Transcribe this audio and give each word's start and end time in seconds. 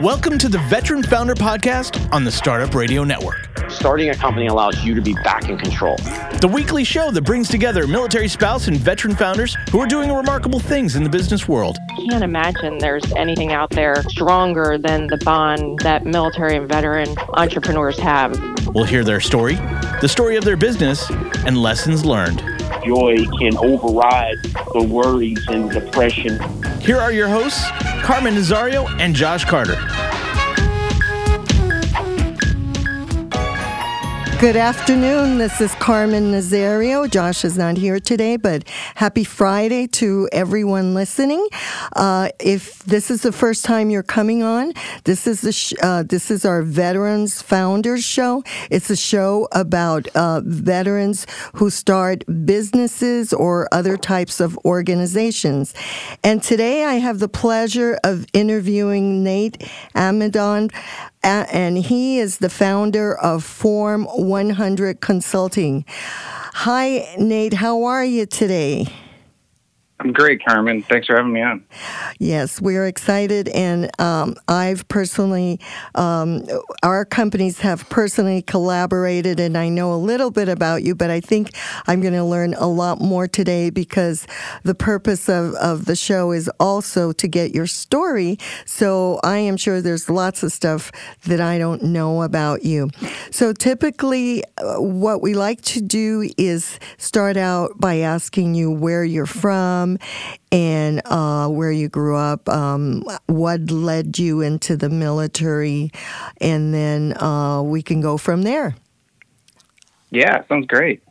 Welcome 0.00 0.38
to 0.38 0.48
the 0.48 0.56
Veteran 0.60 1.02
Founder 1.02 1.34
Podcast 1.34 2.10
on 2.10 2.24
the 2.24 2.30
Startup 2.32 2.74
Radio 2.74 3.04
Network. 3.04 3.50
Starting 3.68 4.08
a 4.08 4.14
company 4.14 4.46
allows 4.46 4.82
you 4.82 4.94
to 4.94 5.02
be 5.02 5.12
back 5.12 5.50
in 5.50 5.58
control. 5.58 5.96
The 6.40 6.50
weekly 6.50 6.84
show 6.84 7.10
that 7.10 7.20
brings 7.20 7.50
together 7.50 7.86
military 7.86 8.26
spouse 8.26 8.66
and 8.66 8.78
veteran 8.78 9.14
founders 9.14 9.54
who 9.70 9.78
are 9.78 9.86
doing 9.86 10.10
remarkable 10.10 10.58
things 10.58 10.96
in 10.96 11.04
the 11.04 11.10
business 11.10 11.46
world. 11.46 11.76
I 11.90 12.06
Can't 12.08 12.24
imagine 12.24 12.78
there's 12.78 13.12
anything 13.12 13.52
out 13.52 13.68
there 13.68 14.02
stronger 14.04 14.78
than 14.78 15.06
the 15.06 15.18
bond 15.18 15.80
that 15.80 16.06
military 16.06 16.56
and 16.56 16.66
veteran 16.66 17.14
entrepreneurs 17.34 17.98
have. 17.98 18.32
We'll 18.74 18.84
hear 18.84 19.02
their 19.02 19.20
story, 19.20 19.56
the 20.00 20.08
story 20.08 20.36
of 20.36 20.44
their 20.44 20.56
business, 20.56 21.10
and 21.44 21.60
lessons 21.60 22.04
learned. 22.04 22.38
Joy 22.86 23.16
can 23.38 23.56
override 23.58 24.36
the 24.72 24.86
worries 24.88 25.44
and 25.48 25.70
depression. 25.70 26.38
Here 26.80 26.98
are 26.98 27.10
your 27.10 27.28
hosts, 27.28 27.64
Carmen 28.02 28.34
Nazario 28.34 28.88
and 29.00 29.14
Josh 29.14 29.44
Carter. 29.44 29.76
Good 34.40 34.56
afternoon. 34.56 35.36
This 35.36 35.60
is 35.60 35.74
Carmen 35.74 36.32
Nazario. 36.32 37.10
Josh 37.10 37.44
is 37.44 37.58
not 37.58 37.76
here 37.76 38.00
today, 38.00 38.38
but 38.38 38.66
happy 38.94 39.22
Friday 39.22 39.86
to 39.88 40.30
everyone 40.32 40.94
listening. 40.94 41.46
Uh, 41.94 42.30
if 42.40 42.78
this 42.84 43.10
is 43.10 43.20
the 43.20 43.32
first 43.32 43.66
time 43.66 43.90
you're 43.90 44.02
coming 44.02 44.42
on, 44.42 44.72
this 45.04 45.26
is 45.26 45.42
the 45.42 45.52
sh- 45.52 45.74
uh, 45.82 46.04
this 46.04 46.30
is 46.30 46.46
our 46.46 46.62
Veterans 46.62 47.42
Founders 47.42 48.02
Show. 48.02 48.42
It's 48.70 48.88
a 48.88 48.96
show 48.96 49.46
about 49.52 50.08
uh, 50.14 50.40
veterans 50.42 51.26
who 51.56 51.68
start 51.68 52.24
businesses 52.46 53.34
or 53.34 53.68
other 53.72 53.98
types 53.98 54.40
of 54.40 54.58
organizations. 54.64 55.74
And 56.24 56.42
today 56.42 56.86
I 56.86 56.94
have 56.94 57.18
the 57.18 57.28
pleasure 57.28 57.98
of 58.04 58.24
interviewing 58.32 59.22
Nate 59.22 59.58
Amidon 59.94 60.70
and 61.22 61.78
he 61.78 62.18
is 62.18 62.38
the 62.38 62.50
founder 62.50 63.16
of 63.16 63.44
Form 63.44 64.04
100 64.06 65.00
Consulting. 65.00 65.84
Hi, 65.88 67.14
Nate. 67.18 67.54
How 67.54 67.84
are 67.84 68.04
you 68.04 68.26
today? 68.26 68.86
I'm 70.00 70.12
great, 70.12 70.42
Carmen. 70.42 70.82
Thanks 70.82 71.08
for 71.08 71.16
having 71.16 71.34
me 71.34 71.42
on. 71.42 71.62
Yes, 72.18 72.58
we're 72.58 72.86
excited, 72.86 73.48
and 73.48 73.90
um, 74.00 74.34
I've 74.48 74.88
personally, 74.88 75.60
um, 75.94 76.42
our 76.82 77.04
companies 77.04 77.60
have 77.60 77.86
personally 77.90 78.40
collaborated, 78.40 79.38
and 79.38 79.58
I 79.58 79.68
know 79.68 79.92
a 79.92 80.00
little 80.00 80.30
bit 80.30 80.48
about 80.48 80.84
you, 80.84 80.94
but 80.94 81.10
I 81.10 81.20
think 81.20 81.50
I'm 81.86 82.00
going 82.00 82.14
to 82.14 82.24
learn 82.24 82.54
a 82.54 82.66
lot 82.66 82.98
more 82.98 83.28
today 83.28 83.68
because 83.68 84.26
the 84.62 84.74
purpose 84.74 85.28
of, 85.28 85.52
of 85.56 85.84
the 85.84 85.96
show 85.96 86.32
is 86.32 86.50
also 86.58 87.12
to 87.12 87.28
get 87.28 87.54
your 87.54 87.66
story. 87.66 88.38
So 88.64 89.20
I 89.22 89.36
am 89.36 89.58
sure 89.58 89.82
there's 89.82 90.08
lots 90.08 90.42
of 90.42 90.50
stuff 90.50 90.90
that 91.24 91.42
I 91.42 91.58
don't 91.58 91.82
know 91.82 92.22
about 92.22 92.64
you. 92.64 92.88
So 93.30 93.52
typically, 93.52 94.44
uh, 94.56 94.80
what 94.80 95.20
we 95.20 95.34
like 95.34 95.60
to 95.62 95.82
do 95.82 96.30
is 96.38 96.80
start 96.96 97.36
out 97.36 97.78
by 97.78 97.98
asking 97.98 98.54
you 98.54 98.70
where 98.70 99.04
you're 99.04 99.26
from 99.26 99.89
and 100.52 101.02
uh, 101.04 101.48
where 101.48 101.72
you 101.72 101.88
grew 101.88 102.16
up, 102.16 102.48
um, 102.48 103.04
what 103.26 103.70
led 103.70 104.18
you 104.18 104.40
into 104.40 104.76
the 104.76 104.88
military, 104.88 105.90
and 106.40 106.74
then 106.74 107.16
uh, 107.22 107.62
we 107.62 107.82
can 107.82 108.00
go 108.00 108.16
from 108.16 108.42
there. 108.42 108.74
Yeah, 110.10 110.44
sounds 110.48 110.66
great. 110.66 111.02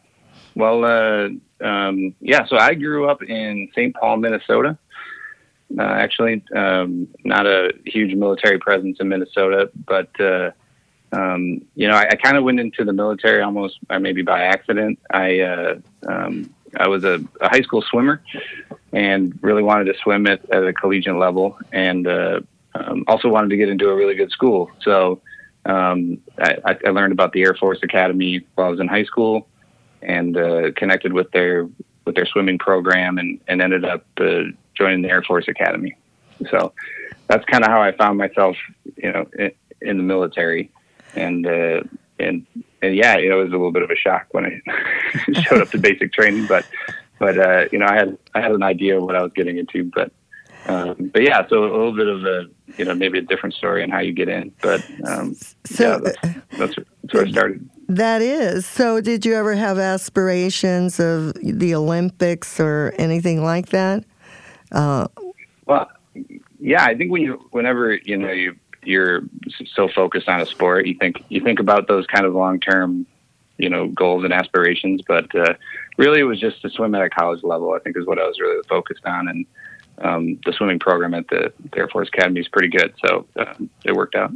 Well, 0.55 0.83
uh, 0.83 1.29
um, 1.65 2.15
yeah, 2.19 2.45
so 2.45 2.57
I 2.57 2.73
grew 2.73 3.09
up 3.09 3.23
in 3.23 3.69
St. 3.73 3.95
Paul, 3.95 4.17
Minnesota. 4.17 4.77
Uh, 5.77 5.83
actually, 5.83 6.43
um, 6.55 7.07
not 7.23 7.45
a 7.45 7.71
huge 7.85 8.15
military 8.15 8.59
presence 8.59 8.97
in 8.99 9.07
Minnesota, 9.07 9.69
but 9.85 10.09
uh, 10.19 10.51
um, 11.11 11.61
you 11.75 11.87
know, 11.87 11.95
I, 11.95 12.07
I 12.11 12.15
kind 12.15 12.37
of 12.37 12.43
went 12.43 12.59
into 12.59 12.83
the 12.83 12.93
military 12.93 13.41
almost, 13.41 13.77
or 13.89 13.99
maybe 13.99 14.21
by 14.21 14.41
accident. 14.41 14.99
I 15.11 15.39
uh, 15.39 15.75
um, 16.07 16.53
I 16.77 16.87
was 16.87 17.03
a, 17.03 17.19
a, 17.41 17.49
high 17.49 17.61
school 17.61 17.81
swimmer 17.81 18.21
and 18.91 19.37
really 19.41 19.63
wanted 19.63 19.85
to 19.85 19.93
swim 20.01 20.27
at, 20.27 20.47
at 20.49 20.63
a 20.63 20.73
collegiate 20.73 21.15
level, 21.15 21.57
and 21.71 22.07
uh, 22.07 22.41
um, 22.75 23.03
also 23.07 23.29
wanted 23.29 23.49
to 23.49 23.57
get 23.57 23.69
into 23.69 23.89
a 23.89 23.95
really 23.95 24.15
good 24.15 24.31
school. 24.31 24.69
So 24.81 25.21
um, 25.65 26.21
I, 26.37 26.77
I, 26.85 26.89
learned 26.89 27.13
about 27.13 27.33
the 27.33 27.41
Air 27.43 27.55
Force 27.55 27.79
Academy 27.83 28.45
while 28.55 28.67
I 28.67 28.69
was 28.69 28.79
in 28.79 28.87
high 28.87 29.03
school, 29.03 29.47
and 30.01 30.37
uh, 30.37 30.71
connected 30.75 31.13
with 31.13 31.31
their 31.31 31.67
with 32.05 32.15
their 32.15 32.25
swimming 32.25 32.57
program, 32.57 33.17
and, 33.17 33.39
and 33.47 33.61
ended 33.61 33.85
up 33.85 34.05
uh, 34.19 34.43
joining 34.75 35.01
the 35.01 35.09
Air 35.09 35.21
Force 35.23 35.47
Academy. 35.47 35.95
So 36.49 36.73
that's 37.27 37.45
kind 37.45 37.63
of 37.63 37.69
how 37.69 37.81
I 37.81 37.91
found 37.91 38.17
myself, 38.17 38.55
you 38.95 39.11
know, 39.11 39.27
in, 39.37 39.51
in 39.81 39.97
the 39.97 40.03
military, 40.03 40.71
and 41.15 41.45
uh, 41.45 41.81
and 42.19 42.45
and 42.81 42.95
yeah, 42.95 43.17
it 43.17 43.33
was 43.33 43.47
a 43.47 43.51
little 43.51 43.71
bit 43.71 43.83
of 43.83 43.89
a 43.89 43.95
shock 43.95 44.27
when 44.31 44.45
I 44.45 45.33
showed 45.41 45.61
up 45.61 45.69
to 45.71 45.77
basic 45.77 46.13
training, 46.13 46.47
but 46.47 46.65
but 47.19 47.37
uh, 47.37 47.65
you 47.71 47.79
know, 47.79 47.85
I 47.87 47.95
had 47.95 48.17
I 48.33 48.41
had 48.41 48.51
an 48.51 48.63
idea 48.63 48.97
of 48.97 49.03
what 49.03 49.15
I 49.15 49.21
was 49.21 49.33
getting 49.33 49.57
into, 49.57 49.83
but 49.83 50.11
um, 50.67 51.11
but 51.13 51.23
yeah, 51.23 51.47
so 51.47 51.63
a 51.63 51.65
little 51.65 51.95
bit 51.95 52.07
of 52.07 52.25
a 52.25 52.45
you 52.77 52.85
know 52.85 52.93
maybe 52.95 53.19
a 53.19 53.21
different 53.21 53.55
story 53.55 53.83
on 53.83 53.89
how 53.89 53.99
you 53.99 54.13
get 54.13 54.29
in, 54.29 54.51
but 54.61 54.85
um, 55.07 55.35
so 55.65 55.91
yeah, 55.91 55.97
that's, 55.97 56.17
that's, 56.57 56.75
that's 56.75 57.13
where 57.13 57.25
I 57.25 57.31
started. 57.31 57.69
That 57.87 58.21
is. 58.21 58.65
So, 58.65 59.01
did 59.01 59.25
you 59.25 59.33
ever 59.35 59.55
have 59.55 59.79
aspirations 59.79 60.99
of 60.99 61.33
the 61.33 61.73
Olympics 61.73 62.59
or 62.59 62.93
anything 62.97 63.43
like 63.43 63.69
that? 63.69 64.05
Uh, 64.71 65.07
well, 65.65 65.89
yeah, 66.59 66.83
I 66.85 66.95
think 66.95 67.11
when 67.11 67.23
you 67.23 67.47
whenever 67.51 67.95
you 67.95 68.15
know 68.17 68.31
you 68.31 68.55
you're 68.83 69.21
so 69.73 69.87
focused 69.87 70.27
on 70.27 70.41
a 70.41 70.45
sport, 70.45 70.87
you 70.87 70.95
think 70.95 71.23
you 71.29 71.41
think 71.41 71.59
about 71.59 71.87
those 71.87 72.05
kind 72.07 72.25
of 72.25 72.33
long 72.33 72.59
term, 72.59 73.05
you 73.57 73.69
know, 73.69 73.87
goals 73.87 74.23
and 74.23 74.33
aspirations. 74.33 75.01
But 75.07 75.33
uh, 75.35 75.53
really, 75.97 76.19
it 76.19 76.23
was 76.23 76.39
just 76.39 76.61
to 76.61 76.69
swim 76.69 76.95
at 76.95 77.01
a 77.01 77.09
college 77.09 77.43
level. 77.43 77.73
I 77.73 77.79
think 77.79 77.97
is 77.97 78.05
what 78.05 78.19
I 78.19 78.25
was 78.25 78.39
really 78.39 78.61
focused 78.67 79.05
on, 79.05 79.27
and 79.27 79.45
um, 80.01 80.39
the 80.45 80.53
swimming 80.53 80.79
program 80.79 81.13
at 81.13 81.27
the, 81.27 81.51
Air 81.75 81.87
Force 81.87 82.07
Academy 82.07 82.39
is 82.39 82.47
pretty 82.47 82.69
good, 82.69 82.93
so 83.05 83.25
uh, 83.37 83.53
it 83.83 83.93
worked 83.93 84.15
out. 84.15 84.31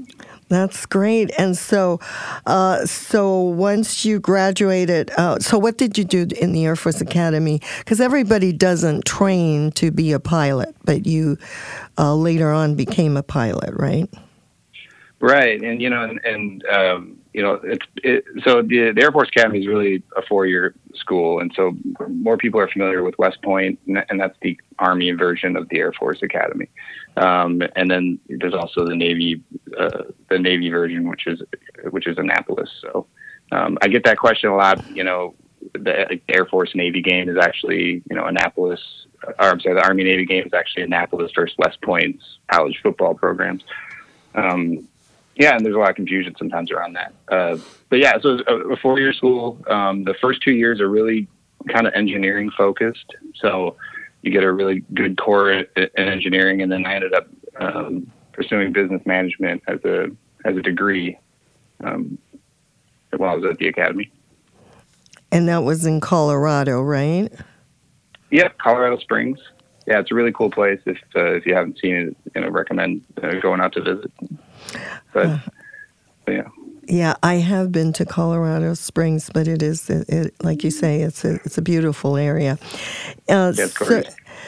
That's 0.49 0.85
great. 0.85 1.31
And 1.37 1.57
so, 1.57 1.99
uh, 2.45 2.85
so 2.85 3.39
once 3.39 4.05
you 4.05 4.19
graduated, 4.19 5.11
uh, 5.17 5.39
so 5.39 5.57
what 5.57 5.77
did 5.77 5.97
you 5.97 6.03
do 6.03 6.27
in 6.39 6.51
the 6.51 6.65
Air 6.65 6.75
Force 6.75 7.01
Academy? 7.01 7.61
Because 7.79 8.01
everybody 8.01 8.51
doesn't 8.51 9.05
train 9.05 9.71
to 9.71 9.89
be 9.89 10.11
a 10.11 10.19
pilot, 10.19 10.75
but 10.83 11.05
you 11.05 11.37
uh, 11.97 12.13
later 12.13 12.51
on 12.51 12.75
became 12.75 13.17
a 13.17 13.23
pilot, 13.23 13.73
right? 13.75 14.09
Right, 15.23 15.61
and 15.61 15.81
you 15.81 15.89
know, 15.89 16.03
and, 16.03 16.19
and 16.25 16.65
um, 16.65 17.17
you 17.31 17.41
know, 17.41 17.53
it's 17.63 17.85
it, 18.03 18.25
so 18.43 18.61
the, 18.61 18.91
the 18.91 19.01
Air 19.01 19.11
Force 19.13 19.29
Academy 19.29 19.61
is 19.61 19.67
really 19.67 20.03
a 20.17 20.21
four-year 20.23 20.75
school, 20.95 21.39
and 21.39 21.49
so 21.55 21.77
more 22.09 22.35
people 22.35 22.59
are 22.59 22.67
familiar 22.67 23.03
with 23.03 23.17
West 23.17 23.41
Point, 23.41 23.79
and, 23.87 24.19
that's 24.19 24.37
the 24.41 24.59
Army 24.79 25.11
version 25.11 25.55
of 25.55 25.69
the 25.69 25.79
Air 25.79 25.93
Force 25.93 26.21
Academy. 26.23 26.67
Um, 27.15 27.61
and 27.77 27.89
then 27.89 28.19
there's 28.27 28.53
also 28.53 28.85
the 28.85 28.97
Navy, 28.97 29.41
uh, 29.79 30.03
the 30.29 30.39
Navy 30.39 30.69
version, 30.69 31.07
which 31.07 31.25
is 31.25 31.41
which 31.91 32.05
is 32.05 32.17
Annapolis. 32.17 32.69
So 32.81 33.07
um, 33.53 33.77
I 33.81 33.87
get 33.87 34.03
that 34.03 34.17
question 34.17 34.49
a 34.49 34.57
lot. 34.57 34.85
You 34.93 35.05
know, 35.05 35.35
the 35.71 36.19
Air 36.27 36.47
Force 36.47 36.75
Navy 36.75 37.01
game 37.01 37.29
is 37.29 37.37
actually 37.37 38.03
you 38.09 38.15
know 38.17 38.25
Annapolis. 38.25 38.81
Or 39.23 39.45
I'm 39.45 39.61
sorry, 39.61 39.75
the 39.75 39.85
Army 39.85 40.03
Navy 40.03 40.25
game 40.25 40.45
is 40.45 40.53
actually 40.53 40.83
Annapolis 40.83 41.31
versus 41.33 41.55
West 41.57 41.81
Point's 41.81 42.39
college 42.51 42.77
football 42.83 43.13
programs. 43.13 43.63
Um, 44.35 44.89
yeah, 45.35 45.55
and 45.55 45.65
there's 45.65 45.75
a 45.75 45.79
lot 45.79 45.89
of 45.89 45.95
confusion 45.95 46.35
sometimes 46.37 46.71
around 46.71 46.93
that. 46.93 47.13
Uh, 47.29 47.57
but 47.89 47.99
yeah, 47.99 48.19
so 48.21 48.39
a, 48.47 48.77
four 48.77 48.99
year 48.99 49.13
school. 49.13 49.57
Um, 49.67 50.03
the 50.03 50.13
first 50.21 50.41
two 50.41 50.51
years 50.53 50.79
are 50.79 50.89
really 50.89 51.27
kind 51.69 51.87
of 51.87 51.93
engineering 51.93 52.51
focused. 52.55 53.15
So 53.35 53.77
you 54.21 54.31
get 54.31 54.43
a 54.43 54.51
really 54.51 54.83
good 54.93 55.17
core 55.17 55.51
in, 55.51 55.65
engineering, 55.97 56.61
and 56.61 56.71
then 56.71 56.85
I 56.85 56.95
ended 56.95 57.13
up 57.13 57.27
um, 57.59 58.11
pursuing 58.31 58.73
business 58.73 59.01
management 59.05 59.63
as 59.67 59.83
a 59.85 60.07
as 60.45 60.55
a 60.57 60.61
degree 60.61 61.17
um, 61.83 62.17
while 63.15 63.31
I 63.31 63.35
was 63.35 63.45
at 63.45 63.57
the 63.57 63.67
academy. 63.67 64.11
And 65.31 65.47
that 65.47 65.63
was 65.63 65.85
in 65.85 65.99
Colorado, 65.99 66.81
right? 66.81 67.31
Yep, 68.29 68.57
Colorado 68.59 68.97
Springs. 68.99 69.39
Yeah, 69.87 69.99
it's 69.99 70.11
a 70.11 70.15
really 70.15 70.31
cool 70.31 70.51
place. 70.51 70.79
If 70.85 70.97
uh, 71.15 71.33
if 71.33 71.45
you 71.45 71.55
haven't 71.55 71.79
seen 71.79 71.95
it, 71.95 72.17
you 72.35 72.41
know, 72.41 72.49
recommend 72.49 73.03
uh, 73.21 73.39
going 73.41 73.61
out 73.61 73.73
to 73.73 73.81
visit. 73.81 74.11
But, 75.13 75.25
uh, 75.27 75.39
yeah. 76.27 76.47
Yeah, 76.87 77.15
I 77.23 77.35
have 77.35 77.71
been 77.71 77.93
to 77.93 78.05
Colorado 78.05 78.73
Springs, 78.73 79.29
but 79.33 79.47
it 79.47 79.63
is, 79.63 79.89
it, 79.89 80.09
it, 80.09 80.43
like 80.43 80.63
you 80.63 80.71
say, 80.71 81.01
it's 81.01 81.23
a 81.23 81.35
it's 81.45 81.57
a 81.57 81.61
beautiful 81.61 82.17
area. 82.17 82.57
Uh, 83.29 83.53
yeah, 83.55 83.67
so, 83.67 84.03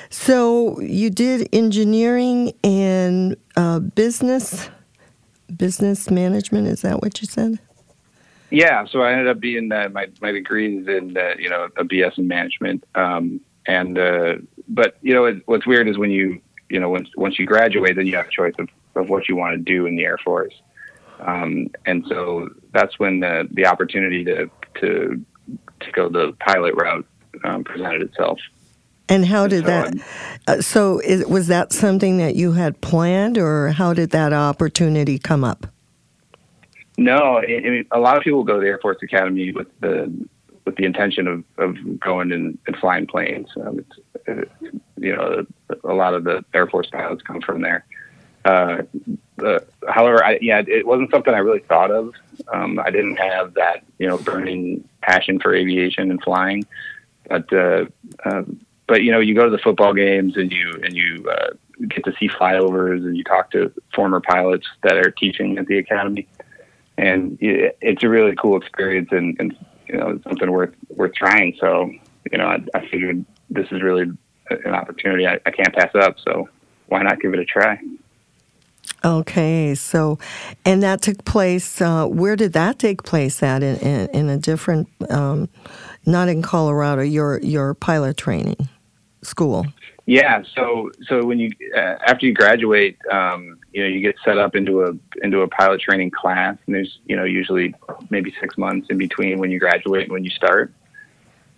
so 0.09 0.79
you 0.81 1.09
did 1.09 1.47
engineering 1.53 2.51
and 2.61 3.37
uh, 3.55 3.79
business, 3.79 4.69
business 5.55 6.11
management. 6.11 6.67
Is 6.67 6.81
that 6.81 7.01
what 7.01 7.21
you 7.21 7.27
said? 7.27 7.57
Yeah, 8.49 8.85
so 8.85 9.01
I 9.01 9.11
ended 9.13 9.27
up 9.27 9.39
being 9.39 9.71
uh, 9.71 9.89
my 9.89 10.07
my 10.21 10.31
degree 10.31 10.77
is 10.77 10.87
in 10.87 11.17
uh, 11.17 11.35
you 11.39 11.49
know 11.49 11.69
a 11.77 11.85
BS 11.85 12.17
in 12.17 12.27
management, 12.27 12.83
um, 12.95 13.39
and 13.65 13.97
uh, 13.97 14.35
but 14.67 14.97
you 15.01 15.13
know 15.13 15.25
it, 15.25 15.41
what's 15.45 15.65
weird 15.65 15.87
is 15.87 15.97
when 15.97 16.11
you 16.11 16.41
you 16.69 16.79
know 16.79 16.89
once 16.89 17.09
once 17.15 17.39
you 17.39 17.45
graduate, 17.45 17.95
then 17.95 18.07
you 18.07 18.15
have 18.17 18.27
a 18.27 18.31
choice 18.31 18.53
of 18.59 18.67
of 18.95 19.09
what 19.09 19.27
you 19.27 19.35
want 19.35 19.53
to 19.53 19.57
do 19.57 19.85
in 19.85 19.95
the 19.95 20.03
Air 20.03 20.17
Force. 20.23 20.53
Um, 21.19 21.69
and 21.85 22.05
so 22.07 22.49
that's 22.73 22.99
when 22.99 23.21
the, 23.21 23.47
the 23.51 23.65
opportunity 23.65 24.23
to, 24.25 24.49
to, 24.81 25.25
to 25.79 25.91
go 25.91 26.09
the 26.09 26.33
pilot 26.39 26.75
route 26.75 27.05
um, 27.43 27.63
presented 27.63 28.01
itself. 28.01 28.39
And 29.07 29.25
how 29.25 29.47
did 29.47 29.65
So 29.65 29.67
that? 29.67 29.95
Uh, 30.47 30.61
so, 30.61 30.99
is, 30.99 31.25
was 31.27 31.47
that 31.47 31.71
something 31.71 32.17
that 32.17 32.35
you 32.35 32.53
had 32.53 32.81
planned, 32.81 33.37
or 33.37 33.69
how 33.69 33.93
did 33.93 34.09
that 34.11 34.33
opportunity 34.33 35.19
come 35.19 35.43
up? 35.43 35.67
No, 36.97 37.39
I 37.39 37.45
mean, 37.45 37.85
a 37.91 37.99
lot 37.99 38.17
of 38.17 38.23
people 38.23 38.43
go 38.43 38.55
to 38.55 38.61
the 38.61 38.67
Air 38.67 38.79
Force 38.81 38.97
Academy 39.03 39.51
with 39.51 39.67
the 39.79 40.11
with 40.65 40.75
the 40.77 40.85
intention 40.85 41.27
of, 41.27 41.43
of 41.59 41.99
going 41.99 42.31
and, 42.31 42.57
and 42.65 42.75
flying 42.77 43.05
planes. 43.05 43.47
Um, 43.57 43.79
it's, 43.79 44.27
uh, 44.27 44.69
you 44.97 45.15
know, 45.15 45.45
a 45.83 45.93
lot 45.93 46.15
of 46.15 46.23
the 46.23 46.43
Air 46.55 46.65
Force 46.65 46.87
pilots 46.91 47.21
come 47.21 47.41
from 47.41 47.61
there. 47.61 47.85
Uh, 48.45 48.83
uh, 49.43 49.59
however, 49.89 50.23
I, 50.23 50.37
yeah, 50.41 50.61
it 50.65 50.85
wasn't 50.85 51.11
something 51.11 51.33
I 51.33 51.39
really 51.39 51.59
thought 51.59 51.91
of. 51.91 52.13
Um, 52.53 52.79
I 52.79 52.91
didn't 52.91 53.17
have 53.17 53.55
that, 53.55 53.83
you 53.97 54.07
know, 54.07 54.17
burning 54.17 54.87
passion 55.01 55.39
for 55.39 55.53
aviation 55.53 56.11
and 56.11 56.21
flying. 56.21 56.63
But, 57.27 57.51
uh, 57.51 57.85
um, 58.23 58.61
but 58.87 59.01
you 59.03 59.11
know, 59.11 59.19
you 59.19 59.33
go 59.33 59.45
to 59.45 59.49
the 59.49 59.57
football 59.57 59.93
games 59.93 60.37
and 60.37 60.51
you 60.51 60.79
and 60.83 60.95
you 60.95 61.27
uh, 61.29 61.53
get 61.89 62.03
to 62.05 62.13
see 62.19 62.29
flyovers 62.29 63.03
and 63.03 63.17
you 63.17 63.23
talk 63.23 63.51
to 63.51 63.73
former 63.93 64.21
pilots 64.21 64.67
that 64.83 64.97
are 64.97 65.09
teaching 65.09 65.57
at 65.57 65.65
the 65.65 65.79
academy, 65.79 66.27
and 66.97 67.37
it, 67.41 67.77
it's 67.81 68.03
a 68.03 68.09
really 68.09 68.35
cool 68.35 68.57
experience 68.57 69.09
and, 69.11 69.35
and 69.39 69.57
you 69.87 69.97
know, 69.97 70.19
something 70.23 70.51
worth 70.51 70.75
worth 70.89 71.13
trying. 71.13 71.55
So, 71.59 71.91
you 72.31 72.37
know, 72.37 72.45
I, 72.45 72.63
I 72.75 72.87
figured 72.87 73.25
this 73.49 73.67
is 73.71 73.81
really 73.81 74.11
an 74.49 74.73
opportunity 74.75 75.25
I, 75.25 75.39
I 75.45 75.51
can't 75.51 75.73
pass 75.73 75.93
up. 75.95 76.17
So, 76.19 76.47
why 76.87 77.01
not 77.01 77.19
give 77.19 77.33
it 77.33 77.39
a 77.39 77.45
try? 77.45 77.79
Okay, 79.05 79.75
so, 79.75 80.17
and 80.65 80.81
that 80.81 81.03
took 81.03 81.23
place. 81.25 81.79
Uh, 81.79 82.07
where 82.07 82.35
did 82.35 82.53
that 82.53 82.79
take 82.79 83.03
place 83.03 83.43
at? 83.43 83.61
In, 83.61 83.75
in, 83.77 84.09
in 84.09 84.29
a 84.29 84.37
different, 84.37 84.89
um, 85.11 85.47
not 86.07 86.27
in 86.27 86.41
Colorado. 86.41 87.03
Your 87.03 87.39
your 87.41 87.75
pilot 87.75 88.17
training 88.17 88.67
school. 89.21 89.67
Yeah. 90.07 90.41
So, 90.55 90.89
so 91.07 91.23
when 91.23 91.37
you 91.37 91.51
uh, 91.75 91.97
after 92.07 92.25
you 92.25 92.33
graduate, 92.33 92.97
um, 93.11 93.59
you 93.73 93.83
know, 93.83 93.87
you 93.87 94.01
get 94.01 94.15
set 94.25 94.39
up 94.39 94.55
into 94.55 94.81
a 94.81 94.93
into 95.21 95.41
a 95.41 95.47
pilot 95.47 95.81
training 95.81 96.09
class, 96.09 96.57
and 96.65 96.73
there's 96.73 96.97
you 97.05 97.15
know 97.15 97.25
usually 97.25 97.75
maybe 98.09 98.33
six 98.39 98.57
months 98.57 98.87
in 98.89 98.97
between 98.97 99.37
when 99.37 99.51
you 99.51 99.59
graduate 99.59 100.03
and 100.03 100.13
when 100.13 100.23
you 100.23 100.31
start. 100.31 100.73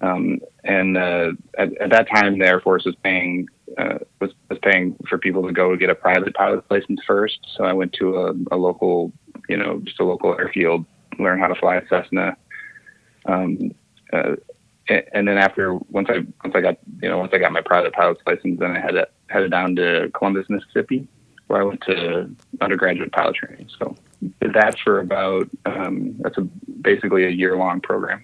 Um, 0.01 0.41
and 0.65 0.97
uh, 0.97 1.31
at, 1.57 1.75
at 1.77 1.89
that 1.91 2.09
time, 2.09 2.39
the 2.39 2.45
Air 2.45 2.59
Force 2.59 2.83
was 2.83 2.95
paying 3.03 3.47
uh, 3.77 3.99
was, 4.19 4.31
was 4.49 4.59
paying 4.61 4.95
for 5.07 5.17
people 5.17 5.45
to 5.45 5.51
go 5.51 5.75
get 5.75 5.89
a 5.89 5.95
private 5.95 6.33
pilot 6.33 6.63
license 6.69 6.99
first. 7.05 7.39
So 7.55 7.63
I 7.63 7.73
went 7.73 7.93
to 7.93 8.17
a, 8.17 8.33
a 8.51 8.57
local, 8.57 9.11
you 9.47 9.57
know, 9.57 9.79
just 9.83 9.99
a 9.99 10.03
local 10.03 10.35
airfield, 10.37 10.85
learn 11.19 11.39
how 11.39 11.47
to 11.47 11.55
fly 11.55 11.75
a 11.77 11.87
Cessna. 11.87 12.35
Um, 13.25 13.71
uh, 14.11 14.35
and 14.89 15.27
then 15.27 15.37
after 15.37 15.75
once 15.75 16.07
I 16.09 16.19
once 16.43 16.55
I 16.55 16.61
got 16.61 16.77
you 17.01 17.09
know 17.09 17.17
once 17.17 17.31
I 17.33 17.39
got 17.39 17.51
my 17.51 17.61
private 17.61 17.93
pilot's 17.93 18.21
license, 18.25 18.59
then 18.59 18.71
I 18.71 18.79
headed 18.79 19.05
headed 19.29 19.51
down 19.51 19.75
to 19.75 20.09
Columbus, 20.13 20.45
Mississippi, 20.49 21.07
where 21.47 21.61
I 21.61 21.65
went 21.65 21.81
to 21.87 22.33
undergraduate 22.61 23.11
pilot 23.11 23.35
training. 23.35 23.69
So 23.77 23.95
did 24.41 24.53
that 24.53 24.77
for 24.83 24.99
about 24.99 25.49
um, 25.65 26.15
that's 26.19 26.37
a, 26.37 26.41
basically 26.81 27.25
a 27.25 27.29
year 27.29 27.57
long 27.57 27.81
program. 27.81 28.23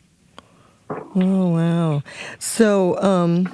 Oh 0.90 1.50
wow! 1.50 2.04
So, 2.40 3.02
um, 3.02 3.54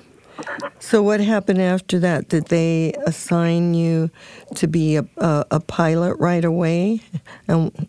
so 0.80 1.02
what 1.02 1.20
happened 1.20 1.62
after 1.62 2.00
that? 2.00 2.30
Did 2.30 2.48
they 2.48 2.94
assign 3.06 3.74
you 3.74 4.10
to 4.56 4.68
be 4.68 4.98
a, 4.98 5.06
a, 5.18 5.46
a 5.52 5.60
pilot 5.60 6.16
right 6.20 6.44
away, 6.44 7.02
and 7.48 7.88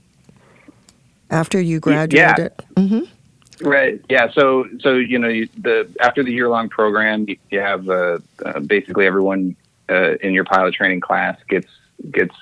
after 1.30 1.60
you 1.60 1.80
graduated? 1.80 2.52
Mm-hmm. 2.74 3.68
Right. 3.68 4.02
Yeah. 4.08 4.30
So, 4.32 4.66
so 4.80 4.94
you 4.94 5.18
know, 5.18 5.28
you, 5.28 5.48
the 5.58 5.88
after 6.00 6.22
the 6.22 6.32
year 6.32 6.48
long 6.48 6.68
program, 6.68 7.26
you, 7.28 7.36
you 7.50 7.60
have 7.60 7.88
uh, 7.88 8.18
uh, 8.44 8.60
basically 8.60 9.06
everyone 9.06 9.56
uh, 9.88 10.14
in 10.22 10.32
your 10.32 10.44
pilot 10.44 10.74
training 10.74 11.00
class 11.00 11.38
gets 11.48 11.68
gets 12.10 12.34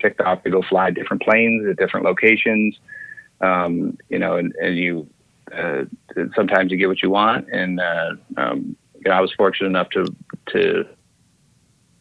picked 0.00 0.20
off 0.20 0.42
to 0.44 0.50
go 0.50 0.62
fly 0.62 0.90
different 0.90 1.22
planes 1.22 1.66
at 1.68 1.76
different 1.76 2.06
locations. 2.06 2.78
Um, 3.40 3.98
you 4.08 4.18
know, 4.18 4.36
and, 4.36 4.54
and 4.62 4.76
you 4.76 5.08
uh, 5.52 5.84
sometimes 6.34 6.70
you 6.70 6.78
get 6.78 6.88
what 6.88 7.02
you 7.02 7.10
want, 7.10 7.48
and 7.50 7.80
uh, 7.80 8.14
um, 8.36 8.76
you 9.04 9.10
know, 9.10 9.16
I 9.16 9.20
was 9.20 9.32
fortunate 9.32 9.68
enough 9.68 9.90
to 9.90 10.06
to 10.52 10.84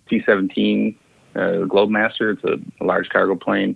C 0.09 0.21
seventeen 0.25 0.97
uh, 1.35 1.65
Globemaster. 1.65 2.35
It's 2.35 2.43
a, 2.43 2.83
large 2.83 3.09
cargo 3.09 3.35
plane, 3.35 3.75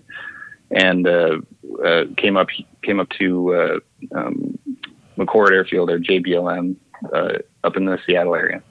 and 0.72 1.08
uh, 1.08 1.38
uh, 1.84 2.04
came 2.18 2.38
up 2.38 2.50
came 2.84 3.00
up 3.00 3.10
to 3.18 3.56
uh, 3.56 3.80
um, 4.16 4.58
McChord 5.18 5.52
Airfield 5.52 5.90
or 5.90 6.00
JBLM 6.00 6.76
uh, 7.14 7.38
up 7.64 7.78
in 7.78 7.86
the 7.86 7.98
Seattle 8.06 8.36
area, 8.36 8.62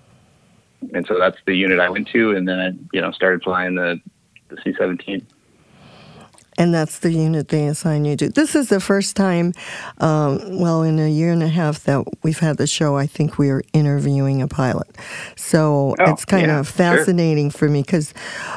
and 0.92 1.06
so 1.06 1.18
that's 1.18 1.38
the 1.46 1.54
unit 1.54 1.80
I 1.80 1.90
went 1.90 2.08
to, 2.08 2.36
and 2.36 2.46
then 2.46 2.60
I 2.60 2.70
you 2.92 3.00
know 3.00 3.10
started 3.10 3.42
flying 3.42 3.74
the 3.74 4.00
the 4.48 4.58
C 4.62 4.74
seventeen. 4.78 5.26
And 6.58 6.72
that's 6.74 7.00
the 7.00 7.12
unit 7.12 7.48
they 7.48 7.66
assign 7.66 8.04
you 8.04 8.16
to. 8.16 8.28
This 8.28 8.54
is 8.54 8.68
the 8.68 8.80
first 8.80 9.16
time, 9.16 9.52
um, 9.98 10.58
well, 10.58 10.82
in 10.82 10.98
a 10.98 11.08
year 11.08 11.32
and 11.32 11.42
a 11.42 11.48
half 11.48 11.84
that 11.84 12.04
we've 12.22 12.38
had 12.38 12.56
the 12.58 12.66
show, 12.66 12.96
I 12.96 13.06
think 13.06 13.38
we 13.38 13.50
are 13.50 13.62
interviewing 13.72 14.42
a 14.42 14.48
pilot. 14.48 14.88
So 15.36 15.94
Oh, 15.98 16.10
it's 16.12 16.24
kind 16.24 16.46
yeah, 16.46 16.60
of 16.60 16.66
sure. 16.66 16.74
fascinating 16.74 17.50
for 17.50 17.68
me 17.68 17.82
because 17.82 18.14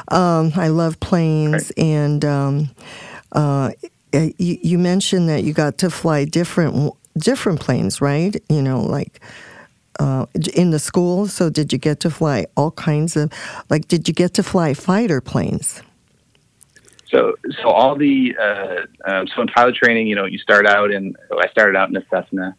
um, 0.08 0.52
I 0.56 0.68
love 0.68 1.00
planes. 1.00 1.72
And 1.76 2.24
um, 2.24 2.70
uh, 3.32 3.72
you, 4.12 4.58
you 4.62 4.78
mentioned 4.78 5.28
that 5.28 5.44
you 5.44 5.52
got 5.52 5.78
to 5.78 5.90
fly 5.90 6.24
different 6.24 6.94
different 7.18 7.60
planes, 7.60 8.00
right? 8.00 8.36
You 8.48 8.62
know, 8.62 8.80
like 8.80 9.20
uh, 9.98 10.26
in 10.54 10.70
the 10.70 10.78
school. 10.78 11.26
So 11.26 11.50
did 11.50 11.72
you 11.72 11.78
get 11.78 12.00
to 12.00 12.10
fly 12.10 12.46
all 12.56 12.70
kinds 12.72 13.16
of, 13.16 13.32
like, 13.70 13.88
did 13.88 14.06
you 14.08 14.14
get 14.14 14.34
to 14.34 14.42
fly 14.42 14.74
fighter 14.74 15.20
planes? 15.20 15.82
So, 17.10 17.36
so 17.62 17.68
all 17.70 17.96
the 17.96 18.36
uh, 18.40 19.10
um, 19.10 19.26
so 19.28 19.42
in 19.42 19.48
pilot 19.48 19.74
training, 19.74 20.06
you 20.08 20.14
know, 20.14 20.26
you 20.26 20.38
start 20.38 20.66
out 20.66 20.90
in. 20.90 21.14
I 21.32 21.48
started 21.48 21.76
out 21.76 21.88
in 21.88 21.96
a 21.96 22.04
Cessna, 22.10 22.54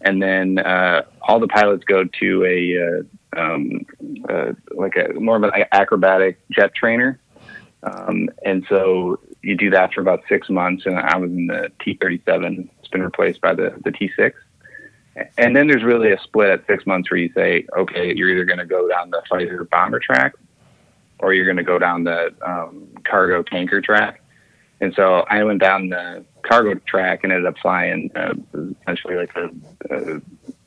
and 0.00 0.22
then 0.22 0.58
uh, 0.58 1.02
all 1.22 1.40
the 1.40 1.48
pilots 1.48 1.84
go 1.84 2.04
to 2.04 2.44
a 2.44 3.38
uh, 3.38 3.40
um, 3.40 3.84
uh, 4.28 4.52
like 4.70 4.96
a 4.96 5.14
more 5.14 5.36
of 5.36 5.42
an 5.42 5.64
acrobatic 5.72 6.38
jet 6.50 6.74
trainer, 6.74 7.20
um, 7.82 8.28
and 8.44 8.64
so 8.68 9.18
you 9.42 9.56
do 9.56 9.70
that 9.70 9.92
for 9.92 10.00
about 10.00 10.20
six 10.28 10.48
months. 10.48 10.86
And 10.86 10.96
I 10.96 11.16
was 11.16 11.30
in 11.30 11.48
the 11.48 11.72
T 11.84 11.98
thirty 12.00 12.22
seven. 12.24 12.70
It's 12.78 12.88
been 12.88 13.02
replaced 13.02 13.40
by 13.40 13.54
the 13.54 13.74
the 13.84 13.90
T 13.90 14.10
six. 14.16 14.40
And 15.36 15.56
then 15.56 15.66
there's 15.66 15.82
really 15.82 16.12
a 16.12 16.20
split 16.20 16.48
at 16.48 16.64
six 16.68 16.86
months 16.86 17.10
where 17.10 17.18
you 17.18 17.28
say, 17.34 17.66
okay, 17.76 18.14
you're 18.14 18.30
either 18.30 18.44
going 18.44 18.60
to 18.60 18.64
go 18.64 18.88
down 18.88 19.10
the 19.10 19.20
fighter 19.28 19.64
bomber 19.64 19.98
track 19.98 20.34
or 21.20 21.34
you're 21.34 21.44
going 21.44 21.56
to 21.56 21.62
go 21.62 21.78
down 21.78 22.04
the 22.04 22.34
um, 22.42 22.88
cargo 23.04 23.42
tanker 23.42 23.80
track. 23.80 24.22
And 24.80 24.94
so 24.94 25.24
I 25.28 25.42
went 25.42 25.60
down 25.60 25.88
the 25.88 26.24
cargo 26.42 26.74
track 26.86 27.20
and 27.24 27.32
ended 27.32 27.46
up 27.46 27.58
flying 27.58 28.10
uh, 28.14 28.34
essentially 28.82 29.16
like 29.16 29.34
a, 29.36 29.50
a, 29.90 30.20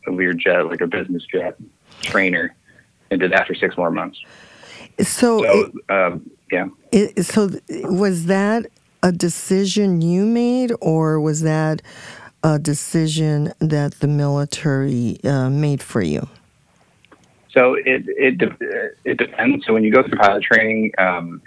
a 0.08 0.12
weird 0.12 0.40
jet, 0.40 0.68
like 0.68 0.82
a 0.82 0.88
business 0.88 1.24
jet 1.32 1.56
trainer, 2.02 2.54
and 3.10 3.20
did 3.20 3.32
that 3.32 3.48
for 3.48 3.56
six 3.56 3.78
more 3.78 3.92
months. 3.92 4.20
So, 5.00 5.44
So, 5.44 5.72
um, 5.90 6.30
yeah. 6.52 6.68
It, 6.92 7.26
so 7.26 7.50
was 7.84 8.26
that 8.26 8.66
a 9.02 9.12
decision 9.12 10.02
you 10.02 10.26
made, 10.26 10.74
or 10.82 11.20
was 11.20 11.42
that 11.42 11.82
a 12.44 12.60
decision 12.60 13.54
that 13.60 14.00
the 14.00 14.08
military 14.08 15.20
uh, 15.24 15.50
made 15.50 15.82
for 15.82 16.02
you? 16.02 16.28
So 17.54 17.74
it 17.74 18.04
it 18.08 18.38
de- 18.38 18.92
it 19.04 19.18
depends. 19.18 19.66
So 19.66 19.74
when 19.74 19.84
you 19.84 19.92
go 19.92 20.04
through 20.04 20.18
pilot 20.18 20.44
training, 20.44 20.92
um, 20.98 21.42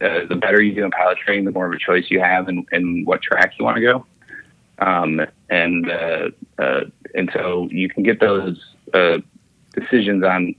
uh, 0.00 0.26
the 0.28 0.36
better 0.36 0.60
you 0.60 0.74
do 0.74 0.84
in 0.84 0.90
pilot 0.90 1.18
training, 1.18 1.44
the 1.44 1.52
more 1.52 1.66
of 1.66 1.72
a 1.72 1.78
choice 1.78 2.06
you 2.08 2.20
have 2.20 2.48
in, 2.48 2.66
in 2.72 3.04
what 3.04 3.22
track 3.22 3.52
you 3.58 3.64
want 3.64 3.76
to 3.76 3.82
go. 3.82 4.06
Um, 4.78 5.20
and 5.50 5.90
uh, 5.90 6.30
uh, 6.58 6.80
and 7.14 7.30
so 7.32 7.68
you 7.70 7.88
can 7.88 8.02
get 8.02 8.20
those 8.20 8.60
uh, 8.92 9.18
decisions 9.72 10.24
on, 10.24 10.54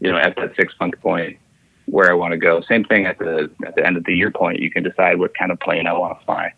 you 0.00 0.10
know, 0.10 0.18
at 0.18 0.34
that 0.36 0.54
six 0.56 0.74
month 0.80 0.94
point 1.00 1.38
where 1.86 2.10
I 2.10 2.14
want 2.14 2.32
to 2.32 2.38
go. 2.38 2.60
Same 2.62 2.84
thing 2.84 3.06
at 3.06 3.18
the 3.18 3.50
at 3.64 3.76
the 3.76 3.86
end 3.86 3.96
of 3.96 4.04
the 4.04 4.14
year 4.14 4.30
point. 4.30 4.58
You 4.58 4.70
can 4.70 4.82
decide 4.82 5.18
what 5.18 5.36
kind 5.36 5.52
of 5.52 5.60
plane 5.60 5.86
I 5.86 5.92
want 5.92 6.18
to 6.18 6.24
fly. 6.24 6.52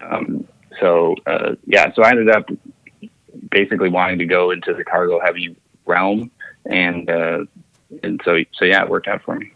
Um, 0.00 0.46
so 0.80 1.16
uh, 1.26 1.56
yeah, 1.66 1.92
so 1.94 2.02
I 2.02 2.10
ended 2.10 2.30
up 2.30 2.48
basically 3.50 3.88
wanting 3.88 4.18
to 4.20 4.26
go 4.26 4.52
into 4.52 4.72
the 4.74 4.84
cargo 4.84 5.20
heavy 5.20 5.56
realm, 5.86 6.30
and 6.66 7.08
uh, 7.10 7.44
and 8.02 8.20
so 8.24 8.38
so 8.52 8.64
yeah, 8.64 8.82
it 8.82 8.88
worked 8.88 9.08
out 9.08 9.22
for 9.22 9.36
me. 9.36 9.50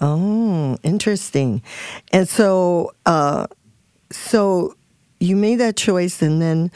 Oh, 0.00 0.78
interesting. 0.82 1.62
And 2.10 2.26
so, 2.28 2.92
uh, 3.04 3.46
so 4.10 4.74
you 5.18 5.36
made 5.36 5.56
that 5.56 5.76
choice, 5.76 6.22
and 6.22 6.40
then 6.40 6.72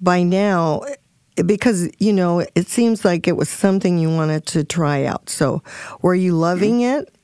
by 0.00 0.22
now, 0.22 0.82
because 1.46 1.88
you 1.98 2.12
know, 2.12 2.40
it 2.54 2.68
seems 2.68 3.04
like 3.04 3.26
it 3.26 3.36
was 3.36 3.48
something 3.48 3.98
you 3.98 4.10
wanted 4.10 4.46
to 4.46 4.64
try 4.64 5.04
out. 5.04 5.30
So, 5.30 5.62
were 6.02 6.14
you 6.14 6.34
loving 6.34 6.82
it? 6.82 7.15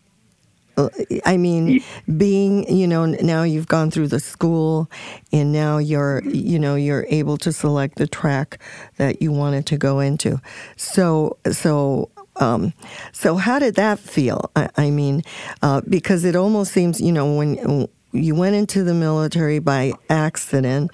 Uh, 0.77 0.89
I 1.27 1.37
mean, 1.37 1.83
being 2.17 2.75
you 2.75 2.87
know 2.87 3.07
now 3.07 3.43
you've 3.43 3.69
gone 3.69 3.91
through 3.91 4.09
the 4.09 4.21
school, 4.21 4.91
and 5.33 5.53
now 5.53 5.79
you're 5.79 6.23
you 6.25 6.59
know 6.59 6.75
you're 6.75 7.07
able 7.09 7.37
to 7.39 7.53
select 7.53 7.97
the 7.97 8.07
track 8.07 8.59
that 8.97 9.21
you 9.21 9.33
wanted 9.33 9.67
to 9.67 9.77
go 9.77 10.01
into. 10.01 10.41
So 10.77 11.37
so 11.51 12.11
um, 12.37 12.73
so 13.13 13.37
how 13.37 13.59
did 13.59 13.75
that 13.77 13.99
feel? 13.99 14.51
I, 14.57 14.69
I 14.77 14.91
mean, 14.91 15.23
uh, 15.63 15.83
because 15.89 16.25
it 16.25 16.37
almost 16.37 16.73
seems 16.73 17.01
you 17.01 17.13
know 17.13 17.37
when 17.37 17.89
you 18.13 18.35
went 18.35 18.55
into 18.55 18.85
the 18.85 18.95
military 18.95 19.59
by 19.59 19.93
accident, 20.09 20.91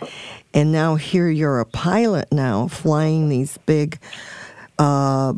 and 0.54 0.72
now 0.72 0.96
here 0.96 1.28
you're 1.28 1.60
a 1.60 1.66
pilot 1.66 2.32
now 2.32 2.68
flying 2.68 3.28
these 3.28 3.58
big 3.58 3.98
uh, 4.78 5.32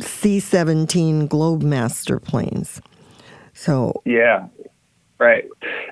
C-17 0.00 1.28
Globemaster 1.28 2.22
planes. 2.22 2.80
So 3.56 4.02
yeah, 4.04 4.48
right. 5.18 5.48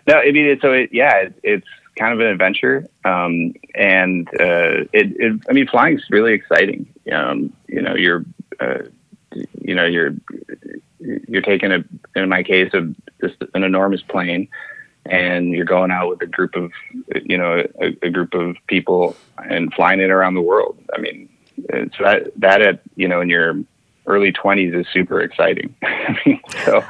No, 0.06 0.18
I 0.18 0.30
mean, 0.30 0.58
so 0.60 0.72
it, 0.72 0.90
yeah, 0.92 1.16
it, 1.16 1.34
it's 1.42 1.66
kind 1.96 2.12
of 2.12 2.20
an 2.20 2.26
adventure, 2.26 2.86
um, 3.04 3.54
and 3.74 4.28
uh, 4.40 4.84
it, 4.92 5.16
it, 5.18 5.40
I 5.48 5.52
mean, 5.52 5.66
flying 5.66 5.96
is 5.96 6.04
really 6.10 6.34
exciting. 6.34 6.92
Um, 7.10 7.52
you 7.66 7.80
know, 7.80 7.94
you're, 7.94 8.24
uh, 8.60 8.82
you 9.32 9.74
know, 9.74 9.86
you're 9.86 10.14
you're 11.00 11.42
taking 11.42 11.72
a, 11.72 11.84
in 12.14 12.28
my 12.28 12.42
case, 12.42 12.72
a 12.74 12.94
just 13.20 13.36
an 13.54 13.64
enormous 13.64 14.02
plane, 14.02 14.46
and 15.06 15.50
you're 15.50 15.64
going 15.64 15.90
out 15.90 16.10
with 16.10 16.22
a 16.22 16.26
group 16.26 16.54
of, 16.56 16.70
you 17.24 17.38
know, 17.38 17.64
a, 17.80 17.96
a 18.02 18.10
group 18.10 18.34
of 18.34 18.56
people 18.66 19.16
and 19.48 19.72
flying 19.72 20.00
it 20.00 20.10
around 20.10 20.34
the 20.34 20.42
world. 20.42 20.78
I 20.94 21.00
mean, 21.00 21.30
so 21.70 22.04
that 22.04 22.30
that 22.36 22.60
at 22.60 22.80
you 22.96 23.08
know 23.08 23.22
in 23.22 23.30
your 23.30 23.56
early 24.06 24.32
20s 24.32 24.78
is 24.78 24.86
super 24.92 25.20
exciting. 25.20 25.74
So 26.64 26.84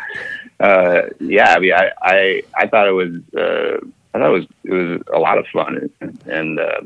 uh, 0.60 1.02
yeah, 1.20 1.54
I 1.54 1.58
mean, 1.58 1.72
I, 1.72 1.90
I, 2.00 2.42
I 2.56 2.66
thought 2.66 2.88
it 2.88 2.92
was, 2.92 3.14
uh, 3.36 3.84
I 4.14 4.18
thought 4.18 4.28
it 4.28 4.38
was, 4.38 4.46
it 4.64 4.72
was 4.72 5.02
a 5.12 5.18
lot 5.18 5.38
of 5.38 5.46
fun 5.48 5.90
and, 6.26 6.60
uh, 6.60 6.82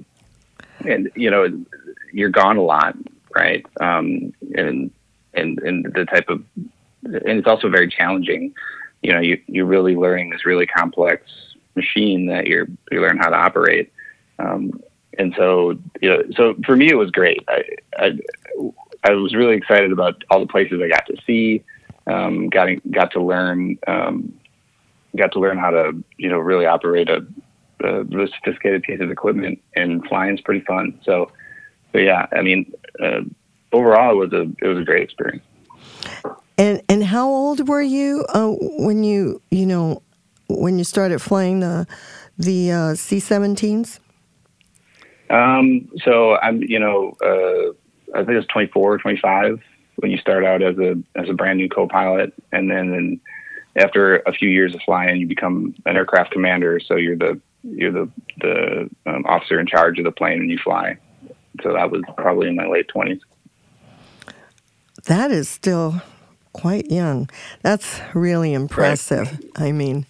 and, 0.84 1.10
you 1.14 1.30
know, 1.30 1.64
you're 2.12 2.30
gone 2.30 2.56
a 2.56 2.62
lot, 2.62 2.96
right? 3.34 3.64
Um, 3.80 4.32
and, 4.54 4.90
and, 5.34 5.58
and 5.58 5.92
the 5.92 6.06
type 6.06 6.28
of, 6.28 6.42
and 7.04 7.38
it's 7.38 7.46
also 7.46 7.68
very 7.68 7.88
challenging. 7.88 8.54
You 9.02 9.12
know, 9.12 9.20
you, 9.20 9.40
you're 9.46 9.66
really 9.66 9.94
learning 9.94 10.30
this 10.30 10.46
really 10.46 10.66
complex 10.66 11.30
machine 11.74 12.26
that 12.26 12.46
you're, 12.46 12.66
you 12.90 13.00
learn 13.00 13.18
how 13.18 13.28
to 13.28 13.36
operate. 13.36 13.92
Um, 14.38 14.80
and 15.18 15.34
so, 15.36 15.78
you 16.00 16.08
know, 16.08 16.22
so 16.36 16.54
for 16.64 16.76
me, 16.76 16.88
it 16.88 16.96
was 16.96 17.10
great. 17.10 17.44
I, 17.48 17.64
I, 17.96 18.18
I 19.04 19.12
was 19.12 19.34
really 19.34 19.56
excited 19.56 19.92
about 19.92 20.22
all 20.30 20.40
the 20.40 20.46
places 20.46 20.80
I 20.82 20.88
got 20.88 21.06
to 21.06 21.16
see 21.26 21.62
um, 22.08 22.48
got 22.48 22.68
got 22.90 23.12
to 23.12 23.22
learn 23.22 23.78
um, 23.86 24.32
got 25.16 25.32
to 25.32 25.40
learn 25.40 25.58
how 25.58 25.70
to 25.70 25.92
you 26.16 26.28
know 26.28 26.38
really 26.38 26.66
operate 26.66 27.08
a, 27.08 27.26
a 27.84 28.04
really 28.04 28.32
sophisticated 28.32 28.82
piece 28.82 29.00
of 29.00 29.10
equipment, 29.10 29.62
and 29.76 30.04
flying 30.06 30.34
is 30.34 30.40
pretty 30.40 30.64
fun. 30.64 30.98
So, 31.04 31.30
yeah, 31.92 32.26
I 32.32 32.42
mean, 32.42 32.72
uh, 33.00 33.20
overall, 33.72 34.12
it 34.12 34.16
was 34.16 34.32
a 34.32 34.42
it 34.64 34.68
was 34.68 34.78
a 34.78 34.84
great 34.84 35.02
experience. 35.02 35.44
And 36.56 36.82
and 36.88 37.04
how 37.04 37.28
old 37.28 37.68
were 37.68 37.82
you 37.82 38.24
uh, 38.30 38.54
when 38.78 39.04
you 39.04 39.42
you 39.50 39.66
know 39.66 40.02
when 40.48 40.78
you 40.78 40.84
started 40.84 41.20
flying 41.20 41.60
the 41.60 41.86
the 42.38 42.72
uh, 42.72 42.94
C-17s? 42.94 43.98
Um, 45.30 45.90
so 46.04 46.36
I'm 46.38 46.62
you 46.62 46.78
know 46.78 47.14
uh, 47.22 48.16
I 48.18 48.24
think 48.24 48.30
it 48.30 48.36
was 48.36 48.46
24, 48.46 48.98
25 48.98 49.60
when 49.98 50.10
you 50.10 50.18
start 50.18 50.44
out 50.44 50.62
as 50.62 50.78
a 50.78 50.96
as 51.16 51.28
a 51.28 51.32
brand 51.32 51.58
new 51.58 51.68
co-pilot, 51.68 52.32
and 52.52 52.70
then 52.70 52.92
and 52.92 53.20
after 53.76 54.16
a 54.18 54.32
few 54.32 54.48
years 54.48 54.74
of 54.74 54.80
flying, 54.82 55.20
you 55.20 55.26
become 55.26 55.74
an 55.86 55.96
aircraft 55.96 56.32
commander. 56.32 56.80
So 56.80 56.96
you're 56.96 57.16
the 57.16 57.40
you're 57.64 57.92
the 57.92 58.10
the 58.40 58.90
um, 59.06 59.24
officer 59.26 59.58
in 59.58 59.66
charge 59.66 59.98
of 59.98 60.04
the 60.04 60.12
plane 60.12 60.38
when 60.38 60.48
you 60.48 60.58
fly. 60.58 60.98
So 61.62 61.72
that 61.72 61.90
was 61.90 62.02
probably 62.16 62.48
in 62.48 62.56
my 62.56 62.66
late 62.66 62.88
twenties. 62.88 63.20
That 65.06 65.30
is 65.30 65.48
still 65.48 66.02
quite 66.52 66.90
young. 66.90 67.28
That's 67.62 68.00
really 68.14 68.52
impressive. 68.52 69.32
Right. 69.32 69.68
I 69.68 69.72
mean, 69.72 70.06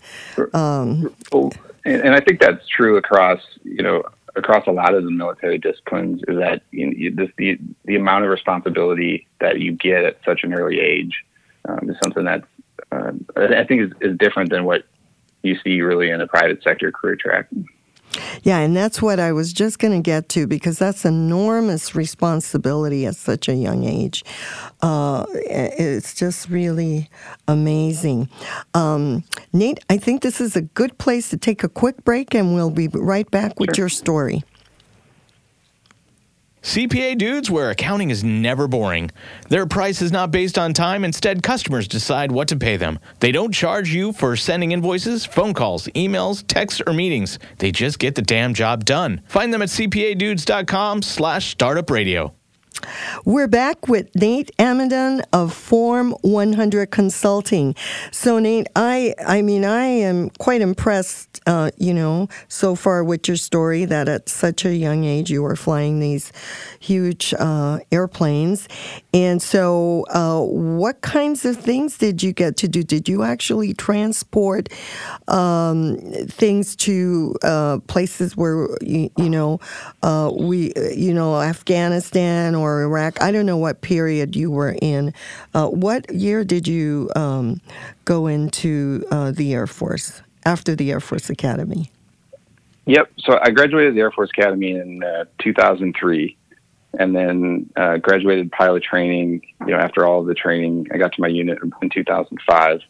um, 0.53 1.15
well, 1.33 1.53
and, 1.85 2.03
and 2.03 2.15
I 2.15 2.21
think 2.21 2.41
that's 2.41 2.67
true 2.69 2.97
across 2.99 3.41
you 3.65 3.83
know 3.83 4.03
across 4.39 4.67
a 4.67 4.73
lot 4.73 4.95
of 4.95 5.05
the 5.05 5.11
military 5.11 5.59
disciplines 5.59 6.23
is 6.29 6.39
that 6.39 6.63
you 6.71 6.87
know, 6.87 7.25
this, 7.25 7.33
the 7.37 7.59
the 7.85 7.97
amount 7.97 8.25
of 8.25 8.31
responsibility 8.31 9.27
that 9.41 9.61
you 9.61 9.73
get 9.73 10.05
at 10.05 10.19
such 10.25 10.45
an 10.45 10.55
early 10.55 10.81
age 10.81 11.25
um, 11.69 11.91
is 11.91 11.97
something 12.03 12.25
that 12.25 12.45
uh, 12.93 13.13
I 13.37 13.65
think 13.65 13.83
is, 13.83 13.93
is 14.01 14.17
different 14.19 14.51
than 14.51 14.65
what 14.65 14.85
you 15.43 15.59
see 15.63 15.81
really 15.83 16.11
in 16.11 16.21
a 16.21 16.27
private 16.27 16.63
sector 16.63 16.91
career 16.91 17.17
track. 17.17 17.49
Yeah, 18.43 18.59
and 18.59 18.77
that's 18.77 19.03
what 19.03 19.21
I 19.21 19.33
was 19.33 19.53
just 19.53 19.79
going 19.79 19.93
to 19.93 20.03
get 20.03 20.29
to 20.31 20.47
because 20.47 20.79
that's 20.79 21.05
enormous 21.05 21.95
responsibility 21.95 23.07
at 23.07 23.17
such 23.17 23.49
a 23.49 23.55
young 23.55 23.85
age. 23.85 24.25
Uh, 24.81 25.27
it's 25.35 26.15
just 26.15 26.49
really 26.49 27.11
amazing. 27.47 28.29
Um, 28.75 29.25
Nate, 29.53 29.81
I 29.91 29.99
think 29.99 30.23
this 30.23 30.41
is 30.41 30.57
a 30.57 30.63
good 30.63 30.97
place 30.99 31.29
to 31.31 31.37
take 31.37 31.63
a 31.63 31.69
quick 31.69 32.05
break, 32.05 32.35
and 32.35 32.55
we'll 32.55 32.71
be 32.71 32.89
right 32.89 33.31
back 33.31 33.59
with 33.61 33.75
sure. 33.75 33.85
your 33.85 33.89
story. 33.89 34.45
CPA 36.63 37.17
dudes, 37.19 37.51
where 37.51 37.71
accounting 37.71 38.11
is 38.11 38.25
never 38.25 38.69
boring. 38.69 39.11
Their 39.49 39.67
price 39.67 40.03
is 40.03 40.13
not 40.13 40.31
based 40.31 40.59
on 40.59 40.73
time, 40.75 41.05
instead, 41.05 41.43
customers 41.43 41.89
decide 41.89 42.33
what 42.33 42.49
to 42.49 42.57
pay 42.57 42.77
them. 42.77 42.99
They 43.21 43.33
don't 43.33 43.53
charge 43.55 43.93
you 43.93 44.13
for 44.13 44.37
sending 44.37 44.73
invoices, 44.73 45.25
phone 45.25 45.55
calls, 45.55 45.87
emails, 45.89 46.45
texts, 46.47 46.83
or 46.87 46.93
meetings. 46.93 47.39
They 47.59 47.71
just 47.73 47.99
get 47.99 48.15
the 48.15 48.23
damn 48.23 48.55
job 48.55 48.85
done. 48.85 49.23
Find 49.27 49.53
them 49.53 49.63
at 49.63 49.69
cpadudes.com 49.69 51.03
slash 51.03 51.51
startup 51.51 51.91
radio. 51.91 52.38
We're 53.25 53.49
back 53.49 53.89
with 53.89 54.15
Nate 54.15 54.51
Amidon 54.59 55.23
of 55.33 55.53
Form 55.53 56.13
100 56.23 56.91
Consulting. 56.91 57.75
So, 58.11 58.39
Nate, 58.39 58.69
I, 58.77 59.15
I 59.27 59.43
mean, 59.43 59.65
I 59.65 59.85
am 59.85 60.31
quite 60.39 60.61
impressed, 60.61 61.41
uh, 61.47 61.71
you 61.77 61.93
know, 61.93 62.29
so 62.49 62.75
far 62.75 63.03
with 63.03 63.29
your 63.29 63.37
story 63.37 63.85
that 63.87 64.09
at 64.09 64.29
such 64.29 64.65
a 64.65 64.75
young 64.75 65.05
age 65.05 65.31
you 65.31 65.43
were 65.43 65.57
flying 65.57 66.01
these 66.01 66.33
huge 66.81 67.35
uh, 67.39 67.81
airplanes. 67.91 68.69
And 69.13 69.43
so, 69.43 70.05
uh, 70.11 70.41
what 70.41 71.01
kinds 71.01 71.45
of 71.45 71.57
things 71.57 71.99
did 71.99 72.23
you 72.23 72.33
get 72.33 72.57
to 72.59 72.69
do? 72.69 72.83
Did 72.83 73.09
you 73.09 73.23
actually 73.25 73.75
transport 73.75 74.69
um, 75.27 75.97
things 76.29 76.77
to 76.77 77.35
uh, 77.43 77.79
places 77.87 78.37
where, 78.37 78.69
you, 78.81 79.11
you 79.17 79.31
know, 79.31 79.61
uh, 80.03 80.31
we, 80.35 80.73
you 80.95 81.13
know, 81.13 81.41
Afghanistan 81.41 82.55
or 82.55 82.68
or 82.69 82.83
Iraq. 82.83 83.21
I 83.21 83.33
don't 83.33 83.47
know 83.47 83.57
what 83.57 83.81
period 83.81 84.37
you 84.37 84.51
were 84.51 84.77
in. 84.81 85.15
Uh, 85.55 85.69
what 85.69 86.13
year 86.13 86.45
did 86.45 86.69
you 86.69 87.11
um, 87.17 87.61
go 88.05 88.27
into 88.27 89.05
uh, 89.11 89.31
the 89.31 89.55
Air 89.55 89.67
Force 89.67 90.23
after 90.45 90.75
the 90.77 90.91
Air 90.91 91.01
Force 91.01 91.31
Academy? 91.31 91.91
Yep. 92.87 93.13
So 93.19 93.39
I 93.43 93.51
graduated 93.51 93.95
the 93.95 94.01
Air 94.01 94.11
Force 94.11 94.31
Academy 94.31 94.73
in 94.73 95.03
uh, 95.03 95.25
2003 95.41 96.37
and 96.99 97.15
then 97.15 97.71
uh, 97.77 97.99
graduated 97.99 98.51
pilot 98.51 98.83
training. 98.83 99.43
You 99.61 99.73
know, 99.73 99.79
after 99.79 100.07
all 100.07 100.21
of 100.21 100.27
the 100.27 100.35
training, 100.35 100.89
I 100.93 100.97
got 100.97 101.13
to 101.13 101.21
my 101.21 101.29
unit 101.29 101.59
in 101.83 101.91
2005. 101.91 102.81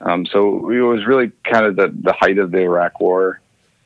Um, 0.00 0.26
so 0.26 0.70
it 0.70 0.80
was 0.80 1.06
really 1.06 1.32
kind 1.44 1.66
of 1.66 1.76
the, 1.76 1.92
the 2.02 2.12
height 2.12 2.38
of 2.38 2.50
the 2.50 2.60
Iraq 2.60 3.00
War. 3.00 3.40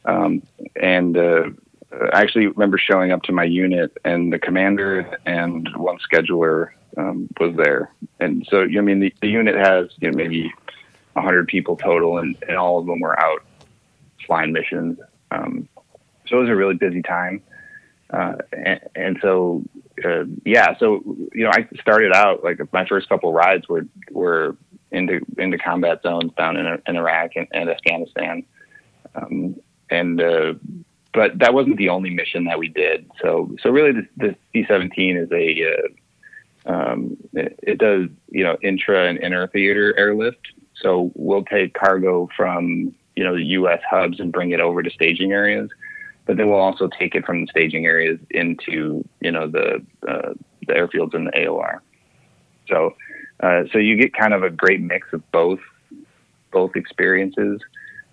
Um, 0.05 0.43
and 0.81 1.17
uh, 1.17 1.51
I 1.93 2.23
actually 2.23 2.47
remember 2.49 2.79
showing 2.79 3.13
up 3.13 3.23
to 3.25 3.33
my 3.33 3.45
unit, 3.45 3.97
and 4.05 4.33
the 4.33 4.39
commander 4.39 5.19
and 5.25 5.69
one 5.77 5.99
scheduler 5.99 6.71
um, 6.97 7.29
was 7.41 7.57
there. 7.57 7.93
And 8.21 8.47
so, 8.51 8.63
I 8.63 8.81
mean, 8.81 9.01
the, 9.01 9.15
the 9.21 9.29
unit 9.29 9.55
has 9.55 9.89
you 9.99 10.11
know, 10.11 10.17
maybe 10.17 10.53
100 11.15 11.49
people 11.49 11.77
total, 11.77 12.19
and, 12.19 12.37
and 12.47 12.57
all 12.57 12.79
of 12.79 12.87
them 12.87 13.01
were 13.01 13.19
out 13.19 13.43
flying 14.27 14.53
missions. 14.53 14.99
Um, 15.31 15.69
so 16.27 16.39
it 16.39 16.41
was 16.41 16.51
a 16.51 16.57
really 16.57 16.75
busy 16.75 17.03
time. 17.03 17.43
Uh, 18.11 18.35
and, 18.53 18.81
and, 18.95 19.19
so, 19.23 19.63
uh, 20.05 20.25
yeah, 20.45 20.77
so, 20.79 21.03
you 21.35 21.45
know, 21.45 21.51
I 21.51 21.69
started 21.81 22.13
out 22.13 22.43
like 22.43 22.59
my 22.73 22.87
first 22.87 23.09
couple 23.09 23.33
rides 23.33 23.69
were, 23.69 23.87
were 24.11 24.57
into, 24.91 25.21
into 25.37 25.59
combat 25.59 26.03
zones 26.03 26.33
down 26.37 26.57
in, 26.57 26.83
in 26.87 26.97
Iraq 26.97 27.33
and, 27.37 27.49
and 27.53 27.69
Afghanistan. 27.69 28.45
Um, 29.15 29.57
and, 29.91 30.21
uh, 30.21 30.55
but 31.19 31.37
that 31.41 31.53
wasn't 31.53 31.77
the 31.79 31.89
only 31.89 32.11
mission 32.11 32.45
that 32.45 32.61
we 32.61 32.69
did. 32.69 33.11
So, 33.21 33.51
so 33.61 33.71
really, 33.71 33.91
the, 33.91 34.07
the 34.17 34.37
C-17 34.53 35.21
is 35.21 35.33
a 35.33 35.75
uh, 35.75 36.73
um, 36.73 37.17
it, 37.33 37.59
it, 37.61 37.79
does 37.79 38.09
you 38.29 38.45
know 38.45 38.57
intra 38.63 39.09
and 39.09 39.19
inter 39.19 39.49
theater 39.49 39.99
airlift. 39.99 40.47
So 40.81 41.11
we'll 41.17 41.43
take 41.43 41.75
cargo 41.75 42.29
from 42.37 42.95
you 43.17 43.25
know 43.25 43.35
the 43.35 43.43
U.S. 43.47 43.81
hubs 43.91 44.21
and 44.21 44.31
bring 44.31 44.53
it 44.53 44.61
over 44.61 44.81
to 44.81 44.91
staging 44.91 45.33
areas, 45.33 45.69
but 46.25 46.37
then 46.37 46.49
we'll 46.49 46.61
also 46.61 46.87
take 46.87 47.17
it 47.17 47.27
from 47.27 47.41
the 47.41 47.49
staging 47.49 47.85
areas 47.85 48.21
into 48.31 49.05
you 49.21 49.33
know 49.33 49.49
the 49.49 49.85
uh, 50.07 50.35
the 50.69 50.73
airfields 50.73 51.15
and 51.15 51.27
the 51.27 51.33
AOR. 51.33 51.81
So, 52.69 52.95
uh, 53.41 53.65
so 53.73 53.79
you 53.79 53.97
get 53.97 54.15
kind 54.15 54.35
of 54.35 54.45
a 54.45 54.51
great 54.51 54.81
mix 54.81 55.13
of 55.13 55.29
both 55.33 55.59
both 56.53 56.77
experiences, 56.77 57.61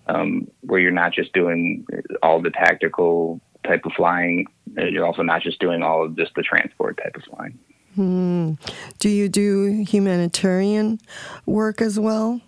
um, 0.06 0.48
where 0.60 0.80
you're 0.80 0.90
not 0.90 1.12
just 1.12 1.32
doing 1.32 1.86
all 2.22 2.40
the 2.40 2.50
tactical 2.50 3.40
type 3.64 3.84
of 3.84 3.92
flying. 3.92 4.46
uh, 4.78 4.84
You're 4.84 5.06
also 5.06 5.22
not 5.22 5.42
just 5.42 5.58
doing 5.58 5.82
all 5.82 6.04
of 6.04 6.16
just 6.16 6.34
the 6.34 6.42
transport 6.42 6.98
type 7.02 7.16
of 7.16 7.24
flying. 7.24 7.58
Hmm. 7.94 8.52
Do 8.98 9.08
you 9.08 9.28
do 9.28 9.84
humanitarian 9.88 11.00
work 11.46 11.80
as 11.80 11.98
well? 11.98 12.40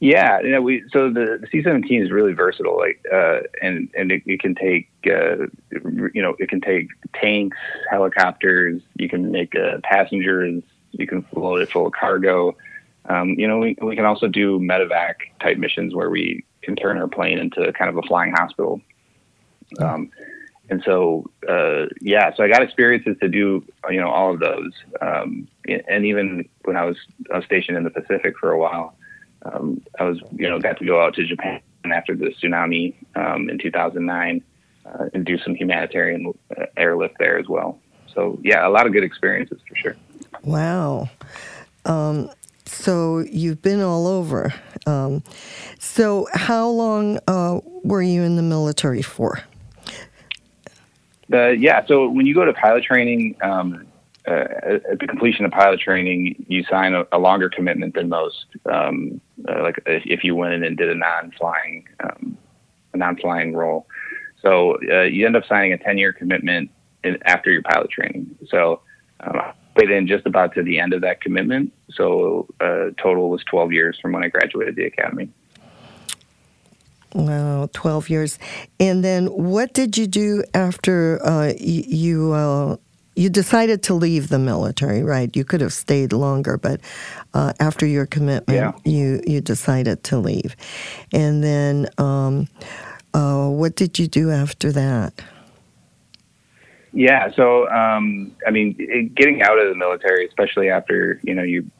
Yeah, 0.00 0.40
you 0.40 0.50
know, 0.50 0.62
we 0.62 0.82
so 0.90 1.10
the, 1.10 1.38
the 1.42 1.46
C-17 1.52 2.02
is 2.02 2.10
really 2.10 2.32
versatile, 2.32 2.78
like, 2.78 3.04
uh, 3.12 3.40
and 3.60 3.90
and 3.94 4.10
it, 4.10 4.22
it 4.24 4.40
can 4.40 4.54
take, 4.54 4.88
uh, 5.06 5.46
you 5.70 6.22
know, 6.22 6.34
it 6.38 6.48
can 6.48 6.62
take 6.62 6.88
tanks, 7.12 7.58
helicopters. 7.90 8.80
You 8.96 9.10
can 9.10 9.30
make 9.30 9.54
uh, 9.54 9.76
passengers. 9.82 10.62
You 10.92 11.06
can 11.06 11.26
load 11.34 11.60
it 11.60 11.70
full 11.70 11.86
of 11.86 11.92
cargo. 11.92 12.56
Um, 13.10 13.30
you 13.30 13.48
know, 13.48 13.58
we 13.58 13.76
we 13.82 13.96
can 13.96 14.04
also 14.04 14.28
do 14.28 14.60
medevac 14.60 15.14
type 15.40 15.58
missions 15.58 15.94
where 15.94 16.10
we 16.10 16.44
can 16.62 16.76
turn 16.76 16.96
our 16.96 17.08
plane 17.08 17.38
into 17.38 17.72
kind 17.72 17.90
of 17.90 17.96
a 17.96 18.02
flying 18.02 18.32
hospital. 18.32 18.80
Um, 19.80 20.10
and 20.68 20.82
so, 20.84 21.28
uh, 21.48 21.86
yeah, 22.00 22.32
so 22.34 22.44
I 22.44 22.48
got 22.48 22.62
experiences 22.62 23.16
to 23.20 23.28
do, 23.28 23.64
you 23.90 24.00
know, 24.00 24.08
all 24.08 24.32
of 24.32 24.38
those. 24.38 24.72
Um, 25.00 25.48
and 25.88 26.06
even 26.06 26.48
when 26.64 26.76
I 26.76 26.84
was, 26.84 26.96
I 27.32 27.38
was 27.38 27.44
stationed 27.44 27.76
in 27.76 27.82
the 27.82 27.90
Pacific 27.90 28.38
for 28.38 28.52
a 28.52 28.58
while, 28.58 28.94
um, 29.42 29.82
I 29.98 30.04
was, 30.04 30.20
you 30.36 30.48
know, 30.48 30.60
got 30.60 30.78
to 30.78 30.84
go 30.84 31.02
out 31.02 31.14
to 31.14 31.26
Japan 31.26 31.60
after 31.90 32.14
the 32.14 32.32
tsunami 32.40 32.94
um, 33.16 33.50
in 33.50 33.58
2009 33.58 34.42
uh, 34.86 35.06
and 35.12 35.24
do 35.24 35.38
some 35.38 35.56
humanitarian 35.56 36.32
uh, 36.56 36.66
airlift 36.76 37.16
there 37.18 37.36
as 37.36 37.48
well. 37.48 37.80
So, 38.14 38.38
yeah, 38.44 38.66
a 38.66 38.70
lot 38.70 38.86
of 38.86 38.92
good 38.92 39.04
experiences 39.04 39.60
for 39.68 39.74
sure. 39.74 39.96
Wow. 40.44 41.08
Um, 41.84 42.30
so 42.70 43.18
you've 43.18 43.60
been 43.62 43.80
all 43.80 44.06
over. 44.06 44.54
Um, 44.86 45.22
so 45.78 46.28
how 46.32 46.68
long 46.68 47.18
uh, 47.26 47.60
were 47.84 48.02
you 48.02 48.22
in 48.22 48.36
the 48.36 48.42
military 48.42 49.02
for? 49.02 49.40
Uh, 51.32 51.48
yeah, 51.48 51.84
so 51.86 52.08
when 52.08 52.26
you 52.26 52.34
go 52.34 52.44
to 52.44 52.52
pilot 52.52 52.84
training, 52.84 53.36
um, 53.42 53.86
uh, 54.26 54.44
at 54.90 54.98
the 54.98 55.06
completion 55.06 55.44
of 55.44 55.50
pilot 55.50 55.80
training, 55.80 56.44
you 56.48 56.64
sign 56.64 56.94
a, 56.94 57.04
a 57.12 57.18
longer 57.18 57.48
commitment 57.48 57.94
than 57.94 58.08
most. 58.08 58.46
Um, 58.66 59.20
uh, 59.48 59.62
like 59.62 59.82
if 59.86 60.24
you 60.24 60.34
went 60.34 60.54
in 60.54 60.64
and 60.64 60.76
did 60.76 60.90
a 60.90 60.94
non-flying, 60.94 61.88
um, 62.02 62.36
a 62.92 62.96
non-flying 62.96 63.54
role, 63.54 63.86
so 64.42 64.78
uh, 64.90 65.02
you 65.02 65.26
end 65.26 65.36
up 65.36 65.44
signing 65.46 65.72
a 65.72 65.78
10-year 65.78 66.12
commitment 66.12 66.70
in, 67.04 67.18
after 67.24 67.50
your 67.50 67.62
pilot 67.62 67.90
training. 67.90 68.36
So 68.48 68.80
um, 69.20 69.40
played 69.80 69.96
in 69.96 70.06
just 70.06 70.26
about 70.26 70.54
to 70.54 70.62
the 70.62 70.78
end 70.78 70.92
of 70.92 71.00
that 71.02 71.20
commitment. 71.20 71.72
So 71.92 72.46
uh, 72.60 72.90
total 73.02 73.30
was 73.30 73.42
12 73.44 73.72
years 73.72 73.98
from 74.00 74.12
when 74.12 74.24
I 74.24 74.28
graduated 74.28 74.76
the 74.76 74.84
academy. 74.84 75.28
Wow, 77.14 77.68
12 77.72 78.08
years. 78.08 78.38
And 78.78 79.04
then 79.04 79.26
what 79.26 79.72
did 79.72 79.98
you 79.98 80.06
do 80.06 80.44
after 80.54 81.20
uh, 81.24 81.52
you 81.58 82.32
uh, 82.32 82.76
you 83.16 83.28
decided 83.28 83.82
to 83.82 83.94
leave 83.94 84.28
the 84.28 84.38
military, 84.38 85.02
right? 85.02 85.34
You 85.36 85.44
could 85.44 85.60
have 85.60 85.72
stayed 85.72 86.12
longer, 86.12 86.56
but 86.56 86.80
uh, 87.34 87.52
after 87.58 87.84
your 87.84 88.06
commitment, 88.06 88.56
Yeah. 88.56 88.72
you, 88.90 89.20
you 89.26 89.40
decided 89.40 90.04
to 90.04 90.18
leave. 90.18 90.54
And 91.12 91.42
then 91.42 91.88
um, 91.98 92.48
uh, 93.12 93.48
what 93.48 93.74
did 93.74 93.98
you 93.98 94.06
do 94.06 94.30
after 94.30 94.70
that? 94.72 95.20
Yeah, 96.92 97.30
so 97.30 97.68
um, 97.68 98.34
I 98.46 98.50
mean, 98.50 99.12
getting 99.14 99.42
out 99.42 99.58
of 99.58 99.68
the 99.68 99.74
military, 99.74 100.26
especially 100.26 100.70
after 100.70 101.20
you 101.22 101.34
know 101.34 101.42
you 101.42 101.70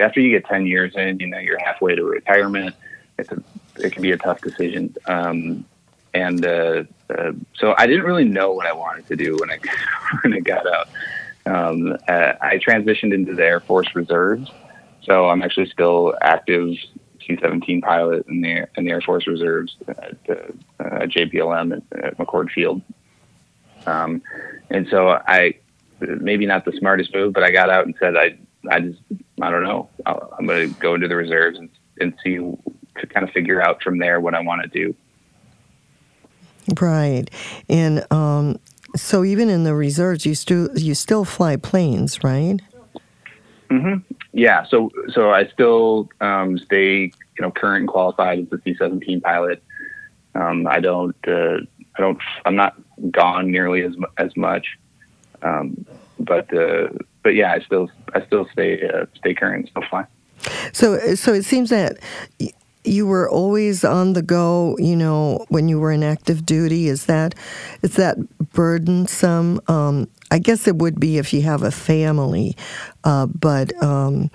after 0.00 0.20
you 0.20 0.30
get 0.30 0.46
ten 0.46 0.66
years 0.66 0.94
in, 0.96 1.20
you 1.20 1.28
know 1.28 1.38
you're 1.38 1.58
halfway 1.60 1.94
to 1.94 2.04
retirement. 2.04 2.74
It's 3.18 3.30
a 3.30 3.42
it 3.76 3.92
can 3.92 4.02
be 4.02 4.10
a 4.10 4.16
tough 4.16 4.40
decision, 4.40 4.94
um, 5.06 5.64
and 6.12 6.44
uh, 6.44 6.84
uh, 7.10 7.32
so 7.54 7.74
I 7.78 7.86
didn't 7.86 8.04
really 8.04 8.24
know 8.24 8.52
what 8.52 8.66
I 8.66 8.72
wanted 8.72 9.06
to 9.08 9.16
do 9.16 9.36
when 9.38 9.50
I 9.50 9.58
when 10.22 10.34
I 10.34 10.40
got 10.40 10.66
out. 10.66 10.88
Um, 11.44 11.96
uh, 12.08 12.32
I 12.40 12.58
transitioned 12.58 13.14
into 13.14 13.34
the 13.34 13.44
Air 13.44 13.60
Force 13.60 13.94
Reserves, 13.94 14.50
so 15.02 15.28
I'm 15.28 15.42
actually 15.42 15.70
still 15.70 16.14
active 16.20 16.76
C-17 17.26 17.82
pilot 17.82 18.26
in 18.26 18.40
the 18.40 18.68
in 18.76 18.84
the 18.84 18.90
Air 18.90 19.00
Force 19.00 19.28
Reserves 19.28 19.76
at 19.86 20.16
uh, 20.28 20.34
uh, 20.80 21.06
JBLM 21.06 21.76
at, 21.76 22.04
at 22.04 22.18
McChord 22.18 22.50
Field. 22.50 22.82
Um, 23.86 24.22
and 24.70 24.86
so 24.88 25.20
I, 25.26 25.54
maybe 26.00 26.46
not 26.46 26.64
the 26.64 26.72
smartest 26.72 27.14
move, 27.14 27.32
but 27.32 27.42
I 27.42 27.50
got 27.50 27.70
out 27.70 27.86
and 27.86 27.94
said, 27.98 28.16
I, 28.16 28.38
I 28.70 28.80
just, 28.80 29.00
I 29.40 29.50
don't 29.50 29.64
know. 29.64 29.88
I'll, 30.06 30.34
I'm 30.38 30.46
going 30.46 30.68
to 30.72 30.80
go 30.80 30.94
into 30.94 31.08
the 31.08 31.16
reserves 31.16 31.58
and, 31.58 31.68
and 32.00 32.14
see 32.22 32.36
to 32.36 33.06
kind 33.08 33.26
of 33.26 33.32
figure 33.32 33.62
out 33.62 33.82
from 33.82 33.98
there 33.98 34.20
what 34.20 34.34
I 34.34 34.40
want 34.40 34.62
to 34.62 34.68
do. 34.68 34.94
Right. 36.80 37.24
And 37.68 38.06
um, 38.12 38.58
so 38.94 39.24
even 39.24 39.48
in 39.48 39.64
the 39.64 39.74
reserves, 39.74 40.24
you 40.24 40.34
still 40.34 40.76
you 40.78 40.94
still 40.94 41.24
fly 41.24 41.56
planes, 41.56 42.22
right? 42.22 42.58
Mm-hmm. 43.70 44.14
Yeah. 44.32 44.64
So, 44.66 44.90
so 45.12 45.30
I 45.30 45.46
still 45.46 46.08
um, 46.20 46.58
stay, 46.58 47.04
you 47.04 47.40
know, 47.40 47.50
current 47.50 47.82
and 47.82 47.88
qualified 47.88 48.38
as 48.40 48.46
a 48.52 48.62
C-17 48.62 49.22
pilot. 49.22 49.62
Um, 50.34 50.66
I 50.66 50.80
don't, 50.80 51.16
uh, 51.26 51.58
I 51.96 52.00
don't, 52.00 52.18
I'm 52.44 52.56
not 52.56 52.76
gone 53.10 53.50
nearly 53.50 53.82
as 53.82 53.94
as 54.18 54.36
much. 54.36 54.78
Um, 55.42 55.84
but, 56.20 56.52
uh, 56.56 56.88
but 57.24 57.34
yeah, 57.34 57.52
I 57.52 57.60
still, 57.60 57.90
I 58.14 58.24
still 58.26 58.46
stay, 58.52 58.88
uh, 58.88 59.06
stay 59.16 59.34
current, 59.34 59.68
still 59.68 59.82
fly. 59.90 60.04
So, 60.72 61.14
so 61.16 61.32
it 61.32 61.44
seems 61.44 61.70
that 61.70 61.98
y- 62.38 62.50
you 62.84 63.06
were 63.06 63.28
always 63.28 63.84
on 63.84 64.12
the 64.12 64.22
go. 64.22 64.76
You 64.78 64.94
know, 64.96 65.44
when 65.48 65.68
you 65.68 65.80
were 65.80 65.90
in 65.90 66.02
active 66.04 66.46
duty, 66.46 66.86
is 66.88 67.06
that 67.06 67.34
is 67.82 67.94
that 67.96 68.16
burdensome? 68.52 69.60
Um, 69.66 70.08
I 70.30 70.38
guess 70.38 70.66
it 70.68 70.76
would 70.76 70.98
be 71.00 71.18
if 71.18 71.32
you 71.32 71.42
have 71.42 71.62
a 71.62 71.70
family, 71.72 72.56
uh, 73.04 73.26
but 73.26 73.72
um, 73.82 74.30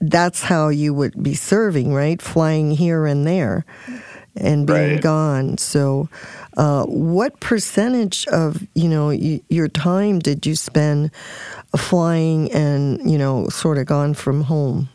that's 0.00 0.42
how 0.42 0.68
you 0.68 0.92
would 0.94 1.22
be 1.22 1.34
serving, 1.34 1.92
right? 1.94 2.20
Flying 2.20 2.72
here 2.72 3.06
and 3.06 3.26
there, 3.26 3.64
and 4.36 4.66
being 4.66 4.92
Right. 4.94 5.00
gone. 5.02 5.58
So, 5.58 6.08
uh, 6.56 6.84
what 6.84 7.40
percentage 7.40 8.26
of 8.28 8.66
you 8.74 8.88
know 8.88 9.08
y- 9.08 9.40
your 9.48 9.68
time 9.68 10.18
did 10.18 10.46
you 10.46 10.54
spend 10.54 11.10
flying 11.76 12.52
and 12.52 13.10
you 13.10 13.18
know 13.18 13.48
sort 13.48 13.78
of 13.78 13.86
gone 13.86 14.14
from 14.14 14.42
home? 14.42 14.88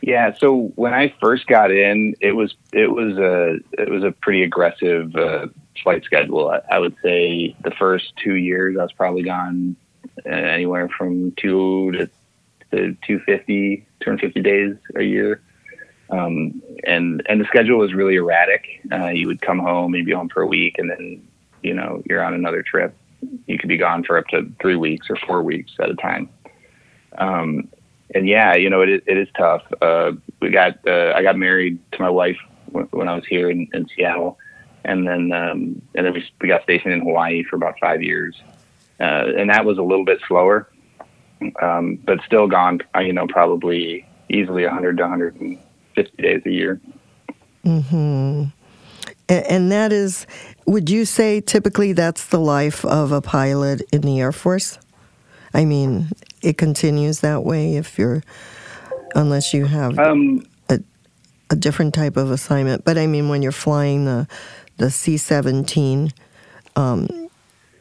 Yeah. 0.00 0.34
So 0.38 0.72
when 0.74 0.92
I 0.92 1.14
first 1.20 1.46
got 1.46 1.70
in, 1.70 2.14
it 2.20 2.32
was 2.32 2.54
it 2.72 2.90
was 2.90 3.16
a 3.16 3.56
it 3.72 3.88
was 3.88 4.04
a 4.04 4.12
pretty 4.12 4.42
aggressive 4.42 5.16
uh, 5.16 5.46
flight 5.82 6.04
schedule. 6.04 6.50
I, 6.50 6.60
I 6.70 6.78
would 6.78 6.96
say 7.02 7.56
the 7.62 7.70
first 7.70 8.12
two 8.22 8.34
years, 8.34 8.76
I 8.78 8.82
was 8.82 8.92
probably 8.92 9.22
gone 9.22 9.76
uh, 10.26 10.28
anywhere 10.28 10.88
from 10.88 11.32
two 11.32 11.92
to, 11.92 12.06
to 12.70 12.96
250, 13.06 13.86
250 14.00 14.42
days 14.42 14.76
a 14.94 15.02
year. 15.02 15.40
Um, 16.10 16.62
and 16.86 17.22
and 17.26 17.40
the 17.40 17.46
schedule 17.46 17.78
was 17.78 17.94
really 17.94 18.16
erratic. 18.16 18.80
Uh, 18.92 19.08
you 19.08 19.26
would 19.26 19.40
come 19.40 19.58
home, 19.58 19.94
you'd 19.94 20.06
be 20.06 20.12
home 20.12 20.28
for 20.28 20.42
a 20.42 20.46
week, 20.46 20.78
and 20.78 20.90
then 20.90 21.26
you 21.62 21.74
know 21.74 22.02
you're 22.08 22.22
on 22.22 22.34
another 22.34 22.62
trip. 22.62 22.94
You 23.46 23.58
could 23.58 23.68
be 23.68 23.78
gone 23.78 24.04
for 24.04 24.18
up 24.18 24.26
to 24.28 24.50
three 24.60 24.76
weeks 24.76 25.08
or 25.08 25.16
four 25.16 25.42
weeks 25.42 25.72
at 25.80 25.90
a 25.90 25.94
time. 25.94 26.28
Um, 27.16 27.68
and 28.14 28.28
yeah, 28.28 28.54
you 28.54 28.70
know, 28.70 28.82
it 28.82 28.88
is, 28.88 29.02
it 29.06 29.16
is 29.16 29.28
tough. 29.36 29.62
Uh, 29.80 30.12
we 30.40 30.50
got, 30.50 30.78
uh, 30.86 31.12
I 31.14 31.22
got 31.22 31.36
married 31.36 31.78
to 31.92 32.02
my 32.02 32.10
wife 32.10 32.36
when, 32.66 32.84
when 32.86 33.08
I 33.08 33.14
was 33.14 33.24
here 33.26 33.50
in, 33.50 33.68
in 33.72 33.88
Seattle. 33.88 34.38
And 34.84 35.06
then, 35.06 35.32
um, 35.32 35.82
and 35.94 36.06
then 36.06 36.12
we, 36.12 36.24
we 36.40 36.48
got 36.48 36.62
stationed 36.62 36.92
in 36.92 37.00
Hawaii 37.00 37.42
for 37.44 37.56
about 37.56 37.78
five 37.80 38.02
years. 38.02 38.36
Uh, 39.00 39.32
and 39.36 39.50
that 39.50 39.64
was 39.64 39.78
a 39.78 39.82
little 39.82 40.04
bit 40.04 40.20
slower. 40.28 40.68
Um, 41.60 41.96
but 41.96 42.20
still 42.24 42.46
gone, 42.46 42.80
uh, 42.94 43.00
you 43.00 43.12
know, 43.12 43.26
probably 43.26 44.06
easily 44.28 44.64
100 44.64 44.96
to 44.98 45.58
150 45.96 46.22
days 46.22 46.42
a 46.46 46.50
year. 46.50 46.80
hmm 47.64 48.44
And, 49.28 49.46
and 49.46 49.72
that 49.72 49.92
is, 49.92 50.26
would 50.66 50.90
you 50.90 51.04
say 51.04 51.40
typically 51.40 51.92
that's 51.92 52.26
the 52.26 52.40
life 52.40 52.84
of 52.84 53.12
a 53.12 53.20
pilot 53.20 53.82
in 53.92 54.02
the 54.02 54.20
Air 54.20 54.32
Force? 54.32 54.78
I 55.52 55.64
mean, 55.64 56.08
it 56.42 56.58
continues 56.58 57.20
that 57.20 57.44
way 57.44 57.76
if 57.76 57.98
you're, 57.98 58.22
unless 59.14 59.54
you 59.54 59.66
have 59.66 59.98
Um, 59.98 60.44
a 61.50 61.56
different 61.56 61.94
type 61.94 62.16
of 62.16 62.30
assignment. 62.30 62.84
But 62.84 62.98
I 62.98 63.06
mean, 63.06 63.28
when 63.28 63.42
you're 63.42 63.52
flying 63.52 64.04
the 64.04 64.26
the 64.76 64.90
C-17, 64.90 66.12
um, 66.74 67.08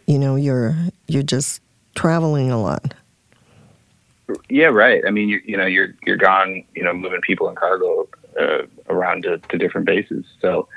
you 0.06 0.20
know, 0.20 0.36
you're 0.36 0.76
you're 1.08 1.24
just 1.24 1.62
traveling 1.96 2.52
a 2.52 2.62
lot. 2.62 2.94
Yeah, 4.50 4.68
right. 4.68 5.04
I 5.06 5.12
mean, 5.12 5.30
you 5.30 5.42
you 5.44 5.58
know, 5.58 5.66
you're 5.66 5.94
you're 6.06 6.18
gone, 6.18 6.64
you 6.76 6.84
know, 6.84 6.94
moving 6.94 7.22
people 7.22 7.48
and 7.48 7.58
cargo 7.58 8.08
uh, 8.40 8.64
around 8.90 9.24
to, 9.24 9.38
to 9.38 9.58
different 9.58 9.86
bases. 9.86 10.26
So, 10.42 10.68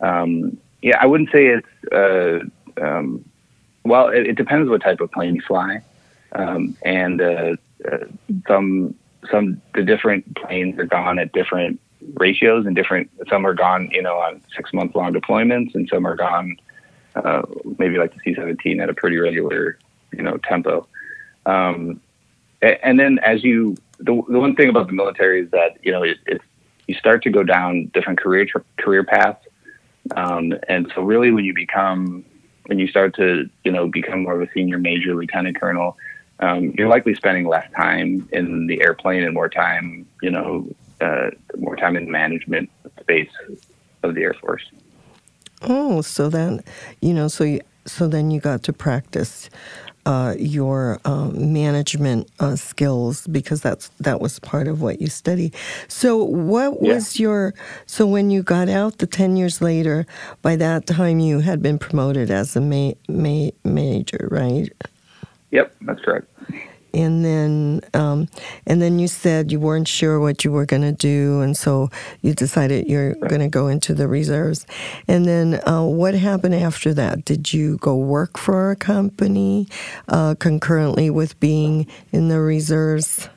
um, 0.00 0.56
yeah, 0.82 0.98
I 1.00 1.06
wouldn't 1.06 1.30
say 1.30 1.46
it's. 1.46 1.92
Uh, 1.92 2.40
um, 2.82 3.24
well, 3.84 4.08
it, 4.08 4.26
it 4.26 4.36
depends 4.36 4.70
what 4.70 4.82
type 4.82 5.00
of 5.00 5.10
plane 5.12 5.34
you 5.34 5.42
fly, 5.42 5.82
um, 6.32 6.76
and 6.82 7.20
uh, 7.20 7.56
uh, 7.90 7.98
some 8.48 8.94
some 9.30 9.60
the 9.74 9.82
different 9.82 10.36
planes 10.36 10.78
are 10.78 10.86
gone 10.86 11.18
at 11.18 11.32
different 11.32 11.80
ratios 12.14 12.66
and 12.66 12.74
different. 12.74 13.10
Some 13.28 13.46
are 13.46 13.54
gone, 13.54 13.90
you 13.92 14.02
know, 14.02 14.16
on 14.16 14.40
six 14.56 14.72
month 14.72 14.94
long 14.94 15.12
deployments, 15.12 15.74
and 15.74 15.88
some 15.88 16.06
are 16.06 16.16
gone 16.16 16.56
uh, 17.14 17.42
maybe 17.78 17.98
like 17.98 18.12
the 18.14 18.20
C-17 18.24 18.82
at 18.82 18.88
a 18.88 18.94
pretty 18.94 19.16
regular, 19.18 19.78
you 20.12 20.22
know, 20.22 20.36
tempo. 20.38 20.86
Um, 21.46 22.00
and 22.82 22.98
then 22.98 23.18
as 23.20 23.42
you, 23.42 23.76
the, 23.98 24.22
the 24.28 24.38
one 24.38 24.54
thing 24.54 24.68
about 24.68 24.86
the 24.86 24.92
military 24.92 25.42
is 25.42 25.50
that 25.50 25.78
you 25.82 25.92
know 25.92 26.02
it, 26.02 26.18
you 26.86 26.94
start 26.94 27.22
to 27.22 27.30
go 27.30 27.42
down 27.42 27.90
different 27.94 28.20
career 28.20 28.46
career 28.78 29.04
paths, 29.04 29.44
um, 30.16 30.52
and 30.68 30.90
so 30.94 31.02
really 31.02 31.30
when 31.30 31.44
you 31.44 31.54
become 31.54 32.24
when 32.66 32.78
you 32.78 32.86
start 32.86 33.14
to 33.16 33.48
you 33.64 33.72
know 33.72 33.88
become 33.88 34.22
more 34.22 34.40
of 34.40 34.48
a 34.48 34.52
senior 34.52 34.78
major 34.78 35.14
lieutenant 35.14 35.58
colonel, 35.60 35.96
um, 36.40 36.72
you're 36.76 36.88
likely 36.88 37.14
spending 37.14 37.46
less 37.46 37.70
time 37.76 38.28
in 38.32 38.66
the 38.66 38.82
airplane 38.82 39.22
and 39.22 39.34
more 39.34 39.48
time 39.48 40.06
you 40.22 40.30
know 40.30 40.68
uh, 41.00 41.30
more 41.56 41.76
time 41.76 41.96
in 41.96 42.10
management 42.10 42.70
space 43.00 43.30
of 44.02 44.14
the 44.14 44.22
Air 44.22 44.34
Force. 44.34 44.64
Oh, 45.62 46.02
so 46.02 46.28
then, 46.28 46.62
you 47.00 47.14
know, 47.14 47.28
so 47.28 47.44
you, 47.44 47.60
so 47.86 48.06
then 48.06 48.30
you 48.30 48.40
got 48.40 48.62
to 48.64 48.72
practice 48.72 49.48
uh, 50.06 50.34
your 50.38 51.00
um, 51.04 51.52
management 51.52 52.30
uh, 52.40 52.56
skills 52.56 53.26
because 53.26 53.60
that's 53.60 53.88
that 54.00 54.20
was 54.20 54.38
part 54.38 54.68
of 54.68 54.82
what 54.82 55.00
you 55.00 55.08
study. 55.08 55.52
So, 55.88 56.22
what 56.22 56.78
yeah. 56.80 56.94
was 56.94 57.18
your 57.18 57.54
so 57.86 58.06
when 58.06 58.30
you 58.30 58.42
got 58.42 58.68
out 58.68 58.98
the 58.98 59.06
ten 59.06 59.36
years 59.36 59.60
later? 59.60 60.06
By 60.42 60.56
that 60.56 60.86
time, 60.86 61.20
you 61.20 61.40
had 61.40 61.62
been 61.62 61.78
promoted 61.78 62.30
as 62.30 62.56
a 62.56 62.60
ma- 62.60 62.92
ma- 63.08 63.50
major, 63.64 64.28
right? 64.30 64.70
Yep, 65.50 65.74
that's 65.82 66.00
correct 66.00 66.28
and 66.94 67.24
then 67.24 67.80
um, 67.92 68.28
and 68.66 68.80
then 68.80 68.98
you 68.98 69.08
said 69.08 69.50
you 69.50 69.60
weren't 69.60 69.88
sure 69.88 70.20
what 70.20 70.44
you 70.44 70.52
were 70.52 70.66
going 70.66 70.82
to 70.82 70.92
do, 70.92 71.40
and 71.40 71.56
so 71.56 71.90
you 72.22 72.34
decided 72.34 72.86
you're 72.88 73.14
going 73.14 73.40
to 73.40 73.48
go 73.48 73.68
into 73.68 73.94
the 73.94 74.08
reserves. 74.08 74.66
And 75.08 75.26
then 75.26 75.60
uh, 75.68 75.84
what 75.84 76.14
happened 76.14 76.54
after 76.54 76.94
that? 76.94 77.24
Did 77.24 77.52
you 77.52 77.76
go 77.78 77.96
work 77.96 78.38
for 78.38 78.70
a 78.70 78.76
company 78.76 79.68
uh, 80.08 80.34
concurrently 80.36 81.10
with 81.10 81.38
being 81.40 81.86
in 82.12 82.28
the 82.28 82.40
reserves? 82.40 83.28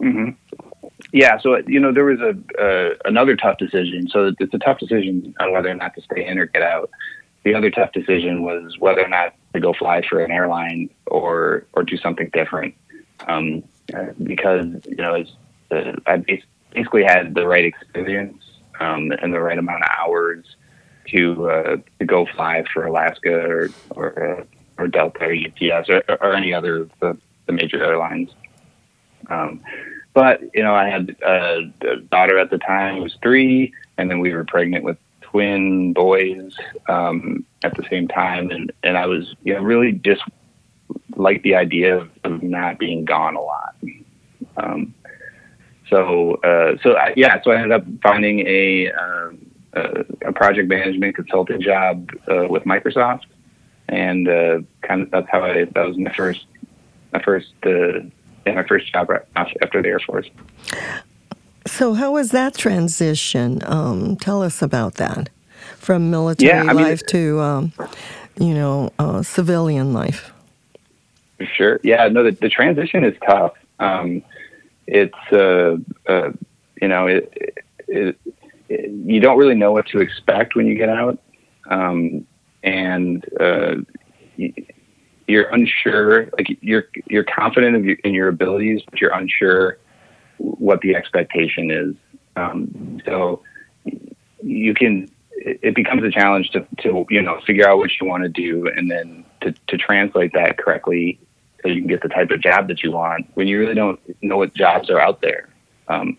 Mm-hmm. 0.00 0.30
Yeah, 1.12 1.38
so 1.38 1.58
you 1.66 1.78
know 1.78 1.92
there 1.92 2.04
was 2.04 2.20
a 2.20 2.30
uh, 2.60 2.94
another 3.04 3.36
tough 3.36 3.58
decision. 3.58 4.08
So 4.08 4.32
it's 4.38 4.52
a 4.52 4.58
tough 4.58 4.80
decision 4.80 5.34
on 5.38 5.52
whether 5.52 5.68
or 5.68 5.74
not 5.74 5.94
to 5.94 6.02
stay 6.02 6.26
in 6.26 6.38
or 6.38 6.46
get 6.46 6.62
out. 6.62 6.90
The 7.44 7.54
other 7.54 7.70
tough 7.70 7.92
decision 7.92 8.42
was 8.42 8.78
whether 8.78 9.02
or 9.02 9.08
not 9.08 9.34
to 9.54 9.60
go 9.60 9.72
fly 9.72 10.02
for 10.02 10.22
an 10.22 10.30
airline 10.30 10.90
or 11.06 11.66
or 11.72 11.82
do 11.82 11.96
something 11.96 12.28
different. 12.32 12.74
Um, 13.26 13.62
uh, 13.94 14.12
because 14.22 14.66
you 14.86 14.96
know, 14.96 15.24
uh, 15.70 15.92
I 16.06 16.24
basically 16.72 17.04
had 17.04 17.34
the 17.34 17.46
right 17.46 17.64
experience 17.64 18.42
um, 18.80 19.12
and 19.12 19.32
the 19.32 19.40
right 19.40 19.58
amount 19.58 19.82
of 19.82 19.90
hours 19.90 20.56
to 21.08 21.50
uh, 21.50 21.76
to 21.98 22.04
go 22.04 22.26
fly 22.26 22.64
for 22.72 22.84
Alaska 22.84 23.34
or 23.34 23.70
or, 23.90 24.38
uh, 24.38 24.44
or 24.78 24.88
Delta 24.88 25.24
or 25.24 25.34
UPS 25.34 25.88
or, 25.88 26.02
or 26.20 26.34
any 26.34 26.52
other 26.52 26.88
the, 27.00 27.16
the 27.46 27.52
major 27.52 27.82
airlines. 27.82 28.30
Um, 29.28 29.60
but 30.12 30.42
you 30.54 30.62
know, 30.62 30.74
I 30.74 30.88
had 30.88 31.16
a, 31.24 31.72
a 31.82 31.96
daughter 31.96 32.38
at 32.38 32.50
the 32.50 32.58
time 32.58 32.96
who 32.96 33.02
was 33.02 33.16
three, 33.22 33.72
and 33.96 34.10
then 34.10 34.18
we 34.18 34.32
were 34.32 34.44
pregnant 34.44 34.84
with 34.84 34.96
twin 35.20 35.92
boys 35.92 36.54
um, 36.88 37.44
at 37.64 37.74
the 37.76 37.84
same 37.90 38.06
time, 38.06 38.50
and 38.50 38.70
and 38.84 38.96
I 38.96 39.06
was 39.06 39.34
you 39.42 39.54
know 39.54 39.62
really 39.62 39.92
just 39.92 40.22
like 41.16 41.42
the 41.42 41.54
idea 41.54 41.96
of, 41.96 42.10
of 42.24 42.42
not 42.42 42.78
being 42.78 43.04
gone 43.04 43.34
a 43.34 43.40
lot. 43.40 43.74
Um, 44.56 44.94
so 45.88 46.34
uh, 46.44 46.76
so 46.82 46.92
I, 46.96 47.14
yeah, 47.16 47.42
so 47.42 47.50
I 47.50 47.56
ended 47.56 47.72
up 47.72 47.84
finding 48.02 48.46
a 48.46 48.92
um, 48.92 49.50
a 49.74 50.32
project 50.32 50.68
management 50.68 51.16
consulting 51.16 51.60
job 51.60 52.10
uh, 52.30 52.46
with 52.48 52.64
Microsoft, 52.64 53.24
and 53.88 54.28
uh, 54.28 54.58
kind 54.82 55.02
of 55.02 55.10
that's 55.10 55.28
how 55.30 55.42
I 55.42 55.64
that 55.64 55.86
was 55.86 55.96
my 55.96 56.12
first 56.12 56.46
my 57.12 57.22
first 57.22 57.52
uh, 57.64 58.00
yeah, 58.46 58.54
my 58.54 58.66
first 58.66 58.92
job 58.92 59.08
after 59.36 59.82
the 59.82 59.88
Air 59.88 60.00
Force. 60.00 60.28
So, 61.66 61.94
how 61.94 62.12
was 62.12 62.30
that 62.30 62.54
transition? 62.54 63.62
Um, 63.64 64.16
tell 64.16 64.42
us 64.42 64.60
about 64.60 64.96
that 64.96 65.30
from 65.84 66.10
military 66.10 66.48
yeah, 66.48 66.62
I 66.62 66.72
mean, 66.72 66.84
life 66.84 67.04
to, 67.08 67.40
um, 67.40 67.72
you 68.40 68.54
know, 68.54 68.90
uh, 68.98 69.22
civilian 69.22 69.92
life. 69.92 70.32
Sure. 71.56 71.78
Yeah. 71.82 72.08
No, 72.08 72.24
the, 72.24 72.30
the 72.30 72.48
transition 72.48 73.04
is 73.04 73.14
tough. 73.26 73.52
Um, 73.78 74.22
it's, 74.86 75.14
uh, 75.30 75.76
uh, 76.08 76.32
you 76.80 76.88
know, 76.88 77.06
it, 77.06 77.58
it, 77.86 78.18
it, 78.68 78.90
you 78.90 79.20
don't 79.20 79.36
really 79.36 79.54
know 79.54 79.72
what 79.72 79.86
to 79.88 79.98
expect 80.00 80.56
when 80.56 80.66
you 80.66 80.74
get 80.74 80.88
out. 80.88 81.18
Um, 81.68 82.26
and 82.62 83.24
uh, 83.38 83.76
you're 85.26 85.48
unsure, 85.50 86.30
like 86.36 86.46
you're, 86.62 86.84
you're 87.06 87.24
confident 87.24 87.76
of 87.76 87.84
your, 87.84 87.96
in 88.04 88.14
your 88.14 88.28
abilities, 88.28 88.80
but 88.90 89.00
you're 89.00 89.12
unsure 89.12 89.78
what 90.38 90.80
the 90.80 90.96
expectation 90.96 91.70
is. 91.70 91.94
Um, 92.36 93.02
so 93.04 93.42
you 94.42 94.72
can, 94.72 95.10
it 95.44 95.74
becomes 95.74 96.02
a 96.02 96.10
challenge 96.10 96.50
to, 96.50 96.66
to, 96.78 97.04
you 97.10 97.20
know, 97.20 97.38
figure 97.46 97.68
out 97.68 97.76
what 97.76 97.90
you 98.00 98.06
want 98.06 98.22
to 98.22 98.28
do 98.30 98.66
and 98.66 98.90
then 98.90 99.24
to, 99.42 99.52
to 99.66 99.76
translate 99.76 100.32
that 100.32 100.56
correctly 100.56 101.20
so 101.62 101.68
you 101.68 101.82
can 101.82 101.88
get 101.88 102.02
the 102.02 102.08
type 102.08 102.30
of 102.30 102.40
job 102.40 102.68
that 102.68 102.82
you 102.82 102.92
want 102.92 103.26
when 103.34 103.46
you 103.46 103.58
really 103.58 103.74
don't 103.74 104.00
know 104.22 104.38
what 104.38 104.54
jobs 104.54 104.88
are 104.88 104.98
out 104.98 105.20
there. 105.20 105.48
Um, 105.88 106.16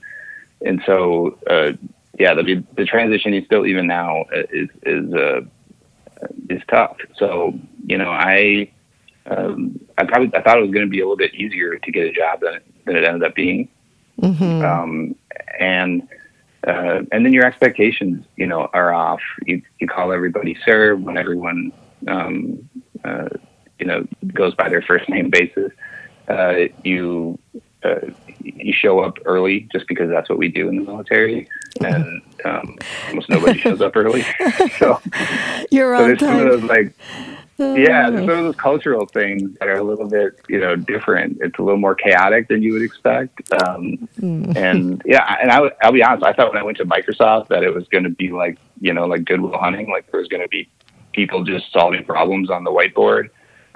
and 0.64 0.82
so, 0.86 1.40
uh, 1.50 1.72
yeah, 2.20 2.36
the, 2.36 2.64
the 2.78 2.86
transition 2.86 3.34
is 3.34 3.46
still 3.46 3.66
even 3.66 3.88
now 3.88 4.26
is, 4.52 4.70
is, 4.84 5.14
uh, 5.14 5.42
is 6.50 6.62
tough. 6.70 6.98
So, 7.18 7.54
you 7.86 7.98
know, 7.98 8.12
I, 8.12 8.72
um, 9.26 9.80
I 9.98 10.06
probably, 10.06 10.32
I 10.38 10.42
thought 10.44 10.60
it 10.60 10.62
was 10.62 10.72
going 10.72 10.86
to 10.86 10.92
be 10.92 11.00
a 11.00 11.04
little 11.04 11.18
bit 11.18 11.34
easier 11.34 11.78
to 11.78 11.92
get 11.92 12.06
a 12.06 12.12
job 12.12 12.42
than, 12.42 12.60
than 12.86 12.96
it 12.96 13.04
ended 13.04 13.24
up 13.24 13.34
being. 13.34 13.70
Mm-hmm. 14.22 14.64
Um, 14.64 15.16
and 15.60 16.08
uh, 16.66 17.04
and 17.12 17.26
then 17.26 17.34
your 17.34 17.46
expectations, 17.46 18.26
you 18.36 18.48
know, 18.48 18.70
are 18.74 18.94
off. 18.94 19.22
You 19.46 19.62
you 19.80 19.88
call 19.88 20.12
everybody 20.12 20.58
sir 20.66 20.96
when 20.96 21.18
everyone, 21.18 21.72
um, 22.08 22.70
uh, 23.04 23.30
you 23.80 23.86
know, 23.86 24.06
goes 24.34 24.56
by 24.56 24.70
their 24.70 24.82
first 24.82 25.08
name 25.10 25.30
basis. 25.30 25.72
Uh, 26.28 26.66
you 26.84 27.38
uh, 27.84 28.00
you 28.40 28.74
show 28.74 29.00
up 29.00 29.18
early 29.26 29.68
just 29.72 29.88
because 29.88 30.10
that's 30.10 30.28
what 30.30 30.40
we 30.40 30.48
do 30.48 30.68
in 30.68 30.78
the 30.78 30.84
military, 30.84 31.48
and 31.82 32.22
um, 32.46 32.78
almost 33.10 33.30
nobody 33.30 33.60
shows 33.62 33.82
up 33.82 33.96
early. 33.96 34.24
so 34.80 35.00
you're 35.70 35.96
so 35.96 36.04
on 36.04 36.18
time. 36.18 36.50
Those, 36.50 36.64
like 36.64 36.94
yeah, 37.58 38.10
there's 38.10 38.26
some 38.26 38.30
of 38.30 38.44
those 38.46 38.56
cultural 38.56 39.06
things 39.06 39.58
that 39.60 39.68
are 39.68 39.78
a 39.78 39.84
little 39.84 40.08
bit, 40.08 40.40
you 40.50 40.60
know, 40.60 40.76
different. 40.76 41.38
It's 41.42 41.58
a 41.58 41.62
little 41.62 41.80
more 41.80 41.96
chaotic 41.96 42.50
than 42.50 42.62
you 42.62 42.74
would 42.74 42.82
expect. 42.82 43.52
Um, 43.54 44.10
mm. 44.20 44.56
And 44.58 45.02
yeah, 45.06 45.38
and 45.42 45.52
I, 45.52 45.62
will 45.62 45.92
be 45.94 46.04
honest. 46.04 46.24
I 46.26 46.34
thought 46.34 46.52
when 46.52 46.62
I 46.62 46.64
went 46.64 46.78
to 46.78 46.86
Microsoft 46.86 47.48
that 47.50 47.64
it 47.64 47.74
was 47.74 47.88
going 47.88 48.04
to 48.04 48.10
be 48.10 48.32
like, 48.32 48.58
you 48.82 48.94
know, 48.94 49.06
like 49.06 49.24
Good 49.24 49.40
Will 49.40 49.58
Hunting, 49.58 49.90
like 49.90 50.12
there 50.12 50.20
was 50.20 50.28
going 50.28 50.44
to 50.44 50.50
be 50.50 50.70
people 51.14 51.44
just 51.44 51.72
solving 51.72 52.04
problems 52.04 52.50
on 52.50 52.66
the 52.66 52.72
whiteboard, 52.72 53.30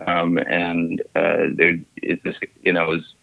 um, 0.06 0.38
and 0.38 1.02
uh, 1.16 1.48
there, 1.54 1.80
it 1.98 2.24
just, 2.24 2.40
you 2.64 2.74
know, 2.74 2.84
it 2.84 2.90
was 2.90 3.14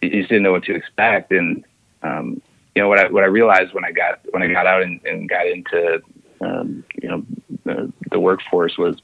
you 0.00 0.10
just 0.10 0.28
didn't 0.28 0.44
know 0.44 0.52
what 0.52 0.64
to 0.64 0.74
expect. 0.74 1.32
And 1.32 1.64
um, 2.02 2.40
you 2.74 2.82
know 2.82 2.88
what 2.88 2.98
I 2.98 3.08
what 3.08 3.24
I 3.24 3.28
realized 3.28 3.72
when 3.74 3.84
I 3.84 3.92
got 3.92 4.20
when 4.30 4.42
I 4.42 4.48
got 4.48 4.66
out 4.66 4.82
and, 4.82 5.00
and 5.04 5.28
got 5.28 5.46
into 5.46 6.02
um, 6.40 6.84
you 7.00 7.08
know 7.08 7.24
the, 7.64 7.92
the 8.10 8.20
workforce 8.20 8.76
was 8.78 8.96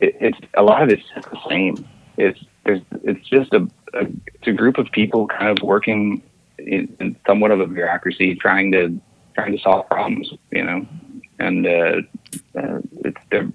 it, 0.00 0.16
it's 0.20 0.38
a 0.54 0.62
lot 0.62 0.82
of 0.82 0.88
it's 0.90 1.04
the 1.14 1.38
same. 1.48 1.86
It's 2.16 2.38
there's 2.64 2.80
it's 3.04 3.26
just 3.28 3.52
a, 3.52 3.68
a 3.94 4.06
it's 4.26 4.46
a 4.46 4.52
group 4.52 4.78
of 4.78 4.90
people 4.92 5.26
kind 5.26 5.56
of 5.56 5.62
working 5.62 6.22
in, 6.58 6.94
in 7.00 7.16
somewhat 7.26 7.50
of 7.50 7.60
a 7.60 7.66
bureaucracy, 7.66 8.34
trying 8.34 8.72
to 8.72 9.00
trying 9.34 9.52
to 9.52 9.62
solve 9.62 9.86
problems, 9.88 10.32
you 10.50 10.64
know, 10.64 10.86
and 11.38 11.66
uh, 11.66 12.02
uh, 12.56 12.80
it's 13.04 13.20
the 13.30 13.52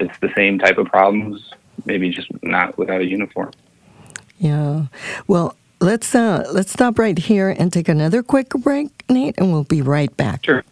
it's 0.00 0.18
the 0.20 0.32
same 0.36 0.58
type 0.58 0.78
of 0.78 0.86
problems, 0.86 1.52
maybe 1.84 2.10
just 2.10 2.28
not 2.42 2.78
without 2.78 3.00
a 3.00 3.06
uniform. 3.06 3.50
Yeah. 4.38 4.86
Well, 5.26 5.56
let's 5.80 6.14
uh, 6.14 6.48
let's 6.52 6.72
stop 6.72 6.98
right 6.98 7.18
here 7.18 7.50
and 7.50 7.72
take 7.72 7.88
another 7.88 8.22
quick 8.22 8.50
break, 8.50 9.04
Nate, 9.08 9.36
and 9.38 9.52
we'll 9.52 9.64
be 9.64 9.82
right 9.82 10.14
back. 10.16 10.44
Sure. 10.44 10.64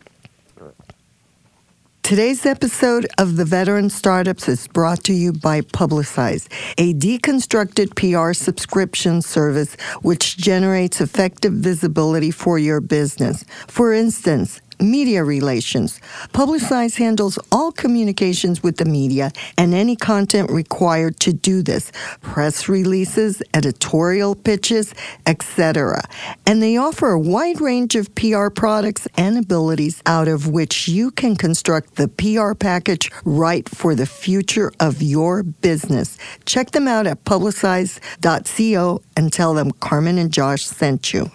Today's 2.07 2.47
episode 2.47 3.09
of 3.19 3.35
the 3.35 3.45
Veteran 3.45 3.91
Startups 3.91 4.49
is 4.49 4.69
brought 4.69 5.03
to 5.03 5.13
you 5.13 5.33
by 5.33 5.61
Publicize, 5.61 6.47
a 6.79 6.95
deconstructed 6.95 7.97
PR 7.97 8.33
subscription 8.33 9.21
service 9.21 9.75
which 10.03 10.37
generates 10.37 11.01
effective 11.01 11.55
visibility 11.55 12.31
for 12.31 12.61
your 12.61 12.81
business. 12.81 13.45
For 13.67 13.93
instance, 13.93 14.61
media 14.81 15.25
relations. 15.25 16.01
Publicize 16.33 16.97
handles 16.97 17.39
all 17.51 17.73
communications 17.73 18.63
with 18.63 18.77
the 18.77 18.85
media 18.85 19.31
and 19.57 19.75
any 19.75 19.97
content 19.97 20.51
required 20.51 21.19
to 21.21 21.33
do 21.33 21.63
this 21.63 21.93
press 22.21 22.69
releases, 22.69 23.43
editorial 23.55 24.35
pitches, 24.35 24.95
etc. 25.27 26.03
And 26.47 26.63
they 26.63 26.77
offer 26.77 27.11
a 27.11 27.21
wide 27.21 27.61
range 27.61 27.97
of 27.97 28.15
PR 28.15 28.49
products 28.49 29.09
and 29.17 29.39
abilities 29.39 30.03
out 30.07 30.29
of 30.29 30.49
which 30.49 30.89
you 30.89 31.11
can 31.11 31.37
construct 31.37 31.97
the 31.97 32.09
PR 32.09 32.55
package 32.55 33.11
right 33.25 33.69
for 33.69 33.95
the 33.95 34.07
future 34.07 34.73
of 34.81 35.03
your 35.03 35.43
business. 35.43 36.19
Check 36.45 36.73
them 36.73 36.89
out 36.89 37.07
at 37.07 37.25
publicize.co 37.25 39.03
and 39.17 39.33
tell 39.33 39.55
them 39.55 39.71
Carmen 39.73 40.19
and 40.19 40.33
Josh 40.33 40.65
sent 40.65 41.13
you. 41.13 41.31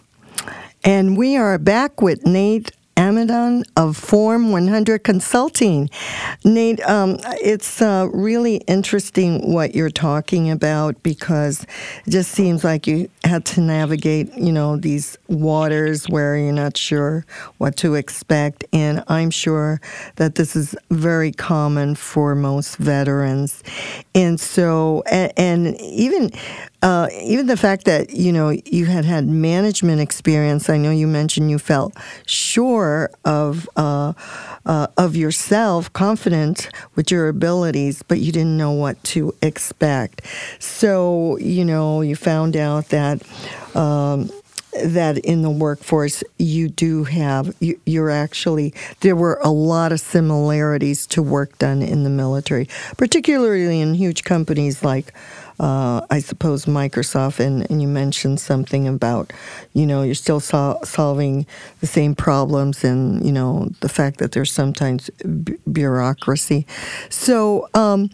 And 0.84 1.16
we 1.16 1.38
are 1.38 1.58
back 1.60 2.02
with 2.02 2.26
Nate 2.26 2.72
Amidon 3.02 3.64
of 3.78 3.98
Form 3.98 4.52
100 4.52 5.04
Consulting. 5.04 5.90
Nate, 6.46 6.80
um, 6.88 7.18
it's 7.42 7.82
uh, 7.82 8.08
really 8.14 8.58
interesting 8.68 9.52
what 9.52 9.74
you're 9.74 9.90
talking 9.90 10.52
about 10.52 11.02
because 11.02 11.64
it 12.06 12.12
just 12.12 12.30
seems 12.30 12.64
like 12.64 12.86
you 12.86 13.10
had 13.24 13.44
to 13.46 13.62
navigate, 13.62 14.32
you 14.38 14.52
know, 14.52 14.78
these 14.78 15.18
waters 15.28 16.08
where 16.10 16.38
you're 16.38 16.54
not 16.54 16.78
sure 16.78 17.26
what 17.58 17.76
to 17.78 17.96
expect. 17.96 18.66
And 18.72 19.04
I'm 19.08 19.32
sure 19.32 19.82
that 20.18 20.36
this 20.36 20.56
is 20.56 20.76
very 20.92 21.32
common 21.32 21.96
for 21.96 22.36
most 22.36 22.78
veterans. 22.78 23.64
And 24.14 24.40
so, 24.40 25.02
and, 25.12 25.34
and 25.38 25.82
even 25.82 26.30
uh, 26.82 27.08
even 27.22 27.46
the 27.46 27.58
fact 27.58 27.86
that 27.86 28.10
you 28.12 28.32
know 28.32 28.50
you 28.50 28.86
had 28.86 29.06
had 29.06 29.28
management 29.28 30.02
experience. 30.02 30.70
I 30.70 30.78
know 30.78 30.92
you 30.92 31.08
mentioned 31.08 31.52
you 31.52 31.60
felt 31.60 31.96
sure 32.26 33.12
of 33.24 33.70
uh, 33.76 34.14
uh, 34.66 34.88
of 34.98 35.16
yourself, 35.16 35.94
confident 35.94 36.70
with 36.96 37.12
your 37.12 37.28
abilities, 37.28 38.02
but 38.04 38.20
you 38.20 38.32
didn't 38.32 38.58
know 38.58 38.72
what 38.72 39.02
to 39.06 39.36
expect. 39.42 40.26
So 40.60 41.38
you 41.38 41.66
know 41.66 42.02
you 42.02 42.16
found 42.16 42.56
out 42.56 42.90
that. 42.90 43.22
Um, 43.76 44.30
that 44.86 45.18
in 45.18 45.42
the 45.42 45.50
workforce 45.50 46.24
you 46.38 46.70
do 46.70 47.04
have 47.04 47.54
you, 47.60 47.78
you're 47.86 48.10
actually 48.10 48.74
there 49.02 49.18
were 49.18 49.38
a 49.44 49.52
lot 49.52 49.92
of 49.92 50.00
similarities 50.00 51.06
to 51.06 51.22
work 51.22 51.58
done 51.58 51.82
in 51.82 52.06
the 52.06 52.10
military 52.10 52.70
particularly 52.96 53.82
in 53.82 53.94
huge 53.94 54.24
companies 54.24 54.82
like 54.82 55.14
uh, 55.62 56.04
I 56.10 56.20
suppose 56.20 56.66
Microsoft, 56.66 57.40
and, 57.40 57.70
and 57.70 57.84
you 57.84 57.88
mentioned 57.88 58.40
something 58.40 58.88
about, 58.88 59.32
you 59.74 59.86
know, 59.86 60.02
you're 60.02 60.16
still 60.16 60.40
sol- 60.40 60.84
solving 60.84 61.46
the 61.82 61.88
same 61.88 62.16
problems, 62.16 62.84
and 62.84 63.24
you 63.24 63.32
know 63.32 63.70
the 63.80 63.88
fact 63.88 64.18
that 64.18 64.32
there's 64.32 64.52
sometimes 64.52 65.12
b- 65.44 65.58
bureaucracy. 65.72 66.66
So, 67.10 67.70
um, 67.76 68.10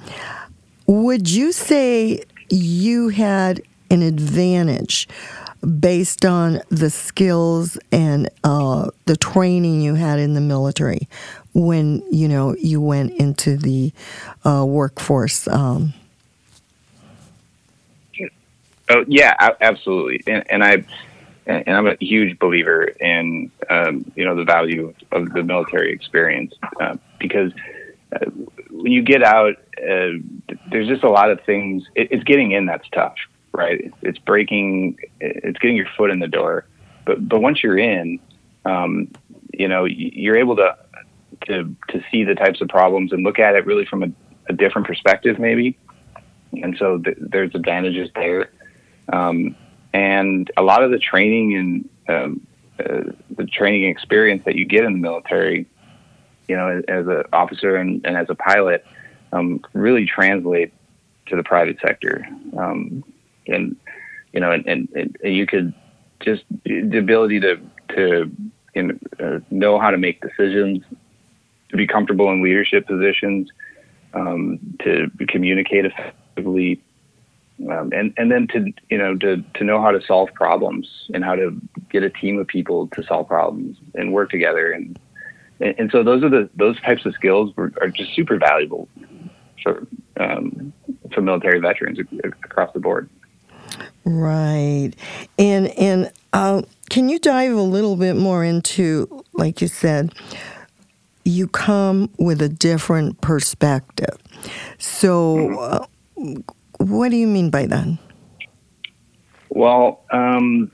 would 0.88 1.30
you 1.30 1.54
say 1.54 2.24
you 2.50 3.10
had 3.10 3.62
an 3.90 4.02
advantage? 4.02 5.08
based 5.80 6.24
on 6.24 6.62
the 6.70 6.90
skills 6.90 7.80
and 7.92 8.30
uh, 8.44 8.92
the 9.06 9.18
training 9.18 9.82
you 9.82 9.96
had 9.96 10.20
in 10.20 10.36
the 10.36 10.40
military 10.40 11.10
when 11.54 12.04
you 12.12 12.28
know 12.28 12.56
you 12.58 12.80
went 12.80 13.12
into 13.14 13.58
the 13.58 13.92
uh, 14.46 14.64
workforce 14.64 15.48
um, 15.48 15.96
Oh 18.90 19.04
yeah, 19.08 19.36
absolutely, 19.60 20.24
and, 20.28 20.50
and 20.50 20.64
I 20.64 20.84
and 21.46 21.70
I'm 21.76 21.88
a 21.88 21.96
huge 22.00 22.38
believer 22.40 22.84
in 22.84 23.52
um, 23.70 24.12
you 24.16 24.26
know 24.26 24.36
the 24.36 24.44
value 24.44 24.94
of 25.12 25.32
the 25.34 25.44
military 25.44 25.92
experience 25.92 26.54
uh, 26.80 26.96
because 27.20 27.52
uh, 28.14 28.26
when 28.70 28.92
you 28.92 29.02
get 29.02 29.24
out, 29.24 29.56
uh, 29.78 30.12
there's 30.72 30.88
just 30.88 31.04
a 31.04 31.10
lot 31.10 31.32
of 31.32 31.42
things. 31.42 31.84
It, 31.96 32.10
it's 32.12 32.24
getting 32.24 32.52
in 32.52 32.66
that's 32.66 32.88
tough, 32.90 33.16
right? 33.52 33.92
It's 34.02 34.20
breaking, 34.20 34.98
it's 35.20 35.60
getting 35.60 35.76
your 35.78 35.90
foot 35.98 36.10
in 36.10 36.20
the 36.20 36.28
door, 36.28 36.66
but 37.06 37.28
but 37.28 37.42
once 37.42 37.64
you're 37.64 37.78
in, 37.78 38.20
um, 38.66 39.12
you 39.54 39.68
know 39.68 39.86
you're 39.86 40.38
able 40.38 40.56
to 40.58 40.78
to 41.48 41.76
to 41.90 42.04
see 42.12 42.24
the 42.24 42.36
types 42.36 42.62
of 42.62 42.68
problems 42.68 43.12
and 43.12 43.24
look 43.24 43.40
at 43.40 43.56
it 43.56 43.66
really 43.66 43.86
from 43.86 44.04
a, 44.04 44.08
a 44.48 44.54
different 44.54 44.88
perspective, 44.88 45.40
maybe. 45.40 45.78
And 46.54 46.76
so 46.80 46.98
th- 46.98 47.18
there's 47.20 47.54
advantages 47.54 48.10
there. 48.16 48.50
Um, 49.12 49.56
and 49.94 50.52
a 50.58 50.64
lot 50.64 50.84
of 50.84 50.92
the 50.92 51.00
training 51.00 51.56
and 51.56 51.90
um, 52.10 52.48
uh, 52.80 53.12
the 53.36 53.46
training 53.46 53.86
experience 53.90 54.44
that 54.46 54.56
you 54.56 54.66
get 54.66 54.84
in 54.84 54.94
the 54.94 55.00
military, 55.00 55.66
you 56.48 56.56
know, 56.56 56.82
as, 56.88 57.08
an 57.08 57.24
officer 57.34 57.76
and, 57.76 58.06
and, 58.06 58.16
as 58.16 58.28
a 58.30 58.36
pilot, 58.36 58.86
um, 59.32 59.64
really 59.74 60.06
translate 60.06 60.74
to 61.28 61.36
the 61.36 61.44
private 61.44 61.78
sector. 61.82 62.28
Um, 62.58 63.04
and 63.48 63.76
you 64.34 64.40
know, 64.40 64.52
and, 64.52 64.66
and, 64.68 64.90
and, 64.94 65.18
you 65.24 65.46
could 65.48 65.74
just 66.20 66.44
the 66.64 66.98
ability 66.98 67.40
to 67.40 67.60
to 67.96 68.32
you 68.76 68.84
know, 68.84 68.98
uh, 69.20 69.40
know 69.50 69.80
how 69.80 69.90
to 69.90 69.98
make 69.98 70.22
decisions, 70.22 70.84
to 71.70 71.78
be 71.78 71.88
comfortable 71.88 72.32
in 72.32 72.44
leadership 72.44 72.86
positions, 72.86 73.50
um, 74.14 74.60
to 74.84 75.10
communicate 75.28 75.86
effectively, 75.86 76.82
um, 77.72 77.92
and 77.92 78.14
and 78.18 78.32
then 78.32 78.48
to 78.48 78.72
you 78.90 78.98
know 78.98 79.16
to 79.18 79.44
to 79.56 79.64
know 79.64 79.82
how 79.82 79.92
to 79.92 80.02
solve 80.02 80.30
problems 80.34 81.10
and 81.14 81.24
how 81.24 81.36
to 81.36 81.60
get 81.90 82.04
a 82.04 82.10
team 82.10 82.38
of 82.40 82.48
people 82.48 82.88
to 82.90 83.04
solve 83.04 83.28
problems 83.28 83.78
and 83.96 84.14
work 84.14 84.30
together 84.30 84.72
and 84.72 85.00
and, 85.60 85.76
and 85.78 85.92
so 85.92 86.04
those 86.04 86.24
are 86.24 86.30
the 86.30 86.50
those 86.56 86.80
types 86.82 87.06
of 87.06 87.14
skills 87.14 87.56
were, 87.56 87.74
are 87.82 87.90
just 87.90 88.14
super 88.14 88.38
valuable 88.38 88.88
for 89.64 89.88
um, 90.20 90.74
for 91.14 91.22
military 91.22 91.60
veterans 91.60 92.00
across 92.44 92.72
the 92.74 92.80
board. 92.80 93.10
Right, 94.06 94.94
and 95.38 95.68
and 95.78 96.12
uh, 96.34 96.62
can 96.90 97.10
you 97.10 97.20
dive 97.20 97.54
a 97.54 97.62
little 97.62 97.96
bit 97.96 98.16
more 98.16 98.44
into 98.44 99.24
like 99.34 99.62
you 99.62 99.68
said, 99.68 100.14
you 101.26 101.48
come 101.48 102.10
with 102.18 102.42
a 102.42 102.50
different 102.50 103.22
perspective, 103.22 104.18
so. 104.78 105.60
Uh, 105.60 105.86
what 106.80 107.10
do 107.10 107.18
you 107.18 107.28
mean 107.28 107.50
by 107.50 107.66
that? 107.66 107.88
Well, 109.50 110.04
um, 110.12 110.72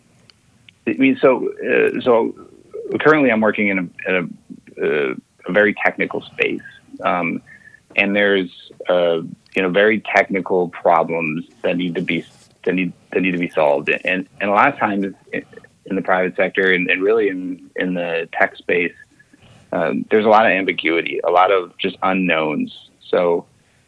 I 0.87 0.93
mean, 0.93 1.17
so 1.21 1.49
uh, 1.59 2.01
so 2.01 2.33
currently 2.99 3.31
I'm 3.31 3.41
working 3.41 3.69
in 3.69 3.79
a, 3.79 4.09
in 4.09 4.15
a, 4.77 4.85
uh, 4.85 5.15
a 5.47 5.51
very 5.51 5.73
technical 5.73 6.21
space, 6.21 6.61
um, 7.03 7.41
and 7.95 8.15
there's 8.15 8.71
uh, 8.89 9.21
you 9.55 9.61
know 9.61 9.69
very 9.69 10.01
technical 10.01 10.69
problems 10.69 11.45
that 11.61 11.77
need 11.77 11.95
to 11.95 12.01
be 12.01 12.25
that 12.65 12.73
need 12.73 12.93
that 13.11 13.21
need 13.21 13.31
to 13.31 13.37
be 13.37 13.49
solved, 13.49 13.89
and 13.89 14.27
and 14.41 14.49
a 14.49 14.53
lot 14.53 14.73
of 14.73 14.79
times 14.79 15.13
in 15.85 15.95
the 15.95 16.01
private 16.01 16.35
sector 16.35 16.71
and, 16.71 16.89
and 16.89 17.01
really 17.01 17.29
in 17.29 17.69
in 17.75 17.93
the 17.93 18.27
tech 18.33 18.55
space, 18.55 18.93
um, 19.71 20.05
there's 20.09 20.25
a 20.25 20.29
lot 20.29 20.45
of 20.45 20.51
ambiguity, 20.51 21.19
a 21.23 21.31
lot 21.31 21.51
of 21.51 21.77
just 21.77 21.97
unknowns. 22.03 22.89
So 23.01 23.45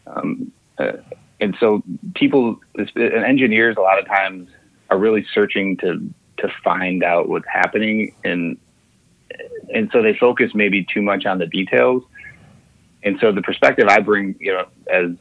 um, 0.07 0.51
uh, 0.77 0.93
and 1.39 1.55
so 1.59 1.83
people 2.13 2.59
and 2.75 3.25
engineers 3.25 3.75
a 3.77 3.81
lot 3.81 3.99
of 3.99 4.05
times 4.05 4.49
are 4.89 4.97
really 4.97 5.25
searching 5.33 5.77
to 5.77 6.13
to 6.37 6.49
find 6.63 7.03
out 7.03 7.29
what's 7.29 7.47
happening. 7.51 8.13
And 8.23 8.57
and 9.73 9.89
so 9.91 10.01
they 10.01 10.15
focus 10.15 10.51
maybe 10.53 10.85
too 10.85 11.01
much 11.01 11.25
on 11.25 11.39
the 11.39 11.47
details. 11.47 12.03
And 13.03 13.17
so 13.19 13.31
the 13.31 13.41
perspective 13.41 13.87
i 13.87 13.99
bring 13.99 14.35
you 14.39 14.53
know 14.53 14.65
as 14.91 15.11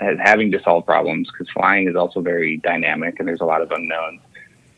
as 0.00 0.16
having 0.22 0.52
to 0.52 0.62
solve 0.62 0.84
problems 0.84 1.28
because 1.30 1.50
flying 1.50 1.88
is 1.88 1.96
also 1.96 2.20
very 2.20 2.58
dynamic 2.58 3.18
and 3.18 3.26
there's 3.26 3.40
a 3.40 3.44
lot 3.44 3.62
of 3.62 3.70
unknowns 3.72 4.20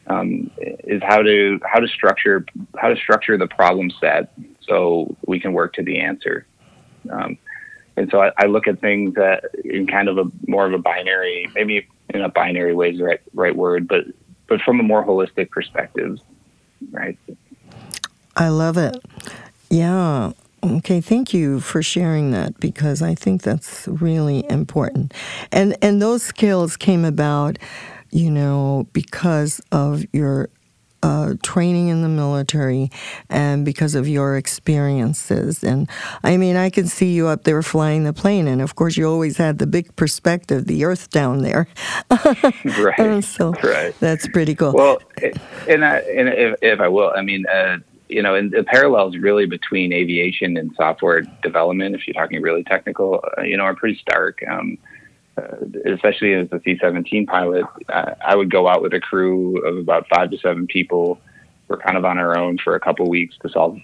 um, 0.07 0.51
is 0.59 1.03
how 1.03 1.23
to 1.23 1.59
how 1.65 1.81
to 1.81 1.89
structure 1.89 2.45
how 2.77 2.89
to 2.89 2.97
structure 2.97 3.37
the 3.39 3.47
problem 3.47 3.91
set 4.01 4.33
so 4.67 5.15
we 5.27 5.41
can 5.41 5.53
work 5.53 5.73
to 5.75 5.83
the 5.83 6.01
answer. 6.01 6.47
Um, 7.11 7.39
and 7.97 8.11
so 8.11 8.21
I, 8.21 8.33
I, 8.39 8.47
look 8.47 8.67
at 8.67 8.81
things 8.81 9.15
that 9.15 9.45
in 9.65 9.87
kind 9.87 10.09
of 10.09 10.19
a 10.19 10.25
more 10.47 10.67
of 10.67 10.73
a 10.73 10.79
binary, 10.79 11.49
maybe 11.55 11.87
in 12.11 12.23
a 12.23 12.29
binary 12.29 12.75
way 12.75 12.91
is 12.91 12.99
the 12.99 13.05
right 13.05 13.21
right 13.35 13.55
word, 13.55 13.87
but 13.87 14.05
but 14.47 14.61
from 14.61 14.81
a 14.81 14.83
more 14.83 15.05
holistic 15.05 15.51
perspective, 15.51 16.19
right? 16.91 17.19
I 18.37 18.49
love 18.49 18.77
it. 18.77 18.97
Yeah. 19.71 20.33
Okay, 20.63 21.01
thank 21.01 21.35
you 21.35 21.61
for 21.61 21.83
sharing 21.83 22.31
that 22.31 22.59
because 22.59 23.03
I 23.03 23.15
think 23.15 23.43
that's 23.43 23.87
really 23.87 24.49
important. 24.49 25.13
And 25.53 25.77
and 25.83 26.01
those 26.01 26.23
skills 26.23 26.77
came 26.77 27.05
about, 27.05 27.59
you 28.11 28.31
know, 28.31 28.87
because 28.93 29.61
of 29.73 30.05
your 30.13 30.49
uh, 31.05 31.35
training 31.43 31.89
in 31.89 32.01
the 32.01 32.09
military 32.09 32.91
and 33.29 33.63
because 33.63 33.95
of 33.95 34.09
your 34.09 34.39
experiences. 34.39 35.63
And 35.63 35.87
I 36.23 36.39
mean, 36.39 36.57
I 36.57 36.71
can 36.71 36.87
see 36.87 37.13
you 37.13 37.27
up 37.27 37.45
there 37.45 37.63
flying 37.63 38.05
the 38.05 38.15
plane, 38.15 38.49
and 38.49 38.63
of 38.63 38.75
course, 38.75 38.97
you 38.97 39.07
always 39.07 39.37
had 39.37 39.59
the 39.59 39.67
big 39.67 39.95
perspective, 39.97 40.67
the 40.67 40.83
Earth 40.87 41.11
down 41.11 41.43
there. 41.43 41.69
right. 42.79 43.23
so 43.23 43.53
right. 43.63 43.95
that's 44.01 44.27
pretty 44.29 44.55
cool. 44.55 44.73
Well, 44.73 44.99
and 45.69 45.85
I, 45.85 45.99
and 45.99 46.29
if, 46.31 46.59
if 46.63 46.81
I 46.81 46.89
will, 46.89 47.13
I 47.15 47.21
mean. 47.21 47.45
Uh, 47.47 47.79
you 48.11 48.23
know, 48.23 48.35
and 48.35 48.53
the 48.53 48.63
parallels 48.63 49.17
really 49.17 49.47
between 49.47 49.91
aviation 49.91 50.59
and 50.59 50.71
software 50.77 51.23
development, 51.43 51.95
if 51.95 52.07
you're 52.07 52.15
talking 52.15 52.41
really 52.43 52.63
technical, 52.63 53.25
uh, 53.39 53.41
you 53.41 53.57
know, 53.57 53.65
are 53.65 53.75
pretty 53.75 53.99
stark. 53.99 54.41
Um, 54.47 54.77
especially 55.85 56.35
as 56.35 56.49
a 56.53 56.61
C-17 56.61 57.27
pilot, 57.27 57.65
uh, 57.89 58.15
I 58.25 58.37
would 58.37 58.51
go 58.51 58.69
out 58.69 58.83
with 58.83 58.95
a 58.95 59.01
crew 59.01 59.59
of 59.67 59.79
about 59.79 60.07
five 60.09 60.31
to 60.31 60.39
seven 60.39 60.67
people. 60.67 61.21
We're 61.69 61.79
kind 61.79 61.97
of 61.97 62.05
on 62.05 62.19
our 62.19 62.37
own 62.39 62.59
for 62.59 62.75
a 62.75 62.81
couple 62.81 63.09
weeks 63.09 63.37
to 63.43 63.49
solve 63.49 63.79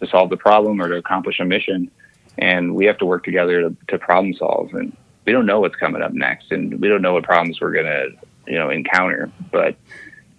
to 0.00 0.06
solve 0.06 0.30
the 0.30 0.36
problem 0.36 0.80
or 0.80 0.88
to 0.88 0.96
accomplish 0.96 1.40
a 1.40 1.44
mission, 1.44 1.90
and 2.38 2.74
we 2.74 2.86
have 2.86 2.98
to 2.98 3.04
work 3.04 3.24
together 3.24 3.62
to, 3.62 3.76
to 3.88 3.98
problem 3.98 4.32
solve. 4.34 4.72
And 4.72 4.96
we 5.26 5.32
don't 5.32 5.44
know 5.44 5.60
what's 5.60 5.74
coming 5.74 6.02
up 6.02 6.12
next, 6.12 6.52
and 6.52 6.80
we 6.80 6.88
don't 6.88 7.02
know 7.02 7.14
what 7.14 7.24
problems 7.24 7.60
we're 7.60 7.72
gonna 7.72 8.06
you 8.46 8.54
know 8.54 8.70
encounter. 8.70 9.30
But 9.50 9.76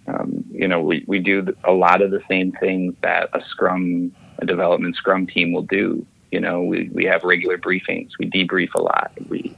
um, 0.06 0.44
you 0.50 0.68
know, 0.68 0.80
we, 0.80 1.04
we 1.06 1.18
do 1.18 1.54
a 1.64 1.72
lot 1.72 2.02
of 2.02 2.10
the 2.10 2.22
same 2.28 2.52
things 2.52 2.94
that 3.02 3.30
a 3.32 3.42
Scrum, 3.48 4.14
a 4.38 4.46
development 4.46 4.96
Scrum 4.96 5.26
team 5.26 5.52
will 5.52 5.62
do. 5.62 6.04
You 6.30 6.40
know, 6.40 6.62
we, 6.62 6.88
we 6.92 7.04
have 7.04 7.24
regular 7.24 7.58
briefings. 7.58 8.10
We 8.18 8.30
debrief 8.30 8.74
a 8.74 8.82
lot. 8.82 9.12
We 9.28 9.56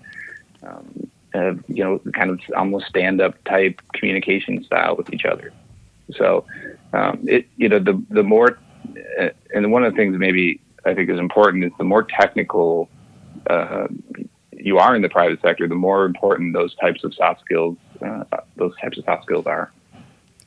um, 0.62 1.10
you 1.68 1.82
know, 1.82 2.00
kind 2.12 2.30
of 2.30 2.40
almost 2.56 2.86
stand 2.86 3.20
up 3.20 3.42
type 3.44 3.80
communication 3.94 4.62
style 4.64 4.96
with 4.96 5.12
each 5.12 5.24
other. 5.24 5.52
So, 6.12 6.44
um, 6.92 7.20
it, 7.26 7.48
you 7.56 7.68
know, 7.68 7.78
the, 7.78 8.02
the 8.10 8.22
more, 8.22 8.58
uh, 9.18 9.28
and 9.54 9.72
one 9.72 9.84
of 9.84 9.92
the 9.92 9.96
things 9.96 10.16
maybe 10.18 10.60
I 10.84 10.94
think 10.94 11.08
is 11.08 11.18
important 11.18 11.64
is 11.64 11.72
the 11.78 11.84
more 11.84 12.02
technical 12.02 12.88
uh, 13.48 13.86
you 14.52 14.78
are 14.78 14.94
in 14.94 15.02
the 15.02 15.08
private 15.08 15.40
sector, 15.42 15.66
the 15.66 15.74
more 15.74 16.04
important 16.04 16.52
those 16.52 16.74
types 16.76 17.02
of 17.04 17.14
soft 17.14 17.40
skills, 17.40 17.76
uh, 18.04 18.24
those 18.56 18.72
types 18.80 18.98
of 18.98 19.04
soft 19.04 19.24
skills 19.24 19.46
are. 19.46 19.72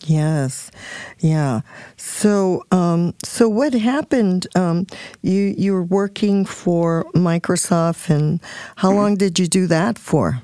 Yes, 0.02 0.72
yeah. 1.20 1.62
So, 1.98 2.64
um, 2.72 3.14
so 3.24 3.48
what 3.48 3.74
happened? 3.74 4.48
Um, 4.56 4.88
you 5.22 5.56
you 5.58 5.74
were 5.74 5.84
working 5.84 6.46
for 6.46 7.06
Microsoft, 7.16 8.10
and 8.10 8.40
how 8.78 8.92
long 8.92 9.16
did 9.16 9.40
you 9.40 9.48
do 9.48 9.68
that 9.68 9.98
for? 9.98 10.42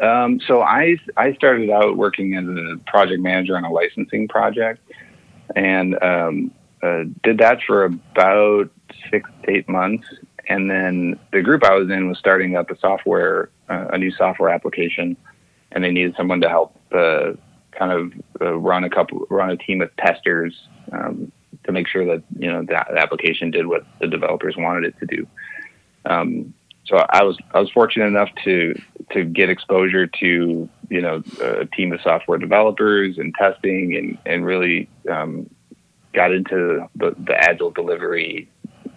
Um, 0.00 0.40
so 0.40 0.62
I 0.62 0.96
I 1.16 1.32
started 1.34 1.70
out 1.70 1.96
working 1.96 2.34
as 2.36 2.44
a 2.46 2.78
project 2.90 3.22
manager 3.22 3.56
on 3.56 3.64
a 3.64 3.72
licensing 3.72 4.28
project, 4.28 4.80
and 5.54 6.02
um, 6.02 6.50
uh, 6.82 7.04
did 7.22 7.38
that 7.38 7.60
for 7.66 7.84
about 7.84 8.70
six 9.10 9.30
to 9.44 9.50
eight 9.50 9.68
months. 9.68 10.06
And 10.48 10.70
then 10.70 11.18
the 11.32 11.42
group 11.42 11.64
I 11.64 11.74
was 11.74 11.90
in 11.90 12.08
was 12.08 12.18
starting 12.18 12.56
up 12.56 12.70
a 12.70 12.78
software, 12.78 13.50
uh, 13.68 13.86
a 13.92 13.98
new 13.98 14.12
software 14.12 14.50
application, 14.50 15.16
and 15.72 15.82
they 15.82 15.90
needed 15.90 16.14
someone 16.16 16.40
to 16.42 16.48
help 16.48 16.78
uh, 16.92 17.32
kind 17.78 17.92
of 17.92 18.12
uh, 18.40 18.54
run 18.54 18.84
a 18.84 18.90
couple, 18.90 19.26
run 19.30 19.50
a 19.50 19.56
team 19.56 19.80
of 19.80 19.94
testers 19.96 20.54
um, 20.92 21.30
to 21.64 21.72
make 21.72 21.88
sure 21.88 22.04
that 22.06 22.22
you 22.38 22.50
know 22.50 22.64
that 22.64 22.88
the 22.92 22.98
application 22.98 23.50
did 23.50 23.66
what 23.66 23.84
the 24.00 24.06
developers 24.06 24.54
wanted 24.56 24.84
it 24.84 24.98
to 25.00 25.06
do. 25.06 25.26
Um, 26.04 26.54
so 26.86 27.04
I 27.10 27.24
was 27.24 27.36
I 27.52 27.60
was 27.60 27.70
fortunate 27.70 28.06
enough 28.06 28.30
to 28.44 28.74
to 29.12 29.24
get 29.24 29.50
exposure 29.50 30.06
to 30.06 30.68
you 30.88 31.00
know 31.00 31.22
a 31.42 31.66
team 31.66 31.92
of 31.92 32.00
software 32.00 32.38
developers 32.38 33.18
and 33.18 33.34
testing 33.34 33.96
and 33.96 34.18
and 34.24 34.46
really 34.46 34.88
um, 35.10 35.50
got 36.12 36.32
into 36.32 36.88
the, 36.94 37.14
the 37.18 37.36
agile 37.36 37.70
delivery 37.70 38.48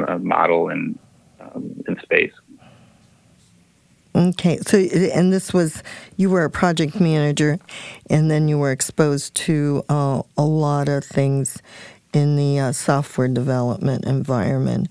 uh, 0.07 0.17
model 0.17 0.69
and 0.69 0.97
um, 1.39 1.83
in 1.87 1.99
space. 2.01 2.31
Okay, 4.15 4.57
so 4.57 4.77
and 4.77 5.31
this 5.31 5.53
was 5.53 5.83
you 6.17 6.29
were 6.29 6.43
a 6.43 6.49
project 6.49 6.99
manager, 6.99 7.59
and 8.09 8.29
then 8.29 8.47
you 8.47 8.57
were 8.57 8.71
exposed 8.71 9.35
to 9.35 9.83
uh, 9.87 10.23
a 10.37 10.43
lot 10.43 10.89
of 10.89 11.03
things 11.03 11.61
in 12.13 12.35
the 12.35 12.59
uh, 12.59 12.71
software 12.71 13.27
development 13.27 14.05
environment, 14.05 14.87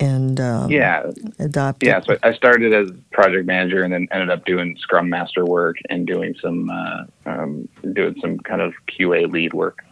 and 0.00 0.40
um, 0.40 0.70
yeah, 0.70 1.10
adopted. 1.38 1.86
Yeah, 1.86 2.00
so 2.00 2.16
I 2.22 2.32
started 2.32 2.72
as 2.72 2.90
project 3.12 3.46
manager, 3.46 3.82
and 3.82 3.92
then 3.92 4.08
ended 4.10 4.30
up 4.30 4.46
doing 4.46 4.76
Scrum 4.80 5.10
Master 5.10 5.44
work 5.44 5.76
and 5.90 6.06
doing 6.06 6.34
some 6.40 6.70
uh, 6.70 7.04
um, 7.26 7.68
doing 7.92 8.16
some 8.20 8.38
kind 8.38 8.62
of 8.62 8.72
QA 8.88 9.30
lead 9.30 9.52
work. 9.52 9.84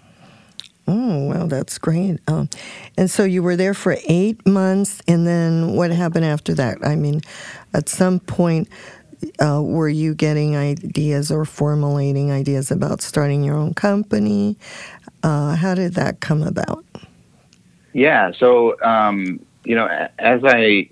Oh, 0.94 1.26
well, 1.26 1.46
that's 1.46 1.78
great. 1.78 2.18
Um, 2.28 2.50
and 2.98 3.11
so 3.11 3.24
you 3.24 3.42
were 3.42 3.57
there 3.57 3.72
for 3.72 3.96
eight 4.09 4.46
months, 4.46 5.00
and 5.09 5.26
then 5.26 5.72
what 5.72 5.90
happened 5.90 6.26
after 6.26 6.52
that? 6.52 6.85
I 6.85 6.96
mean, 6.96 7.22
at 7.72 7.88
some 7.88 8.20
point, 8.20 8.68
uh, 9.42 9.62
were 9.62 9.88
you 9.88 10.14
getting 10.14 10.55
ideas 10.55 11.33
or 11.33 11.46
formulating 11.46 12.31
ideas 12.31 12.70
about 12.70 13.00
starting 13.00 13.42
your 13.42 13.57
own 13.57 13.72
company? 13.72 14.59
Uh, 15.22 15.57
how 15.57 15.74
did 15.74 15.94
that 15.94 16.20
come 16.20 16.42
about? 16.42 16.85
Yeah, 17.94 18.33
so, 18.38 18.78
um, 18.83 19.40
you 19.64 19.74
know, 19.74 19.87
as 20.18 20.42
I 20.44 20.90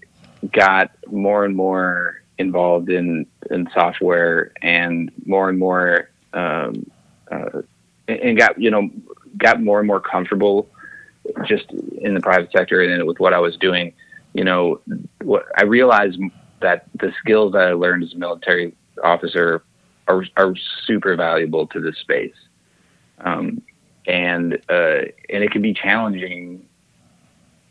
got 0.50 0.92
more 1.08 1.44
and 1.44 1.54
more 1.54 2.22
involved 2.38 2.88
in, 2.88 3.26
in 3.50 3.68
software 3.74 4.52
and 4.62 5.12
more 5.26 5.50
and 5.50 5.58
more, 5.58 6.08
um, 6.32 6.90
uh, 7.30 7.60
and 8.08 8.38
got, 8.38 8.58
you 8.58 8.70
know, 8.70 8.88
got 9.36 9.62
more 9.62 9.78
and 9.78 9.86
more 9.86 10.00
comfortable 10.00 10.68
just 11.46 11.70
in 11.98 12.14
the 12.14 12.20
private 12.20 12.50
sector 12.52 12.80
and 12.80 13.06
with 13.06 13.20
what 13.20 13.34
I 13.34 13.38
was 13.38 13.56
doing, 13.56 13.92
you 14.32 14.44
know, 14.44 14.80
what 15.22 15.46
I 15.56 15.64
realized 15.64 16.20
that 16.60 16.86
the 16.94 17.12
skills 17.18 17.52
that 17.52 17.68
I 17.68 17.72
learned 17.72 18.02
as 18.04 18.12
a 18.14 18.16
military 18.16 18.74
officer 19.02 19.62
are, 20.08 20.24
are 20.36 20.54
super 20.86 21.16
valuable 21.16 21.66
to 21.68 21.80
this 21.80 21.96
space. 21.98 22.34
Um, 23.18 23.62
and, 24.06 24.54
uh, 24.68 25.02
and 25.28 25.44
it 25.44 25.50
can 25.50 25.62
be 25.62 25.74
challenging 25.74 26.66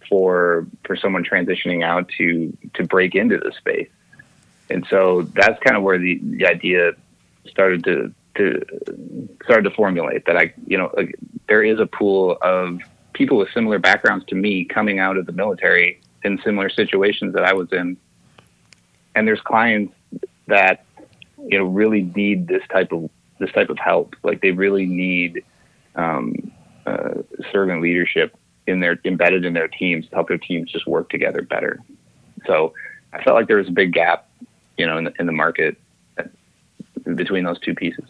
for, 0.08 0.68
for 0.86 0.96
someone 0.96 1.24
transitioning 1.24 1.84
out 1.84 2.10
to, 2.18 2.56
to 2.76 2.84
break 2.84 3.16
into 3.16 3.38
the 3.38 3.52
space. 3.58 3.90
And 4.70 4.86
so 4.90 5.24
that's 5.24 5.62
kind 5.64 5.76
of 5.76 5.84
where 5.84 5.98
the, 5.98 6.20
the 6.22 6.46
idea 6.46 6.92
started 7.48 7.84
to, 7.86 8.14
to 8.36 8.62
started 9.44 9.64
to 9.64 9.76
formulate 9.76 10.26
that 10.26 10.38
I, 10.38 10.54
you 10.68 10.78
know, 10.78 10.92
like, 10.96 11.16
there 11.48 11.64
is 11.64 11.80
a 11.80 11.86
pool 11.86 12.38
of 12.42 12.80
people 13.14 13.38
with 13.38 13.50
similar 13.54 13.80
backgrounds 13.80 14.26
to 14.28 14.36
me 14.36 14.66
coming 14.66 15.00
out 15.00 15.18
of 15.18 15.26
the 15.26 15.32
military 15.32 16.02
in 16.24 16.40
similar 16.44 16.70
situations 16.70 17.34
that 17.34 17.44
I 17.44 17.54
was 17.54 17.72
in. 17.72 17.98
And 19.16 19.28
there's 19.28 19.42
clients 19.42 19.94
that, 20.48 20.86
you 21.38 21.58
know, 21.58 21.66
really 21.66 22.04
need 22.04 22.48
this 22.48 22.62
type 22.72 22.92
of 22.92 23.10
this 23.40 23.52
type 23.52 23.70
of 23.70 23.80
help. 23.80 24.16
Like 24.24 24.42
they 24.42 24.52
really 24.52 24.86
need 24.86 25.44
um, 25.96 26.52
uh, 26.86 27.16
servant 27.52 27.82
leadership 27.82 28.36
in 28.68 28.80
their 28.80 29.00
embedded 29.04 29.46
in 29.46 29.54
their 29.54 29.68
teams 29.68 30.08
to 30.08 30.16
help 30.16 30.28
their 30.28 30.38
teams 30.38 30.72
just 30.72 30.88
work 30.88 31.10
together 31.10 31.42
better. 31.42 31.80
So 32.46 32.74
I 33.12 33.24
felt 33.24 33.36
like 33.36 33.48
there 33.48 33.58
was 33.58 33.68
a 33.68 33.72
big 33.72 33.94
gap, 33.94 34.30
you 34.78 34.86
know, 34.86 34.98
in 34.98 35.06
the, 35.06 35.14
in 35.20 35.26
the 35.26 35.34
market 35.34 35.78
between 37.16 37.44
those 37.44 37.60
two 37.60 37.74
pieces. 37.74 38.06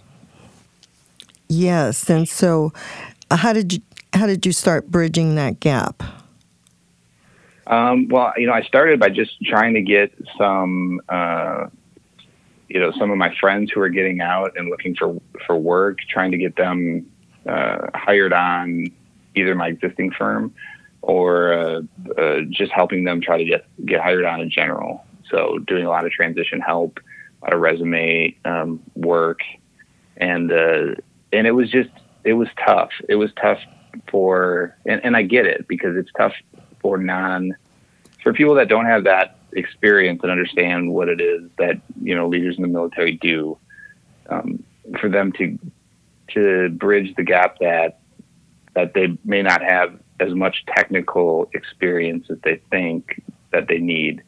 Yes, 1.50 2.08
and 2.10 2.30
so 2.30 2.72
how 3.32 3.54
did 3.54 3.74
you 3.74 3.82
how 4.14 4.28
did 4.28 4.46
you 4.46 4.52
start 4.52 4.90
bridging 4.90 5.36
that 5.36 5.60
gap? 5.60 6.04
Um, 7.66 8.08
well, 8.08 8.34
you 8.38 8.48
know, 8.48 8.54
I 8.54 8.62
started 8.64 9.00
by 9.00 9.10
just 9.10 9.40
trying 9.44 9.76
to 9.76 9.82
get 9.82 10.12
some, 10.38 11.02
uh, 11.08 11.68
you 12.68 12.80
know, 12.80 12.92
some 12.98 13.12
of 13.12 13.18
my 13.18 13.34
friends 13.40 13.72
who 13.72 13.82
are 13.82 13.90
getting 13.90 14.22
out 14.22 14.54
and 14.58 14.70
looking 14.70 14.96
for 14.96 15.20
for 15.46 15.58
work, 15.58 16.00
trying 16.08 16.32
to 16.32 16.38
get 16.38 16.56
them 16.56 17.10
uh, 17.48 17.88
hired 17.96 18.34
on 18.34 18.88
either 19.36 19.56
my 19.56 19.68
existing 19.68 20.12
firm 20.12 20.54
or 21.02 21.54
uh, 21.54 21.82
uh 22.18 22.42
just 22.50 22.72
helping 22.72 23.06
them 23.06 23.22
try 23.22 23.38
to 23.38 23.46
get 23.46 23.66
get 23.86 24.02
hired 24.02 24.26
on 24.26 24.42
in 24.42 24.50
general. 24.52 25.06
So, 25.30 25.60
doing 25.60 25.86
a 25.86 25.90
lot 25.90 26.06
of 26.06 26.12
transition 26.12 26.60
help, 26.60 27.00
a 27.42 27.46
lot 27.46 27.54
of 27.54 27.60
resume 27.60 28.36
um, 28.46 28.82
work, 28.96 29.42
and 30.18 30.52
uh, 30.52 30.96
and 31.32 31.48
it 31.48 31.52
was 31.52 31.70
just 31.70 31.90
it 32.24 32.34
was 32.34 32.48
tough. 32.64 32.92
It 33.08 33.16
was 33.16 33.32
tough 33.42 33.60
for, 34.10 34.76
and, 34.86 35.04
and 35.04 35.16
I 35.16 35.24
get 35.24 35.46
it 35.46 35.68
because 35.68 35.96
it's 35.96 36.12
tough 36.18 36.34
for 36.82 36.98
non, 36.98 37.56
for 38.24 38.34
people 38.34 38.56
that 38.56 38.68
don't 38.68 38.86
have 38.86 39.06
that 39.06 39.38
experience 39.54 40.20
and 40.22 40.32
understand 40.32 40.94
what 40.94 41.10
it 41.10 41.20
is 41.20 41.50
that 41.58 41.82
you 42.02 42.16
know 42.16 42.28
leaders 42.28 42.56
in 42.58 42.62
the 42.62 42.68
military 42.68 43.14
do. 43.14 43.58
Um, 44.30 44.64
for 45.00 45.10
them 45.10 45.32
to 45.34 45.58
to 46.34 46.70
bridge 46.70 47.16
the 47.16 47.24
gap 47.24 47.58
that 47.60 48.00
that 48.76 48.94
they 48.94 49.18
may 49.26 49.42
not 49.42 49.62
have 49.62 50.00
as 50.20 50.34
much 50.34 50.66
technical 50.68 51.50
experience 51.54 52.28
as 52.30 52.38
they 52.44 52.62
think 52.70 53.22
that 53.52 53.68
they 53.68 53.80
need. 53.80 54.22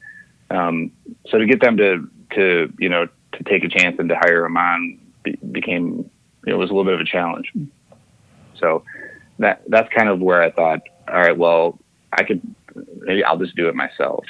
Um, 0.49 0.91
so 1.28 1.38
to 1.38 1.45
get 1.45 1.62
them 1.62 1.78
to 1.78 2.10
to 2.36 2.74
you 2.80 2.89
know 2.89 3.08
to 3.34 3.43
take 3.43 3.64
a 3.64 3.70
chance 3.70 3.97
and 3.99 4.10
to 4.10 4.16
hire 4.16 4.43
them 4.43 4.58
on 4.58 4.99
be, 5.24 5.38
became 5.52 6.10
it 6.46 6.54
was 6.54 6.70
a 6.70 6.74
little 6.74 6.86
bit 6.86 6.94
of 6.94 7.00
a 7.02 7.06
challenge. 7.06 7.52
So 8.60 8.84
that 9.39 9.64
that's 9.68 9.92
kind 9.94 10.10
of 10.10 10.20
where 10.20 10.42
I 10.42 10.52
thought, 10.52 10.82
all 11.08 11.16
right, 11.16 11.38
well, 11.38 11.80
I 12.14 12.24
could 12.24 12.42
maybe 13.00 13.24
I'll 13.24 13.38
just 13.38 13.56
do 13.56 13.68
it 13.68 13.76
myself. 13.76 14.26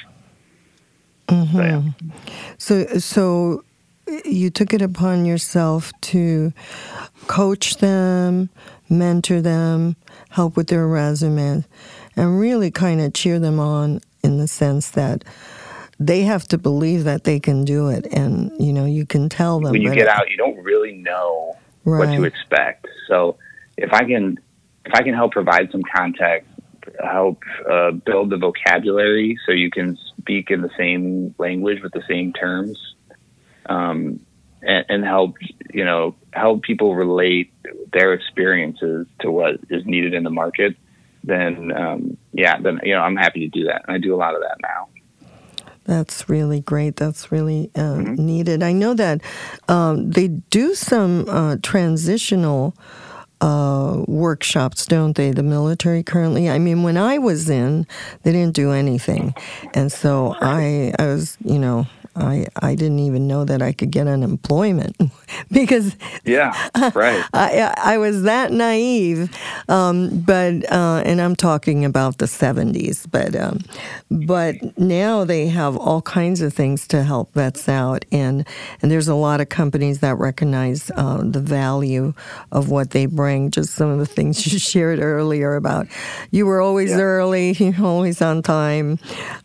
Mm-hmm. 1.28 1.56
So, 2.58 2.78
yeah. 2.78 2.86
so, 2.90 2.98
so 3.00 3.64
you 4.26 4.50
took 4.50 4.74
it 4.74 4.82
upon 4.82 5.26
yourself 5.26 5.92
to 6.02 6.52
coach 7.28 7.78
them, 7.78 8.50
mentor 8.90 9.42
them, 9.42 9.96
help 10.30 10.58
with 10.58 10.68
their 10.68 10.88
resumes, 10.88 11.66
and 12.16 12.40
really 12.40 12.72
kind 12.72 13.00
of 13.00 13.14
cheer 13.14 13.40
them 13.40 13.60
on 13.60 14.02
in 14.24 14.38
the 14.38 14.48
sense 14.48 14.92
that 14.92 15.24
they 16.00 16.24
have 16.24 16.48
to 16.48 16.58
believe 16.58 17.04
that 17.04 17.24
they 17.24 17.40
can 17.40 17.64
do 17.64 17.88
it. 17.90 18.06
And, 18.08 18.52
you 18.60 18.74
know, 18.74 18.86
you 18.86 19.06
can 19.06 19.30
tell 19.30 19.60
them. 19.60 19.72
when 19.72 19.82
you 19.82 19.94
get 19.94 20.04
it- 20.04 20.08
out, 20.08 20.30
you 20.30 20.38
don't 20.38 20.58
really 20.58 20.94
know 20.94 21.58
what 21.84 22.08
to 22.16 22.24
expect. 22.24 22.88
So 23.08 23.38
if 23.78 23.94
I 23.94 24.04
can 24.06 24.40
if 24.86 24.94
I 24.94 25.04
can 25.04 25.14
help 25.14 25.32
provide 25.32 25.72
some 25.72 25.84
context, 25.84 26.50
help 27.04 27.44
uh, 27.70 27.92
build 27.92 28.30
the 28.30 28.38
vocabulary 28.38 29.38
so 29.46 29.52
you 29.52 29.70
can 29.70 29.98
speak 30.18 30.50
in 30.50 30.62
the 30.62 30.72
same 30.78 31.36
language 31.38 31.82
with 31.82 31.94
the 31.94 32.04
same 32.08 32.34
terms, 32.34 32.78
um, 33.68 34.20
and, 34.62 34.86
and 34.90 35.06
help 35.06 35.36
you 35.74 35.86
know 35.86 36.16
help 36.34 36.64
people 36.64 36.96
relate 36.96 37.54
their 37.94 38.14
experiences 38.14 39.08
to 39.20 39.32
what 39.32 39.56
is 39.70 39.86
needed 39.86 40.14
in 40.14 40.24
the 40.24 40.30
market, 40.30 40.76
then 41.24 41.72
um, 41.72 42.18
yeah, 42.34 42.60
then 42.60 42.80
you 42.84 42.94
know 42.94 43.02
I'm 43.02 43.16
happy 43.16 43.42
to 43.42 43.48
do 43.48 43.66
that, 43.66 43.84
and 43.88 43.96
I 43.96 44.00
do 44.00 44.16
a 44.16 44.18
lot 44.18 44.36
of 44.36 44.42
that 44.42 44.58
now. 44.62 44.88
That's 45.86 46.30
really 46.30 46.62
great. 46.62 46.96
That's 46.96 47.32
really 47.32 47.72
uh, 47.76 47.98
needed. 47.98 48.62
I 48.62 48.72
know 48.72 48.94
that 48.94 49.22
um, 49.68 50.12
they 50.12 50.28
do 50.28 50.76
some 50.76 51.28
uh, 51.28 51.58
transitional 51.64 52.76
uh, 53.42 54.04
workshops, 54.08 54.86
don't 54.86 55.16
they? 55.16 55.32
The 55.32 55.44
military 55.44 56.04
currently. 56.04 56.50
I 56.50 56.60
mean, 56.60 56.84
when 56.84 56.98
I 56.98 57.18
was 57.18 57.50
in, 57.50 57.88
they 58.22 58.32
didn't 58.32 58.54
do 58.56 58.72
anything, 58.72 59.34
and 59.74 59.92
so 59.92 60.36
I, 60.40 60.94
I 61.00 61.08
was, 61.08 61.38
you 61.44 61.58
know, 61.58 61.88
I, 62.16 62.48
I 62.62 62.76
didn't 62.76 63.00
even 63.00 63.28
know 63.28 63.46
that 63.46 63.62
I 63.62 63.72
could 63.72 63.92
get 63.92 64.08
unemployment 64.08 64.98
because 65.52 65.96
Yeah, 66.26 66.54
right. 66.94 67.24
I, 67.34 67.74
I 67.78 67.98
was 67.98 68.24
that 68.24 68.52
naive, 68.52 69.36
um, 69.70 70.22
but 70.22 70.70
uh, 70.72 71.04
and 71.06 71.22
I'm 71.22 71.36
talking 71.36 71.86
about 71.86 72.18
the 72.18 72.26
70s. 72.26 73.10
But 73.10 73.36
um, 73.36 73.60
but 74.10 74.56
now 74.78 75.24
they 75.24 75.48
have 75.48 75.78
all 75.78 76.02
kinds 76.02 76.42
of 76.42 76.54
things 76.54 76.88
to 76.88 77.04
help 77.04 77.34
vets 77.34 77.70
out, 77.70 78.04
and 78.12 78.46
and 78.82 78.92
there's 78.92 79.08
a 79.08 79.16
lot 79.16 79.42
of 79.42 79.50
companies 79.50 80.00
that 80.00 80.18
recognize 80.18 80.92
uh, 80.96 81.22
the 81.24 81.40
value 81.40 82.14
of 82.52 82.70
what 82.70 82.92
they 82.92 83.06
bring. 83.06 83.52
Just 83.52 83.74
some 83.74 83.90
of 83.90 84.00
the 84.00 84.06
things 84.06 84.52
you 84.52 84.60
shared 84.72 85.00
earlier 85.00 85.56
about 85.56 85.88
you 86.32 86.46
were 86.46 86.62
always 86.62 86.92
early, 86.92 87.52
you're 87.54 87.86
always 87.86 88.22
on 88.22 88.42
time. 88.42 89.00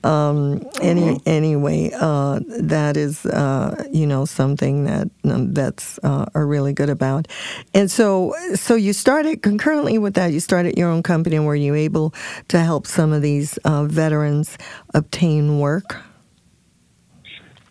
Um, 0.05 0.62
any 0.81 1.21
anyway, 1.27 1.91
uh, 1.95 2.41
that 2.59 2.97
is 2.97 3.25
uh, 3.27 3.85
you 3.93 4.07
know 4.07 4.25
something 4.25 4.85
that 4.85 5.09
um, 5.25 5.53
vets 5.55 5.99
uh, 6.03 6.27
are 6.35 6.47
really 6.47 6.73
good 6.73 6.91
about. 6.91 7.29
And 7.75 7.91
so, 7.91 8.35
so 8.55 8.75
you 8.75 8.93
started 8.93 9.43
concurrently 9.43 9.99
with 9.99 10.15
that. 10.15 10.33
You 10.33 10.41
started 10.41 10.77
your 10.77 10.89
own 10.89 11.03
company, 11.03 11.37
and 11.37 11.47
were 11.47 11.57
you 11.57 11.75
able 11.75 12.15
to 12.49 12.61
help 12.61 12.87
some 12.87 13.13
of 13.13 13.23
these 13.23 13.59
uh, 13.59 13.85
veterans 13.85 14.57
obtain 14.95 15.59
work? 15.59 15.97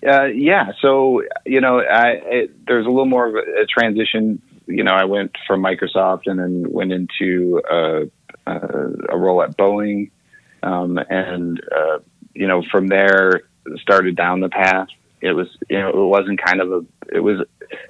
Uh, 0.07 0.25
yeah, 0.25 0.71
so 0.81 1.23
you 1.45 1.61
know, 1.61 1.79
I 1.79 2.09
it, 2.25 2.65
there's 2.67 2.85
a 2.85 2.89
little 2.89 3.05
more 3.05 3.27
of 3.27 3.35
a, 3.35 3.65
transition. 3.65 4.41
You 4.67 4.83
know, 4.83 4.93
I 4.93 5.05
went 5.05 5.35
from 5.47 5.63
Microsoft 5.63 6.23
and 6.25 6.39
then 6.39 6.65
went 6.71 6.91
into 6.91 7.61
uh, 7.69 8.01
uh, 8.47 8.87
a 9.09 9.17
role 9.17 9.41
at 9.41 9.57
Boeing, 9.57 10.11
um, 10.63 10.99
and 11.09 11.61
you 12.33 12.47
know, 12.47 12.61
from 12.69 12.87
there 12.87 13.43
started 13.79 14.15
down 14.15 14.39
the 14.39 14.49
path. 14.49 14.87
It 15.21 15.33
was, 15.33 15.47
you 15.69 15.79
know, 15.79 15.89
it 15.89 16.07
wasn't 16.07 16.43
kind 16.43 16.61
of 16.61 16.71
a, 16.71 16.85
it 17.11 17.19
was, 17.19 17.41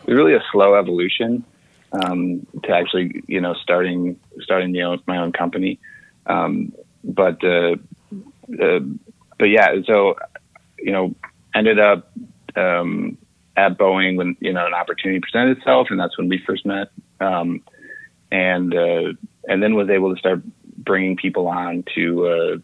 really 0.07 0.33
a 0.33 0.43
slow 0.51 0.75
evolution 0.75 1.43
um, 1.91 2.45
to 2.63 2.71
actually, 2.71 3.23
you 3.27 3.41
know, 3.41 3.53
starting 3.55 4.19
starting 4.41 4.73
you 4.73 4.81
know, 4.81 4.97
my 5.07 5.17
own 5.17 5.31
company. 5.31 5.79
Um, 6.25 6.73
but 7.03 7.43
uh, 7.43 7.75
uh, 8.61 8.79
but 9.37 9.49
yeah, 9.49 9.75
so 9.85 10.15
you 10.79 10.91
know, 10.91 11.15
ended 11.53 11.79
up 11.79 12.11
um, 12.55 13.17
at 13.57 13.77
Boeing 13.77 14.17
when 14.17 14.37
you 14.39 14.53
know 14.53 14.65
an 14.65 14.73
opportunity 14.73 15.19
presented 15.19 15.57
itself, 15.57 15.87
and 15.89 15.99
that's 15.99 16.17
when 16.17 16.29
we 16.29 16.41
first 16.45 16.65
met. 16.65 16.89
Um, 17.19 17.61
and 18.31 18.73
uh, 18.73 19.13
and 19.47 19.61
then 19.61 19.75
was 19.75 19.89
able 19.89 20.13
to 20.13 20.19
start 20.19 20.41
bringing 20.77 21.15
people 21.15 21.47
on 21.47 21.83
to 21.95 22.27
uh, 22.27 22.57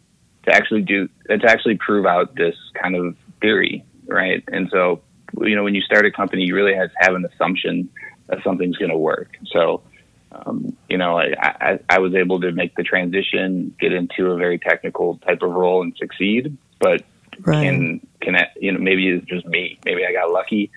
to 0.45 0.53
actually 0.53 0.81
do 0.81 1.07
to 1.29 1.45
actually 1.45 1.77
prove 1.77 2.05
out 2.05 2.35
this 2.35 2.55
kind 2.81 2.95
of 2.95 3.15
theory, 3.41 3.85
right? 4.07 4.43
And 4.51 4.69
so 4.71 5.01
you 5.39 5.55
know 5.55 5.63
when 5.63 5.75
you 5.75 5.81
start 5.81 6.05
a 6.05 6.11
company, 6.11 6.43
you 6.43 6.55
really 6.55 6.75
have 6.75 6.89
to 6.89 6.97
have 6.99 7.15
an 7.15 7.25
assumption 7.25 7.89
that 8.27 8.39
something's 8.43 8.77
going 8.77 8.91
to 8.91 8.97
work. 8.97 9.35
So 9.51 9.83
um, 10.31 10.75
you 10.87 10.97
know, 10.97 11.17
I, 11.17 11.33
I, 11.41 11.79
I 11.89 11.99
was 11.99 12.15
able 12.15 12.39
to 12.41 12.51
make 12.51 12.75
the 12.75 12.83
transition, 12.83 13.75
get 13.79 13.91
into 13.91 14.27
a 14.27 14.37
very 14.37 14.59
technical 14.59 15.17
type 15.17 15.41
of 15.41 15.51
role, 15.51 15.81
and 15.81 15.95
succeed. 15.97 16.57
But 16.79 17.03
Right. 17.39 17.63
can 17.63 18.07
can 18.19 18.35
I, 18.35 18.47
you 18.59 18.71
know 18.71 18.79
maybe 18.79 19.09
it's 19.09 19.25
just 19.25 19.45
me. 19.45 19.79
Maybe 19.85 20.05
I 20.05 20.11
got 20.11 20.31
lucky, 20.31 20.69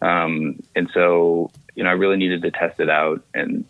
um, 0.00 0.62
and 0.76 0.88
so 0.92 1.50
you 1.74 1.84
know 1.84 1.90
I 1.90 1.94
really 1.94 2.16
needed 2.16 2.42
to 2.42 2.50
test 2.50 2.78
it 2.80 2.90
out, 2.90 3.24
and 3.34 3.64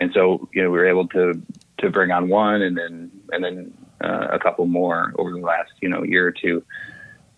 and 0.00 0.12
so 0.12 0.48
you 0.52 0.62
know 0.62 0.70
we 0.70 0.78
were 0.78 0.88
able 0.88 1.08
to 1.08 1.40
to 1.78 1.90
bring 1.90 2.10
on 2.10 2.28
one, 2.28 2.62
and 2.62 2.76
then 2.76 3.10
and 3.32 3.42
then 3.42 3.72
uh, 4.02 4.28
a 4.32 4.38
couple 4.38 4.66
more 4.66 5.12
over 5.18 5.32
the 5.32 5.38
last 5.38 5.72
you 5.80 5.88
know 5.88 6.02
year 6.02 6.26
or 6.26 6.32
two 6.32 6.64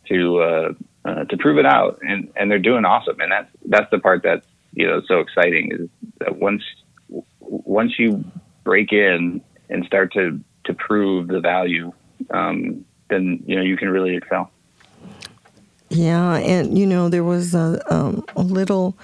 to 0.08 0.40
uh, 0.40 0.72
uh, 1.04 1.24
to 1.24 1.36
prove 1.36 1.58
it 1.58 1.66
out, 1.66 1.98
and 2.02 2.30
and 2.36 2.50
they're 2.50 2.58
doing 2.58 2.84
awesome, 2.84 3.20
and 3.20 3.32
that's 3.32 3.50
that's 3.66 3.90
the 3.90 3.98
part 3.98 4.22
that's 4.22 4.46
you 4.72 4.86
know 4.86 5.02
so 5.06 5.20
exciting 5.20 5.70
is 5.72 5.88
that 6.18 6.36
once 6.36 6.62
once 7.40 7.98
you 7.98 8.24
break 8.64 8.92
in 8.92 9.40
and 9.68 9.84
start 9.84 10.12
to 10.12 10.40
to 10.64 10.74
prove 10.74 11.28
the 11.28 11.40
value, 11.40 11.92
um, 12.30 12.84
then 13.10 13.42
you 13.46 13.56
know 13.56 13.62
you 13.62 13.76
can 13.76 13.88
really 13.88 14.16
excel. 14.16 14.50
Yeah, 15.88 16.36
and 16.36 16.78
you 16.78 16.86
know 16.86 17.08
there 17.08 17.24
was 17.24 17.54
a, 17.54 17.82
um, 17.92 18.24
a 18.34 18.42
little 18.42 18.96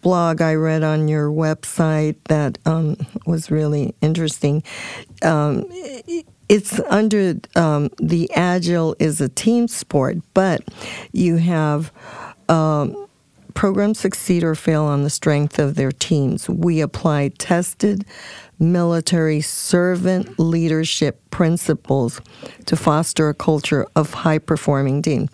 blog 0.00 0.42
I 0.42 0.54
read 0.54 0.82
on 0.82 1.06
your 1.06 1.30
website 1.30 2.16
that 2.24 2.58
um, 2.66 2.96
was 3.26 3.50
really 3.50 3.94
interesting. 4.00 4.64
Um, 5.22 5.70
it's 6.48 6.80
under 6.80 7.36
um, 7.56 7.90
the 7.98 8.30
Agile 8.34 8.96
is 8.98 9.20
a 9.20 9.28
team 9.28 9.68
sport, 9.68 10.18
but 10.34 10.62
you 11.12 11.36
have 11.36 11.92
um, 12.48 13.06
programs 13.54 13.98
succeed 13.98 14.42
or 14.42 14.54
fail 14.54 14.84
on 14.84 15.02
the 15.02 15.10
strength 15.10 15.58
of 15.58 15.74
their 15.74 15.92
teams. 15.92 16.48
We 16.48 16.80
apply 16.80 17.28
tested 17.38 18.04
military 18.62 19.40
servant 19.40 20.38
leadership 20.38 21.20
principles 21.30 22.20
to 22.66 22.76
foster 22.76 23.28
a 23.28 23.34
culture 23.34 23.86
of 23.96 24.14
high 24.14 24.38
performing 24.38 25.02
teams. 25.02 25.30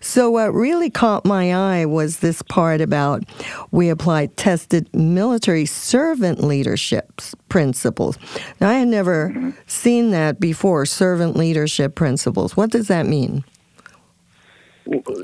So, 0.00 0.30
what 0.30 0.54
really 0.54 0.88
caught 0.88 1.24
my 1.24 1.52
eye 1.52 1.84
was 1.84 2.18
this 2.18 2.40
part 2.42 2.80
about 2.80 3.24
we 3.72 3.88
applied 3.88 4.36
tested 4.36 4.88
military 4.94 5.66
servant 5.66 6.42
leadership 6.42 7.20
principles. 7.48 8.16
Now, 8.60 8.70
I 8.70 8.74
had 8.74 8.88
never 8.88 9.54
seen 9.66 10.12
that 10.12 10.38
before 10.38 10.86
servant 10.86 11.36
leadership 11.36 11.94
principles. 11.94 12.56
What 12.56 12.70
does 12.70 12.88
that 12.88 13.06
mean? 13.06 13.44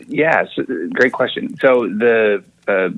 Yes, 0.08 0.48
great 0.92 1.12
question. 1.12 1.56
So 1.60 1.88
the 1.88 2.44
uh, 2.68 2.90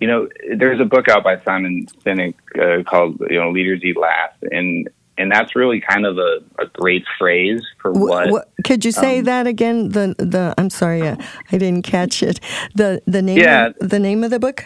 you 0.00 0.06
know 0.08 0.28
there's 0.56 0.80
a 0.80 0.84
book 0.84 1.08
out 1.08 1.22
by 1.22 1.40
Simon 1.44 1.86
Sinek 2.04 2.34
uh, 2.58 2.82
called 2.84 3.20
you 3.30 3.38
know 3.38 3.50
Leaders 3.50 3.80
Eat 3.84 3.96
Last, 3.96 4.36
and 4.50 4.88
and 5.18 5.30
that's 5.30 5.54
really 5.54 5.80
kind 5.80 6.06
of 6.06 6.18
a, 6.18 6.38
a 6.58 6.66
great 6.72 7.04
phrase 7.18 7.62
for 7.80 7.92
Wh- 7.92 8.00
what. 8.00 8.30
what- 8.30 8.48
could 8.64 8.84
you 8.84 8.92
say 8.92 9.18
um, 9.18 9.24
that 9.26 9.46
again? 9.46 9.90
The 9.90 10.14
the 10.18 10.54
I'm 10.58 10.70
sorry, 10.70 11.02
uh, 11.02 11.16
I 11.52 11.58
didn't 11.58 11.82
catch 11.82 12.22
it. 12.22 12.40
The 12.74 13.02
the 13.06 13.22
name 13.22 13.38
Yeah. 13.38 13.66
of, 13.66 13.88
the 13.90 13.98
name 13.98 14.24
of 14.24 14.30
the 14.30 14.38
book? 14.40 14.64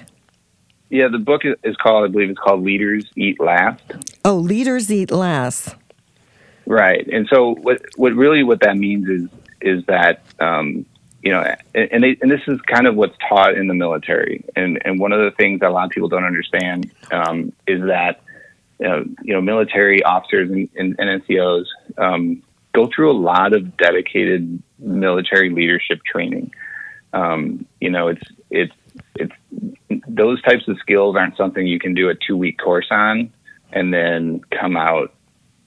Yeah, 0.91 1.09
the 1.09 1.19
book 1.19 1.45
is, 1.45 1.55
is 1.65 1.77
called 1.77 2.05
I 2.05 2.09
believe 2.13 2.31
it's 2.31 2.39
called 2.39 2.63
Leaders 2.63 3.05
Eat 3.17 3.41
Last. 3.41 3.83
Oh, 4.25 4.37
leaders 4.37 4.93
eat 4.93 5.11
last. 5.11 5.75
Right, 6.67 7.07
and 7.09 7.27
so 7.29 7.57
what 7.57 7.83
what 7.97 8.13
really 8.15 8.43
what 8.45 8.61
that 8.61 8.77
means 8.77 9.09
is 9.09 9.29
is 9.61 9.85
that 9.87 10.23
um, 10.41 10.87
you 11.25 11.33
know, 11.33 11.43
and 11.75 12.05
they, 12.05 12.19
and 12.21 12.31
this 12.31 12.43
is 12.47 12.61
kind 12.63 12.87
of 12.87 12.97
what's 12.97 13.17
taught 13.29 13.57
in 13.57 13.67
the 13.67 13.75
military, 13.75 14.45
and 14.55 14.81
and 14.85 15.01
one 15.01 15.13
of 15.13 15.21
the 15.21 15.31
things 15.31 15.61
that 15.61 15.71
a 15.71 15.73
lot 15.73 15.87
of 15.87 15.91
people 15.91 16.11
don't 16.11 16.25
understand 16.25 16.93
um, 17.11 17.51
is 17.67 17.81
that 17.87 18.21
know, 18.89 19.05
you 19.23 19.33
know 19.33 19.41
military 19.41 20.03
officers 20.03 20.51
and, 20.51 20.69
and, 20.77 20.97
and 20.99 21.23
NCOs 21.23 21.65
um, 21.99 22.43
go 22.73 22.89
through 22.95 23.11
a 23.11 23.19
lot 23.19 23.55
of 23.55 23.77
dedicated 23.77 24.63
military 24.79 25.51
leadership 25.51 26.01
training. 26.05 26.53
Um, 27.13 27.67
you 27.81 27.91
know, 27.91 28.09
it's 28.09 28.23
it's 28.51 28.75
it's 29.17 29.35
those 30.07 30.43
types 30.43 30.69
of 30.69 30.79
skills 30.79 31.17
aren't 31.17 31.37
something 31.37 31.67
you 31.67 31.79
can 31.79 31.95
do 31.95 32.11
a 32.11 32.15
two 32.15 32.37
week 32.37 32.59
course 32.59 32.89
on 32.91 33.33
and 33.73 33.95
then 33.95 34.43
come 34.61 34.77
out 34.77 35.15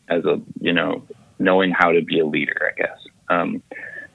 as 0.08 0.24
a 0.26 0.40
you 0.62 0.74
know 0.74 1.04
knowing 1.40 1.72
how 1.72 1.92
to 1.92 2.02
be 2.02 2.20
a 2.20 2.26
leader, 2.26 2.72
I 2.72 2.80
guess. 2.80 3.00
Um, 3.30 3.64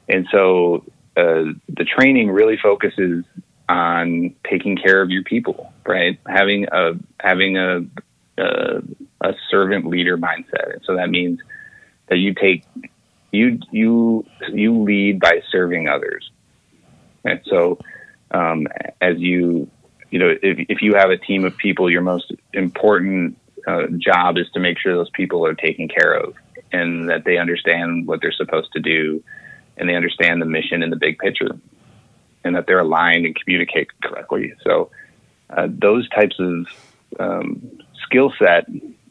and 0.08 0.26
so 0.30 0.84
uh, 1.16 1.52
the 1.68 1.84
training 1.84 2.30
really 2.30 2.56
focuses 2.56 3.24
on 3.68 4.34
taking 4.48 4.76
care 4.76 5.02
of 5.02 5.10
your 5.10 5.22
people, 5.22 5.72
right? 5.86 6.18
Having 6.26 6.66
a 6.72 6.92
having 7.20 7.56
a 7.56 7.80
a, 8.38 8.82
a 9.20 9.34
servant 9.50 9.86
leader 9.86 10.16
mindset. 10.16 10.84
So 10.84 10.96
that 10.96 11.10
means 11.10 11.40
that 12.08 12.16
you 12.16 12.34
take 12.34 12.64
you 13.30 13.58
you 13.70 14.24
you 14.52 14.82
lead 14.82 15.20
by 15.20 15.42
serving 15.50 15.88
others. 15.88 16.30
And 17.24 17.40
so 17.46 17.78
um, 18.30 18.66
as 19.00 19.18
you 19.18 19.70
you 20.10 20.18
know 20.18 20.34
if 20.42 20.66
if 20.68 20.82
you 20.82 20.94
have 20.94 21.10
a 21.10 21.18
team 21.18 21.44
of 21.44 21.56
people, 21.56 21.90
your 21.90 22.02
most 22.02 22.32
important 22.52 23.38
uh, 23.66 23.86
job 23.98 24.38
is 24.38 24.46
to 24.54 24.60
make 24.60 24.78
sure 24.78 24.94
those 24.94 25.10
people 25.10 25.46
are 25.46 25.54
taken 25.54 25.88
care 25.88 26.14
of 26.14 26.34
and 26.72 27.08
that 27.10 27.24
they 27.24 27.38
understand 27.38 28.06
what 28.06 28.20
they're 28.20 28.32
supposed 28.32 28.72
to 28.72 28.80
do 28.80 29.22
and 29.76 29.88
they 29.88 29.94
understand 29.94 30.40
the 30.40 30.46
mission 30.46 30.82
and 30.82 30.92
the 30.92 30.96
big 30.96 31.18
picture 31.18 31.50
and 32.44 32.56
that 32.56 32.66
they're 32.66 32.80
aligned 32.80 33.24
and 33.24 33.36
communicate 33.36 33.88
correctly. 34.02 34.52
So 34.64 34.90
uh, 35.50 35.68
those 35.70 36.08
types 36.08 36.36
of 36.38 36.66
um, 37.20 37.80
skill 38.04 38.32
set 38.38 38.66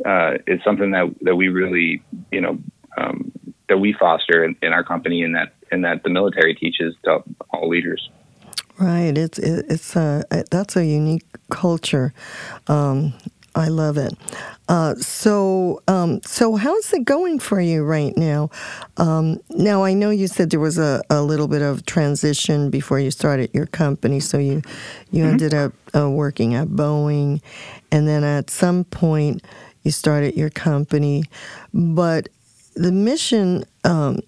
uh, 0.05 0.38
is 0.47 0.59
something 0.64 0.91
that 0.91 1.14
that 1.22 1.36
we 1.36 1.47
really 1.47 2.03
you 2.32 2.41
know 2.41 2.57
um, 2.97 3.32
that 3.70 3.78
we 3.78 3.93
foster 3.93 4.43
in, 4.43 4.55
in, 4.62 4.74
our 4.74 4.84
company 4.84 5.24
and 5.24 5.36
that 5.36 5.53
and 5.72 5.86
that 5.86 6.03
the 6.03 6.09
military 6.09 6.55
teaches 6.55 6.95
to 7.05 7.24
all 7.51 7.70
leaders. 7.70 8.09
Right. 8.80 9.16
It's 9.18 9.38
it's 9.38 9.95
a 9.95 10.24
that's 10.49 10.76
a 10.76 10.86
unique 10.86 11.26
culture. 11.49 12.14
Um, 12.68 13.14
I 13.56 13.68
love 13.68 13.97
it. 13.97 14.14
Uh, 14.70 14.95
so, 14.95 15.82
um, 15.88 16.22
so 16.24 16.56
how's 16.56 16.93
it 16.93 17.04
going 17.04 17.39
for 17.39 17.60
you 17.60 17.84
right 17.84 18.16
now? 18.16 18.49
Um, 18.97 19.39
now, 19.49 19.84
I 19.84 19.93
know 19.93 20.10
you 20.10 20.28
said 20.28 20.49
there 20.49 20.60
was 20.60 20.78
a, 20.78 21.02
a 21.10 21.22
little 21.22 21.47
bit 21.47 21.62
of 21.62 21.86
transition 21.86 22.70
before 22.70 22.99
you 22.99 23.12
started 23.12 23.49
your 23.54 23.66
company. 23.66 24.20
So 24.22 24.38
you 24.38 24.62
you 25.12 25.24
mm-hmm. 25.24 25.32
ended 25.32 25.54
up 25.54 25.74
uh, 25.93 26.10
working 26.10 26.56
at 26.56 26.70
Boeing, 26.70 27.41
and 27.91 28.08
then 28.08 28.24
at 28.24 28.49
some 28.49 28.86
point 28.86 29.43
you 29.84 29.91
started 29.91 30.36
your 30.38 30.49
company. 30.49 31.26
But 31.74 32.30
the 32.76 32.91
mission 32.91 33.66
um, 33.84 34.22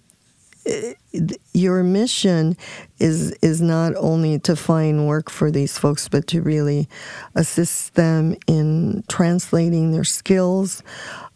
your 1.52 1.82
mission 1.82 2.56
is 2.98 3.32
is 3.42 3.60
not 3.60 3.94
only 3.96 4.38
to 4.40 4.56
find 4.56 5.06
work 5.06 5.30
for 5.30 5.50
these 5.50 5.78
folks, 5.78 6.08
but 6.08 6.26
to 6.28 6.40
really 6.40 6.88
assist 7.34 7.94
them 7.94 8.36
in 8.46 9.04
translating 9.08 9.92
their 9.92 10.04
skills 10.04 10.82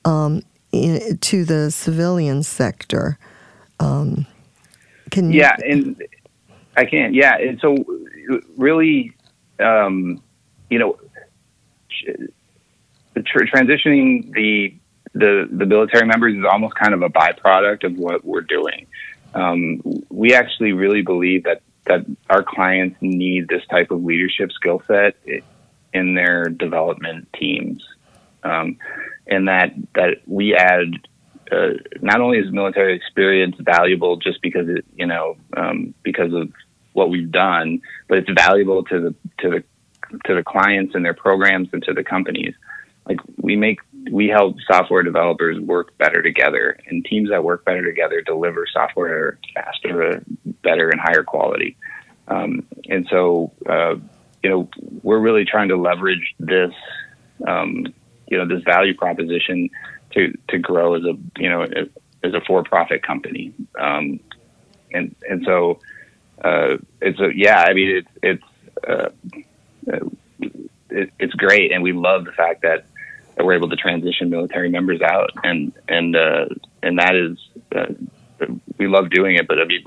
um, 0.04 0.42
in, 0.72 1.18
to 1.18 1.44
the 1.44 1.70
civilian 1.70 2.42
sector. 2.42 3.18
Um, 3.80 4.26
can? 5.10 5.32
Yeah, 5.32 5.56
and 5.64 6.02
I 6.76 6.84
can. 6.84 7.14
Yeah, 7.14 7.36
and 7.36 7.60
so 7.60 7.76
really, 8.56 9.12
um, 9.60 10.22
you 10.70 10.78
know, 10.78 10.98
transitioning 13.16 14.32
the 14.32 14.74
the 15.14 15.48
the 15.50 15.66
military 15.66 16.06
members 16.06 16.34
is 16.34 16.44
almost 16.50 16.74
kind 16.74 16.94
of 16.94 17.02
a 17.02 17.08
byproduct 17.08 17.84
of 17.84 17.96
what 17.98 18.24
we're 18.24 18.40
doing 18.40 18.86
um, 19.34 19.82
we 20.08 20.34
actually 20.34 20.72
really 20.72 21.02
believe 21.02 21.44
that 21.44 21.62
that 21.86 22.04
our 22.28 22.42
clients 22.42 22.96
need 23.00 23.48
this 23.48 23.62
type 23.70 23.90
of 23.90 24.04
leadership 24.04 24.52
skill 24.52 24.82
set 24.86 25.16
in 25.94 26.14
their 26.14 26.44
development 26.44 27.28
teams, 27.38 27.82
um, 28.42 28.78
and 29.26 29.48
that 29.48 29.72
that 29.94 30.16
we 30.26 30.54
add. 30.54 30.92
Uh, 31.50 31.72
not 32.02 32.20
only 32.20 32.36
is 32.36 32.52
military 32.52 32.94
experience 32.94 33.56
valuable 33.58 34.18
just 34.18 34.42
because 34.42 34.68
it, 34.68 34.84
you 34.94 35.06
know, 35.06 35.34
um, 35.56 35.94
because 36.02 36.34
of 36.34 36.52
what 36.92 37.08
we've 37.08 37.30
done, 37.30 37.80
but 38.06 38.18
it's 38.18 38.30
valuable 38.30 38.84
to 38.84 39.00
the 39.00 39.14
to 39.38 39.48
the 39.48 39.64
to 40.26 40.34
the 40.34 40.42
clients 40.42 40.94
and 40.94 41.04
their 41.04 41.14
programs 41.14 41.68
and 41.72 41.82
to 41.84 41.94
the 41.94 42.04
companies. 42.04 42.54
Like 43.06 43.20
we 43.38 43.56
make 43.56 43.80
we 44.10 44.28
help 44.28 44.56
software 44.70 45.02
developers 45.02 45.58
work 45.58 45.96
better 45.98 46.22
together, 46.22 46.78
and 46.86 47.04
teams 47.04 47.30
that 47.30 47.44
work 47.44 47.64
better 47.64 47.84
together 47.84 48.20
deliver 48.22 48.66
software 48.72 49.38
faster, 49.54 50.22
better, 50.62 50.88
and 50.90 51.00
higher 51.00 51.22
quality. 51.22 51.76
Um, 52.28 52.66
and 52.88 53.06
so, 53.10 53.52
uh, 53.68 53.96
you 54.42 54.50
know, 54.50 54.68
we're 55.02 55.18
really 55.18 55.44
trying 55.44 55.68
to 55.68 55.76
leverage 55.76 56.34
this, 56.38 56.72
um, 57.46 57.86
you 58.28 58.38
know, 58.38 58.46
this 58.46 58.62
value 58.64 58.94
proposition 58.94 59.70
to 60.12 60.32
to 60.48 60.58
grow 60.58 60.94
as 60.94 61.02
a 61.04 61.14
you 61.40 61.48
know 61.48 61.62
as 61.62 62.34
a 62.34 62.40
for-profit 62.46 63.02
company. 63.02 63.52
Um, 63.78 64.20
and 64.92 65.14
and 65.28 65.44
so, 65.44 65.80
uh, 66.42 66.76
it's 67.00 67.20
a 67.20 67.30
yeah. 67.34 67.64
I 67.66 67.74
mean, 67.74 67.96
it's 67.96 68.08
it's 68.22 68.44
uh, 68.86 69.08
it, 70.90 71.12
it's 71.18 71.34
great, 71.34 71.72
and 71.72 71.82
we 71.82 71.92
love 71.92 72.24
the 72.24 72.32
fact 72.32 72.62
that 72.62 72.86
that 73.38 73.46
we're 73.46 73.54
able 73.54 73.70
to 73.70 73.76
transition 73.76 74.28
military 74.30 74.68
members 74.68 75.00
out, 75.00 75.30
and 75.44 75.72
and 75.88 76.16
uh, 76.16 76.46
and 76.82 76.98
that 76.98 77.14
is 77.14 77.38
uh, 77.74 78.46
we 78.76 78.88
love 78.88 79.10
doing 79.10 79.36
it. 79.36 79.46
But 79.46 79.60
I 79.60 79.64
mean, 79.64 79.84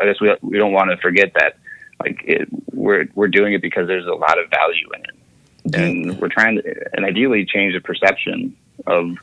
I 0.00 0.04
guess 0.06 0.20
we 0.20 0.34
we 0.40 0.56
don't 0.56 0.72
want 0.72 0.90
to 0.90 0.96
forget 0.98 1.34
that 1.34 1.58
like 2.00 2.22
it, 2.24 2.48
we're 2.72 3.08
we're 3.14 3.28
doing 3.28 3.54
it 3.54 3.60
because 3.60 3.88
there's 3.88 4.06
a 4.06 4.14
lot 4.14 4.38
of 4.38 4.48
value 4.50 4.88
in 4.94 5.00
it, 5.00 5.74
and 5.74 6.20
we're 6.20 6.28
trying 6.28 6.62
to 6.62 6.96
and 6.96 7.04
ideally 7.04 7.44
change 7.44 7.74
the 7.74 7.80
perception 7.80 8.56
of 8.86 9.16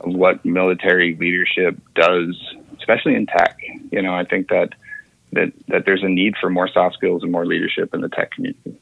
of 0.00 0.14
what 0.14 0.44
military 0.44 1.16
leadership 1.16 1.78
does, 1.94 2.38
especially 2.78 3.14
in 3.14 3.24
tech. 3.24 3.58
You 3.90 4.02
know, 4.02 4.14
I 4.14 4.24
think 4.24 4.50
that 4.50 4.74
that 5.32 5.54
that 5.68 5.86
there's 5.86 6.02
a 6.02 6.08
need 6.08 6.34
for 6.38 6.50
more 6.50 6.68
soft 6.68 6.96
skills 6.96 7.22
and 7.22 7.32
more 7.32 7.46
leadership 7.46 7.94
in 7.94 8.02
the 8.02 8.10
tech 8.10 8.32
community. 8.32 8.76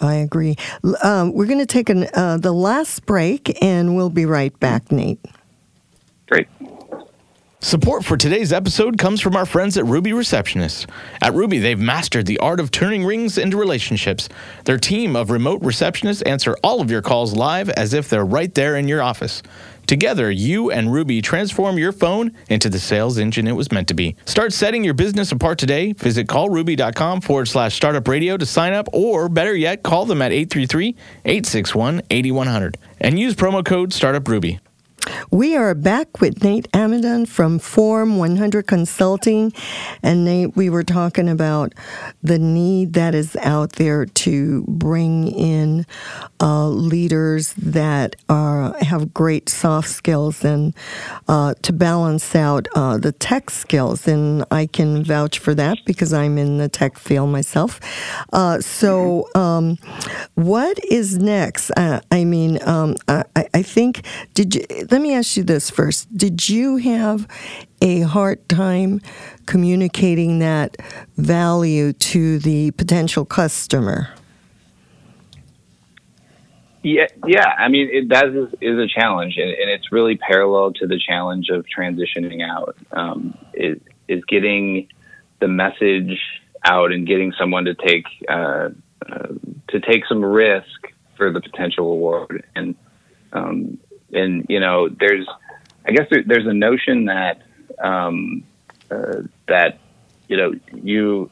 I 0.00 0.14
agree. 0.14 0.56
Um, 1.02 1.32
we're 1.32 1.46
going 1.46 1.58
to 1.58 1.66
take 1.66 1.88
an, 1.88 2.08
uh, 2.14 2.38
the 2.38 2.52
last 2.52 3.06
break 3.06 3.62
and 3.62 3.96
we'll 3.96 4.10
be 4.10 4.26
right 4.26 4.58
back, 4.60 4.90
Nate. 4.92 5.24
Great. 6.28 6.48
Support 7.60 8.04
for 8.04 8.16
today's 8.16 8.52
episode 8.52 8.98
comes 8.98 9.20
from 9.20 9.34
our 9.34 9.44
friends 9.44 9.76
at 9.76 9.84
Ruby 9.84 10.12
Receptionists. 10.12 10.86
At 11.20 11.34
Ruby, 11.34 11.58
they've 11.58 11.78
mastered 11.78 12.26
the 12.26 12.38
art 12.38 12.60
of 12.60 12.70
turning 12.70 13.04
rings 13.04 13.36
into 13.36 13.56
relationships. 13.56 14.28
Their 14.64 14.78
team 14.78 15.16
of 15.16 15.30
remote 15.30 15.60
receptionists 15.62 16.22
answer 16.24 16.56
all 16.62 16.80
of 16.80 16.88
your 16.88 17.02
calls 17.02 17.34
live 17.34 17.68
as 17.70 17.94
if 17.94 18.08
they're 18.08 18.24
right 18.24 18.54
there 18.54 18.76
in 18.76 18.86
your 18.86 19.02
office. 19.02 19.42
Together, 19.88 20.30
you 20.30 20.70
and 20.70 20.92
Ruby 20.92 21.22
transform 21.22 21.78
your 21.78 21.92
phone 21.92 22.36
into 22.50 22.68
the 22.68 22.78
sales 22.78 23.16
engine 23.16 23.48
it 23.48 23.52
was 23.52 23.72
meant 23.72 23.88
to 23.88 23.94
be. 23.94 24.16
Start 24.26 24.52
setting 24.52 24.84
your 24.84 24.92
business 24.92 25.32
apart 25.32 25.58
today. 25.58 25.94
Visit 25.94 26.26
callruby.com 26.26 27.22
forward 27.22 27.46
slash 27.46 27.74
startup 27.74 28.06
radio 28.06 28.36
to 28.36 28.44
sign 28.44 28.74
up, 28.74 28.86
or 28.92 29.30
better 29.30 29.56
yet, 29.56 29.82
call 29.82 30.04
them 30.04 30.20
at 30.20 30.30
833 30.30 30.94
861 31.24 32.02
8100 32.10 32.76
and 33.00 33.18
use 33.18 33.34
promo 33.34 33.64
code 33.64 33.90
StartupRuby. 33.90 34.60
We 35.30 35.56
are 35.56 35.74
back 35.74 36.20
with 36.20 36.42
Nate 36.42 36.70
Amidon 36.72 37.26
from 37.26 37.58
Form 37.58 38.16
100 38.16 38.66
Consulting. 38.66 39.52
And 40.02 40.24
Nate, 40.24 40.56
we 40.56 40.70
were 40.70 40.82
talking 40.82 41.28
about 41.28 41.74
the 42.22 42.38
need 42.38 42.94
that 42.94 43.14
is 43.14 43.36
out 43.36 43.72
there 43.72 44.06
to 44.06 44.64
bring 44.66 45.28
in 45.28 45.86
uh, 46.40 46.68
leaders 46.68 47.52
that 47.54 48.16
are, 48.28 48.74
have 48.80 49.12
great 49.12 49.48
soft 49.48 49.88
skills 49.88 50.44
and 50.44 50.74
uh, 51.28 51.54
to 51.62 51.72
balance 51.72 52.34
out 52.34 52.68
uh, 52.74 52.96
the 52.98 53.12
tech 53.12 53.50
skills. 53.50 54.08
And 54.08 54.44
I 54.50 54.66
can 54.66 55.04
vouch 55.04 55.38
for 55.38 55.54
that 55.54 55.78
because 55.84 56.12
I'm 56.12 56.38
in 56.38 56.58
the 56.58 56.68
tech 56.68 56.98
field 56.98 57.30
myself. 57.30 57.80
Uh, 58.32 58.60
so, 58.60 59.28
um, 59.34 59.78
what 60.34 60.82
is 60.84 61.18
next? 61.18 61.70
Uh, 61.76 62.00
I 62.10 62.24
mean, 62.24 62.58
um, 62.66 62.96
I, 63.08 63.24
I, 63.58 63.62
think, 63.62 64.06
did 64.34 64.54
you, 64.54 64.64
let 64.90 65.00
me 65.00 65.14
ask 65.14 65.36
you 65.36 65.42
this 65.42 65.68
first. 65.68 66.16
Did 66.16 66.48
you 66.48 66.76
have 66.76 67.26
a 67.82 68.02
hard 68.02 68.48
time 68.48 69.00
communicating 69.46 70.38
that 70.38 70.76
value 71.16 71.92
to 71.92 72.38
the 72.38 72.70
potential 72.72 73.24
customer? 73.24 74.10
Yeah, 76.84 77.08
yeah. 77.26 77.48
I 77.58 77.68
mean, 77.68 77.88
it, 77.90 78.08
that 78.10 78.28
is, 78.28 78.54
is 78.60 78.78
a 78.78 78.86
challenge, 78.86 79.34
and, 79.36 79.50
and, 79.50 79.68
it's 79.70 79.90
really 79.90 80.16
parallel 80.16 80.72
to 80.74 80.86
the 80.86 80.98
challenge 80.98 81.48
of 81.50 81.66
transitioning 81.66 82.40
out. 82.48 82.76
Um, 82.92 83.36
is, 83.54 83.78
is 84.06 84.22
getting 84.26 84.88
the 85.40 85.48
message 85.48 86.20
out 86.64 86.92
and 86.92 87.06
getting 87.06 87.32
someone 87.38 87.64
to 87.64 87.74
take 87.74 88.04
uh, 88.28 88.68
uh, 89.10 89.28
to 89.68 89.80
take 89.80 90.06
some 90.08 90.24
risk 90.24 90.92
for 91.16 91.32
the 91.32 91.40
potential 91.40 91.90
award. 91.90 92.46
And 92.54 92.76
um, 93.32 93.78
and 94.12 94.46
you 94.48 94.60
know, 94.60 94.88
there's 94.88 95.26
I 95.86 95.92
guess 95.92 96.06
there, 96.10 96.22
there's 96.24 96.46
a 96.46 96.54
notion 96.54 97.06
that 97.06 97.42
um, 97.82 98.44
uh, 98.90 99.22
that 99.46 99.78
you 100.28 100.36
know 100.36 100.52
you 100.74 101.30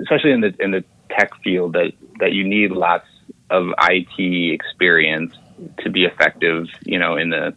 especially 0.00 0.32
in 0.32 0.40
the 0.40 0.54
in 0.58 0.70
the 0.70 0.84
tech 1.10 1.34
field 1.42 1.74
that 1.74 1.92
that 2.20 2.32
you 2.32 2.46
need 2.46 2.70
lots 2.70 3.06
of 3.50 3.68
IT 3.78 4.52
experience 4.54 5.34
to 5.78 5.90
be 5.90 6.04
effective, 6.04 6.68
you 6.84 6.98
know, 6.98 7.16
in 7.16 7.30
the 7.30 7.54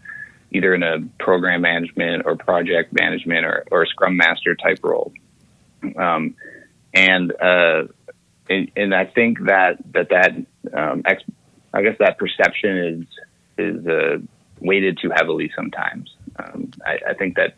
either 0.52 0.74
in 0.74 0.84
a 0.84 1.00
program 1.20 1.62
management 1.62 2.24
or 2.26 2.36
project 2.36 2.94
management 2.94 3.46
or, 3.46 3.66
or 3.72 3.86
Scrum 3.86 4.16
Master 4.16 4.56
type 4.56 4.80
role. 4.84 5.12
Um, 5.98 6.36
and, 6.94 7.32
uh, 7.42 7.84
and, 8.50 8.72
and 8.76 8.96
I 8.96 9.06
think 9.06 9.46
that 9.46 9.78
that 9.94 10.10
that 10.10 10.32
um, 10.74 11.02
ex- 11.06 11.24
I 11.74 11.82
guess 11.82 11.98
that 12.00 12.18
perception 12.18 12.78
is 12.78 13.06
is 13.58 13.86
uh, 13.88 14.18
weighted 14.60 14.98
too 15.02 15.12
heavily 15.14 15.52
sometimes. 15.56 16.16
Um, 16.38 16.72
I, 16.86 17.00
I, 17.10 17.14
think 17.14 17.36
that 17.36 17.56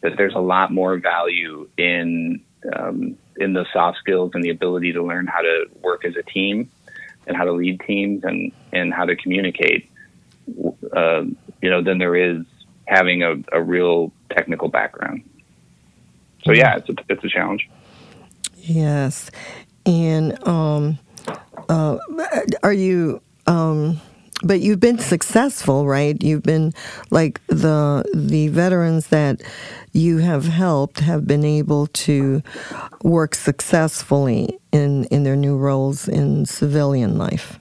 that 0.00 0.16
there's 0.16 0.34
a 0.34 0.40
lot 0.40 0.72
more 0.72 0.96
value 0.98 1.68
in 1.76 2.40
um, 2.74 3.16
in 3.36 3.52
the 3.52 3.66
soft 3.72 3.98
skills 3.98 4.30
and 4.34 4.42
the 4.42 4.50
ability 4.50 4.92
to 4.92 5.02
learn 5.02 5.26
how 5.26 5.40
to 5.40 5.66
work 5.82 6.04
as 6.04 6.16
a 6.16 6.22
team 6.22 6.70
and 7.26 7.36
how 7.36 7.44
to 7.44 7.52
lead 7.52 7.80
teams 7.80 8.24
and 8.24 8.52
and 8.72 8.92
how 8.92 9.04
to 9.04 9.16
communicate. 9.16 9.90
Uh, 10.92 11.24
you 11.62 11.70
know, 11.70 11.82
than 11.82 11.96
there 11.96 12.14
is 12.14 12.44
having 12.86 13.22
a, 13.22 13.36
a 13.52 13.62
real 13.62 14.12
technical 14.30 14.68
background. 14.68 15.22
So 16.44 16.52
yeah, 16.52 16.76
it's 16.76 16.88
a, 16.90 16.94
it's 17.08 17.24
a 17.24 17.28
challenge. 17.28 17.68
Yes, 18.56 19.30
and 19.86 20.46
um, 20.46 20.98
uh, 21.68 21.98
are 22.62 22.72
you? 22.72 23.20
Um, 23.46 24.00
but 24.44 24.60
you've 24.60 24.80
been 24.80 24.98
successful, 24.98 25.86
right? 25.86 26.22
You've 26.22 26.42
been 26.42 26.72
like 27.10 27.40
the 27.46 28.04
the 28.14 28.48
veterans 28.48 29.08
that 29.08 29.42
you 29.92 30.18
have 30.18 30.46
helped 30.46 31.00
have 31.00 31.26
been 31.26 31.44
able 31.44 31.86
to 31.88 32.42
work 33.02 33.34
successfully 33.34 34.58
in 34.72 35.04
in 35.04 35.24
their 35.24 35.36
new 35.36 35.56
roles 35.56 36.08
in 36.08 36.46
civilian 36.46 37.16
life. 37.18 37.58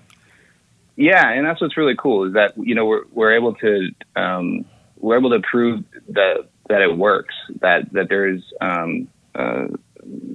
Yeah, 0.96 1.28
and 1.28 1.46
that's 1.46 1.60
what's 1.60 1.78
really 1.78 1.96
cool 1.98 2.28
is 2.28 2.34
that 2.34 2.54
you 2.58 2.76
know 2.76 2.86
we're 2.86 3.06
we're 3.12 3.36
able 3.36 3.56
to 3.56 3.90
um, 4.16 4.66
we're 4.98 5.18
able 5.18 5.32
to 5.32 5.42
prove 5.50 5.84
that 6.10 6.50
that 6.70 6.82
it 6.82 6.98
works 6.98 7.34
that 7.62 7.92
that 7.94 8.08
there's 8.10 8.44
um, 8.62 9.08
uh, 9.36 9.68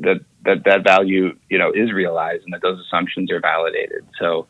that 0.01 0.21
that 0.45 0.65
that 0.65 0.85
value 0.85 1.37
you 1.49 1.59
know 1.59 1.71
is 1.73 1.93
realized 1.93 2.43
and 2.45 2.55
that 2.55 2.63
those 2.63 2.81
assumptions 2.87 3.31
are 3.31 3.41
validated. 3.41 4.05
So 4.19 4.47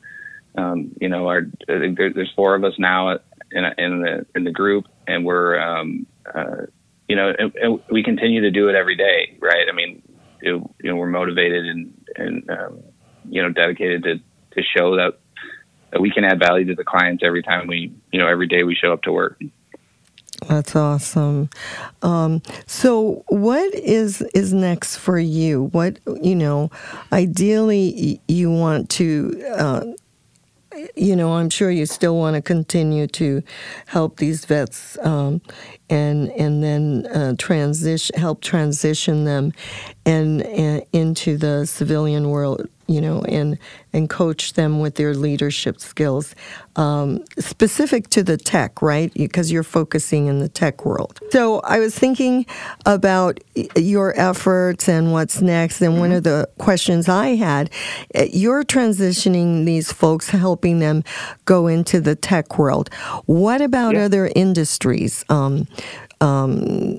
um, 0.56 0.92
you 1.00 1.08
know, 1.08 1.28
our 1.28 1.42
there, 1.66 2.12
there's 2.12 2.32
four 2.34 2.54
of 2.54 2.64
us 2.64 2.74
now 2.78 3.18
in, 3.52 3.64
in 3.78 4.00
the 4.00 4.26
in 4.34 4.44
the 4.44 4.50
group, 4.50 4.86
and 5.06 5.24
we're 5.24 5.58
um, 5.58 6.06
uh, 6.34 6.66
you 7.08 7.16
know, 7.16 7.32
and, 7.38 7.54
and, 7.56 7.80
we 7.90 8.02
continue 8.02 8.42
to 8.42 8.50
do 8.50 8.68
it 8.68 8.74
every 8.74 8.96
day, 8.96 9.36
right? 9.40 9.66
I 9.68 9.74
mean, 9.74 10.02
it, 10.40 10.50
you 10.50 10.90
know, 10.90 10.96
we're 10.96 11.06
motivated 11.06 11.66
and 11.66 12.04
and 12.16 12.50
um, 12.50 12.82
you 13.28 13.42
know, 13.42 13.50
dedicated 13.50 14.02
to 14.04 14.14
to 14.52 14.62
show 14.76 14.96
that 14.96 15.18
that 15.90 16.00
we 16.00 16.10
can 16.10 16.24
add 16.24 16.38
value 16.38 16.66
to 16.66 16.74
the 16.74 16.84
clients 16.84 17.22
every 17.24 17.42
time 17.42 17.66
we, 17.66 17.92
you 18.12 18.20
know, 18.20 18.28
every 18.28 18.46
day 18.46 18.62
we 18.62 18.74
show 18.74 18.92
up 18.92 19.02
to 19.02 19.12
work. 19.12 19.40
That's 20.46 20.76
awesome. 20.76 21.50
Um, 22.02 22.42
so, 22.66 23.24
what 23.28 23.74
is 23.74 24.22
is 24.34 24.54
next 24.54 24.96
for 24.96 25.18
you? 25.18 25.64
What 25.72 25.98
you 26.22 26.36
know, 26.36 26.70
ideally, 27.12 28.20
you 28.28 28.50
want 28.50 28.90
to. 28.90 29.42
Uh, 29.56 29.84
you 30.96 31.16
know, 31.16 31.34
I'm 31.34 31.50
sure 31.50 31.70
you 31.70 31.86
still 31.86 32.16
want 32.16 32.34
to 32.34 32.42
continue 32.42 33.06
to 33.08 33.42
help 33.86 34.16
these 34.18 34.44
vets 34.44 34.98
um, 35.02 35.40
and 35.90 36.30
and 36.32 36.62
then 36.62 37.06
uh, 37.14 37.34
transition, 37.38 38.18
help 38.18 38.40
transition 38.40 39.24
them, 39.24 39.52
and, 40.04 40.42
and 40.42 40.84
into 40.92 41.36
the 41.36 41.66
civilian 41.66 42.30
world 42.30 42.68
you 42.88 43.02
know, 43.02 43.22
and 43.28 43.58
and 43.92 44.08
coach 44.08 44.54
them 44.54 44.80
with 44.80 44.96
their 44.96 45.14
leadership 45.14 45.78
skills, 45.78 46.34
um, 46.76 47.24
specific 47.38 48.08
to 48.10 48.22
the 48.22 48.36
tech, 48.36 48.82
right? 48.82 49.12
Because 49.14 49.52
you're 49.52 49.62
focusing 49.62 50.26
in 50.26 50.40
the 50.40 50.48
tech 50.48 50.84
world. 50.84 51.20
So 51.30 51.60
I 51.60 51.78
was 51.78 51.98
thinking 51.98 52.46
about 52.86 53.40
your 53.76 54.18
efforts 54.18 54.88
and 54.88 55.12
what's 55.12 55.40
next. 55.40 55.80
And 55.80 55.98
one 55.98 56.12
of 56.12 56.24
the 56.24 56.48
questions 56.58 57.08
I 57.08 57.36
had, 57.36 57.70
eh, 58.14 58.28
you're 58.32 58.64
transitioning 58.64 59.64
these 59.64 59.92
folks, 59.92 60.30
helping 60.30 60.78
them 60.78 61.02
go 61.44 61.66
into 61.66 62.00
the 62.00 62.14
tech 62.14 62.58
world. 62.58 62.90
What 63.26 63.60
about 63.60 63.94
yeah. 63.94 64.04
other 64.04 64.30
industries? 64.34 65.24
Um, 65.28 65.66
um, 66.20 66.98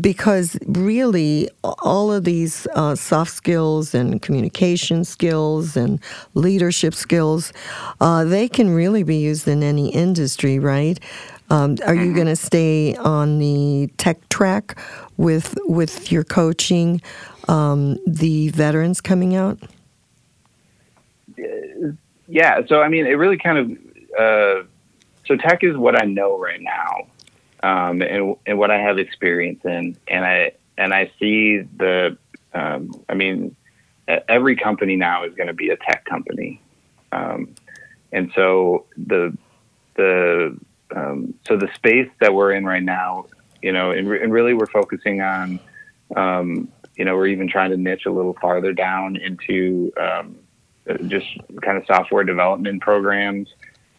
because 0.00 0.58
really 0.66 1.48
all 1.62 2.12
of 2.12 2.24
these 2.24 2.66
uh, 2.74 2.96
soft 2.96 3.30
skills 3.30 3.94
and 3.94 4.20
communication 4.20 5.04
skills 5.04 5.76
and 5.76 6.00
leadership 6.34 6.94
skills 6.94 7.52
uh, 8.00 8.24
they 8.24 8.48
can 8.48 8.70
really 8.70 9.04
be 9.04 9.16
used 9.16 9.46
in 9.46 9.62
any 9.62 9.88
industry 9.90 10.58
right? 10.58 10.98
Um, 11.48 11.76
are 11.86 11.94
you 11.94 12.06
mm-hmm. 12.06 12.14
going 12.14 12.26
to 12.26 12.34
stay 12.34 12.96
on 12.96 13.38
the 13.38 13.88
tech 13.98 14.28
track 14.30 14.76
with 15.16 15.56
with 15.66 16.10
your 16.10 16.24
coaching 16.24 17.00
um, 17.46 17.98
the 18.04 18.48
veterans 18.48 19.00
coming 19.00 19.36
out? 19.36 19.58
Yeah 22.26 22.66
so 22.66 22.82
i 22.82 22.88
mean 22.88 23.06
it 23.06 23.12
really 23.12 23.38
kind 23.38 23.58
of 23.58 23.70
uh, 24.18 24.66
so 25.26 25.36
tech 25.36 25.62
is 25.62 25.76
what 25.76 26.00
i 26.00 26.04
know 26.04 26.36
right 26.36 26.60
now 26.60 27.06
um, 27.62 28.02
and, 28.02 28.36
and 28.46 28.58
what 28.58 28.70
I 28.70 28.78
have 28.78 28.98
experience 28.98 29.64
in, 29.64 29.96
and 30.08 30.24
I 30.24 30.52
and 30.78 30.92
I 30.92 31.10
see 31.18 31.60
the, 31.60 32.18
um, 32.52 32.92
I 33.08 33.14
mean, 33.14 33.56
every 34.06 34.56
company 34.56 34.96
now 34.96 35.24
is 35.24 35.34
going 35.34 35.46
to 35.46 35.54
be 35.54 35.70
a 35.70 35.76
tech 35.76 36.04
company, 36.04 36.60
um, 37.12 37.54
and 38.12 38.30
so 38.34 38.86
the 38.96 39.36
the 39.94 40.56
um, 40.94 41.34
so 41.46 41.56
the 41.56 41.68
space 41.74 42.10
that 42.20 42.34
we're 42.34 42.52
in 42.52 42.64
right 42.64 42.82
now, 42.82 43.26
you 43.62 43.72
know, 43.72 43.90
and, 43.90 44.10
and 44.12 44.32
really 44.32 44.54
we're 44.54 44.66
focusing 44.66 45.20
on, 45.20 45.58
um, 46.14 46.68
you 46.96 47.04
know, 47.04 47.16
we're 47.16 47.26
even 47.26 47.48
trying 47.48 47.70
to 47.70 47.76
niche 47.76 48.06
a 48.06 48.10
little 48.10 48.36
farther 48.40 48.72
down 48.72 49.16
into 49.16 49.92
um, 50.00 50.36
just 51.08 51.26
kind 51.62 51.76
of 51.76 51.84
software 51.86 52.22
development 52.22 52.80
programs 52.80 53.48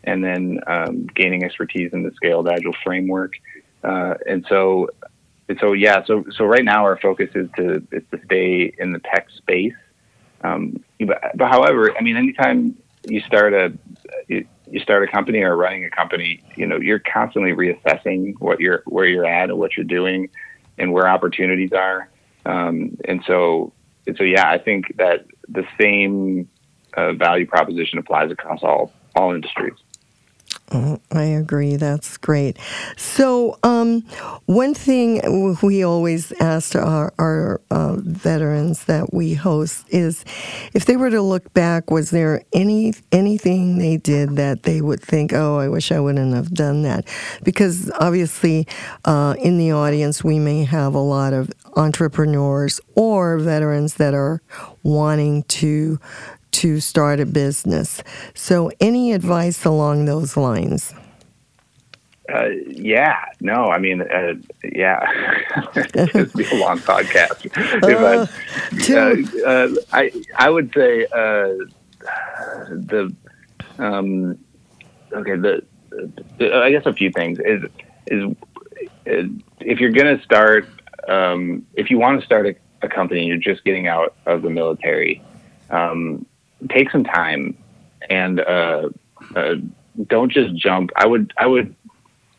and 0.04 0.24
then 0.24 0.60
um, 0.68 1.08
gaining 1.08 1.44
expertise 1.44 1.92
in 1.94 2.04
the 2.04 2.12
scaled 2.12 2.48
agile 2.48 2.76
framework. 2.84 3.34
Uh, 3.84 4.16
and 4.28 4.46
so, 4.50 4.90
and 5.50 5.58
so 5.60 5.74
yeah, 5.74 6.04
so 6.06 6.26
so 6.36 6.46
right 6.46 6.64
now 6.64 6.84
our 6.84 6.98
focus 6.98 7.30
is 7.36 7.50
to 7.58 7.86
is 7.92 8.04
to 8.12 8.20
stay 8.26 8.74
in 8.78 8.92
the 8.92 9.00
tech 9.00 9.30
space. 9.36 9.74
Um, 10.42 10.84
but, 11.00 11.22
but 11.36 11.50
however, 11.50 11.96
I 11.98 12.02
mean, 12.02 12.18
anytime 12.18 12.78
you 13.08 13.22
start 13.22 13.54
a 13.54 13.74
you, 14.28 14.46
start 14.82 15.04
a 15.04 15.08
company 15.08 15.42
or 15.42 15.56
running 15.56 15.86
a 15.86 15.90
company, 15.90 16.44
you 16.56 16.68
know, 16.68 16.78
you're 16.78 17.00
constantly 17.00 17.52
reassessing 17.52 18.36
what 18.40 18.60
you're 18.60 18.84
where 18.86 19.06
you're 19.06 19.26
at 19.26 19.50
and 19.50 19.58
what 19.58 19.78
you're 19.78 19.86
doing, 19.86 20.30
and 20.78 20.92
where 20.92 21.08
opportunities 21.08 21.72
are. 21.74 22.10
Um, 22.46 22.98
and 23.06 23.24
so, 23.26 23.74
and 24.06 24.16
so, 24.18 24.24
yeah, 24.24 24.50
I 24.50 24.58
think 24.58 24.98
that 24.98 25.26
the 25.50 25.66
same 25.80 26.50
uh, 26.96 27.14
value 27.14 27.46
proposition 27.46 28.00
applies 28.00 28.32
across 28.32 28.64
all 28.64 28.92
all 29.16 29.34
industries. 29.34 29.74
Oh, 30.70 31.00
I 31.14 31.24
agree. 31.24 31.78
That's 31.78 32.18
great. 32.18 32.58
So, 32.98 33.58
um, 33.64 34.02
one 34.48 34.74
thing 34.74 35.56
we 35.64 35.84
always 35.84 36.34
ask 36.42 36.76
our, 36.76 37.14
our 37.18 37.62
uh, 37.72 37.96
veterans 38.00 38.84
that 38.86 39.14
we 39.14 39.34
host 39.34 39.86
is 39.90 40.26
if 40.74 40.84
they 40.86 40.98
were 40.98 41.10
to 41.10 41.22
look 41.22 41.54
back, 41.54 41.90
was 41.90 42.10
there 42.10 42.42
any 42.52 42.94
anything 43.14 43.78
they 43.78 43.96
did 43.96 44.36
that 44.36 44.64
they 44.64 44.82
would 44.82 45.02
think, 45.02 45.32
"Oh, 45.32 45.58
I 45.58 45.70
wish 45.70 45.90
I 45.90 46.02
wouldn't 46.02 46.36
have 46.36 46.54
done 46.54 46.82
that"? 46.82 47.08
Because 47.44 47.90
obviously, 48.02 48.68
uh, 49.06 49.36
in 49.40 49.58
the 49.58 49.72
audience, 49.72 50.22
we 50.22 50.38
may 50.38 50.66
have 50.66 50.94
a 50.96 51.00
lot 51.00 51.32
of 51.32 51.50
entrepreneurs 51.78 52.82
or 52.96 53.38
veterans 53.38 53.96
that 53.96 54.14
are 54.14 54.42
wanting 54.84 55.44
to 55.44 56.00
to 56.58 56.80
start 56.80 57.20
a 57.20 57.26
business. 57.26 58.02
So, 58.34 58.72
any 58.80 59.14
advice 59.14 59.64
along 59.64 60.06
those 60.06 60.36
lines? 60.36 60.94
Uh, 62.34 62.50
yeah, 62.68 63.24
no, 63.40 63.68
I 63.68 63.78
mean, 63.78 64.02
uh, 64.02 64.34
yeah, 64.74 65.00
it'd 65.76 66.34
be 66.34 66.46
a 66.46 66.56
long 66.56 66.80
podcast. 66.80 67.48
Uh, 67.88 68.26
uh, 68.94 69.50
uh, 69.50 69.70
I 69.94 70.12
I 70.36 70.50
would 70.50 70.74
say 70.74 71.06
uh, 71.06 71.54
the 72.70 73.14
um, 73.78 74.38
okay 75.14 75.36
the, 75.36 75.64
the, 76.38 76.54
I 76.54 76.72
guess 76.72 76.86
a 76.86 76.94
few 76.94 77.12
things 77.12 77.40
is 77.40 77.64
is, 78.08 78.36
is 79.06 79.30
if 79.60 79.80
you're 79.80 79.92
gonna 79.92 80.22
start 80.24 80.68
um, 81.08 81.66
if 81.76 81.90
you 81.90 81.98
want 81.98 82.20
to 82.20 82.26
start 82.26 82.46
a, 82.48 82.56
a 82.82 82.90
company 82.90 83.26
you're 83.26 83.38
just 83.38 83.64
getting 83.64 83.88
out 83.88 84.16
of 84.26 84.42
the 84.42 84.50
military 84.50 85.22
um, 85.70 86.26
take 86.70 86.92
some 86.92 87.04
time 87.04 87.58
and 88.10 88.40
uh, 88.40 88.90
uh, 89.36 89.56
don't 90.08 90.32
just 90.32 90.56
jump. 90.56 90.92
I 90.96 91.06
would 91.06 91.34
I 91.38 91.48
would 91.48 91.76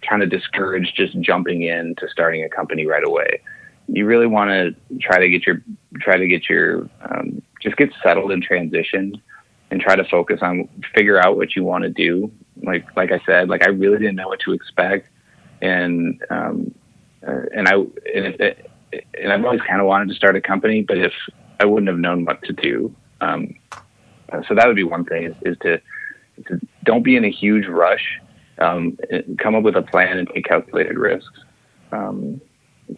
kind 0.09 0.23
of 0.23 0.31
discourage 0.31 0.93
just 0.95 1.19
jumping 1.21 1.63
in 1.63 1.95
to 1.97 2.09
starting 2.09 2.45
a 2.45 2.49
company 2.49 2.87
right 2.87 3.05
away. 3.05 3.41
You 3.89 4.07
really 4.07 4.27
want 4.27 4.51
to 4.51 4.99
try 5.01 5.19
to 5.19 5.29
get 5.29 5.47
your 5.47 5.63
try 6.01 6.17
to 6.17 6.29
get 6.29 6.49
your 6.49 6.89
um, 7.03 7.43
just 7.63 7.77
get 7.77 7.91
settled 8.03 8.33
and 8.33 8.43
transition 8.43 9.21
and 9.71 9.81
try 9.81 9.97
to 9.97 10.05
focus 10.05 10.41
on 10.43 10.69
figure 10.95 11.19
out 11.19 11.37
what 11.37 11.57
you 11.57 11.65
want 11.65 11.85
to 11.85 11.91
do. 11.91 12.31
Like 12.63 12.87
like 12.97 13.13
I 13.13 13.21
said, 13.25 13.49
like 13.49 13.67
I 13.67 13.71
really 13.71 13.99
didn't 13.99 14.17
know 14.17 14.29
what 14.29 14.41
to 14.41 14.53
expect, 14.53 15.09
and 15.63 16.23
um, 16.31 16.75
uh, 17.27 17.43
and 17.55 17.69
I 17.69 17.75
and, 17.75 18.37
if, 18.39 18.59
and 19.21 19.33
I've 19.33 19.45
always 19.45 19.61
kind 19.63 19.81
of 19.81 19.87
wanted 19.87 20.09
to 20.09 20.15
start 20.15 20.37
a 20.37 20.41
company, 20.41 20.83
but 20.83 20.99
if 20.99 21.13
I 21.61 21.65
wouldn't 21.65 21.89
have 21.89 21.99
known 21.99 22.25
what 22.25 22.43
to 22.45 22.53
do. 22.53 22.95
Um, 23.21 23.55
uh, 24.33 24.43
so 24.47 24.55
that 24.55 24.67
would 24.67 24.77
be 24.77 24.85
one 24.85 25.05
thing 25.05 25.25
is, 25.25 25.35
is 25.43 25.57
to, 25.63 25.81
to, 26.47 26.61
don't 26.85 27.03
be 27.03 27.17
in 27.17 27.25
a 27.25 27.31
huge 27.31 27.67
rush 27.67 28.21
um, 28.59 28.99
come 29.39 29.55
up 29.55 29.63
with 29.63 29.77
a 29.77 29.83
plan 29.83 30.19
and 30.19 30.29
take 30.29 30.45
calculated 30.45 30.97
risks 30.97 31.41
um, 31.93 32.41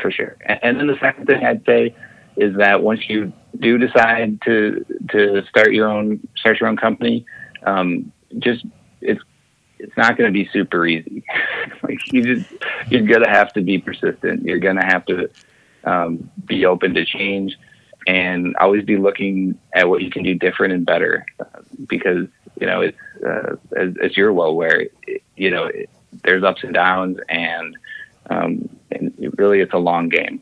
for 0.01 0.11
sure. 0.11 0.37
And, 0.47 0.59
and 0.63 0.81
then 0.81 0.87
the 0.87 0.99
second 1.01 1.27
thing 1.27 1.45
I'd 1.45 1.65
say 1.65 1.95
is 2.37 2.57
that 2.57 2.83
once 2.83 3.09
you 3.09 3.33
do 3.59 3.79
decide 3.79 4.41
to 4.43 4.85
to 5.11 5.45
start 5.49 5.73
your 5.73 5.89
own 5.89 6.27
start 6.37 6.61
your 6.61 6.69
own 6.69 6.77
company, 6.77 7.27
um, 7.65 8.13
just 8.39 8.65
it's 9.01 9.21
it's 9.79 9.97
not 9.97 10.17
going 10.17 10.33
to 10.33 10.33
be 10.33 10.49
super 10.53 10.87
easy. 10.87 11.25
like 11.83 11.99
you 12.13 12.23
just 12.23 12.53
you're 12.89 13.07
gonna 13.07 13.29
have 13.29 13.53
to 13.55 13.63
be 13.63 13.79
persistent. 13.79 14.45
You're 14.45 14.59
gonna 14.59 14.85
have 14.85 15.05
to 15.07 15.29
um, 15.85 16.31
be 16.47 16.67
open 16.67 16.95
to 16.95 17.05
change 17.05 17.57
and 18.07 18.57
always 18.57 18.85
be 18.85 18.97
looking 18.97 19.59
at 19.75 19.89
what 19.89 20.03
you 20.03 20.11
can 20.11 20.23
do 20.23 20.35
different 20.35 20.73
and 20.73 20.87
better 20.87 21.25
because 21.89 22.27
you 22.61 22.67
know 22.67 22.81
it's 22.81 22.99
uh, 23.25 23.57
as, 23.77 23.95
as, 24.03 24.17
you're 24.17 24.33
well 24.33 24.49
aware 24.49 24.87
it, 25.07 25.23
you 25.37 25.51
know 25.51 25.65
it, 25.65 25.91
there's 26.25 26.43
ups 26.43 26.63
and 26.65 26.75
downs 26.75 27.19
and 27.29 27.77
um, 28.31 28.69
and 28.91 29.13
it 29.19 29.37
really 29.39 29.61
it's 29.61 29.73
a 29.73 29.79
long 29.79 30.09
game. 30.09 30.41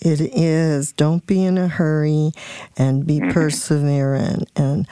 It 0.00 0.20
is. 0.20 0.92
Don't 0.92 1.26
be 1.26 1.44
in 1.44 1.56
a 1.56 1.68
hurry 1.68 2.32
and 2.76 3.06
be 3.06 3.20
mm-hmm. 3.20 3.30
perseverant 3.30 4.48
and 4.54 4.86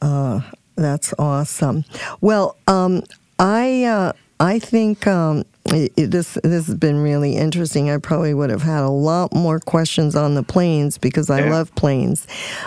uh, 0.00 0.40
that's 0.76 1.12
awesome. 1.18 1.84
Well 2.20 2.56
um, 2.66 3.02
i 3.38 3.84
uh, 3.84 4.12
i 4.40 4.58
think 4.58 5.06
um, 5.06 5.44
it, 5.66 6.10
this 6.10 6.34
this 6.42 6.66
has 6.66 6.74
been 6.74 6.98
really 6.98 7.36
interesting. 7.36 7.90
I 7.90 7.98
probably 7.98 8.34
would 8.34 8.50
have 8.50 8.62
had 8.62 8.82
a 8.82 8.90
lot 8.90 9.34
more 9.34 9.58
questions 9.58 10.14
on 10.14 10.34
the 10.34 10.42
planes 10.42 10.98
because 10.98 11.30
I 11.30 11.40
yeah. 11.40 11.50
love 11.50 11.74
planes, 11.74 12.26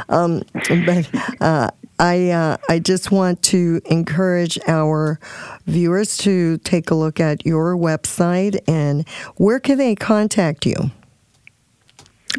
um, 0.10 0.44
but 0.86 1.10
uh, 1.42 1.70
I 2.00 2.30
uh, 2.30 2.58
I 2.70 2.80
just 2.80 3.12
want 3.12 3.44
to 3.44 3.82
encourage 3.86 4.58
our 4.68 5.20
viewers 5.68 6.18
to 6.20 6.58
take 6.60 6.90
a 6.90 6.96
look 6.96 7.20
at 7.20 7.46
your 7.46 7.76
website 7.76 8.60
and 8.68 9.08
where 9.36 9.60
can 9.60 9.78
they 9.78 9.96
contact 9.96 10.66
you? 10.66 10.92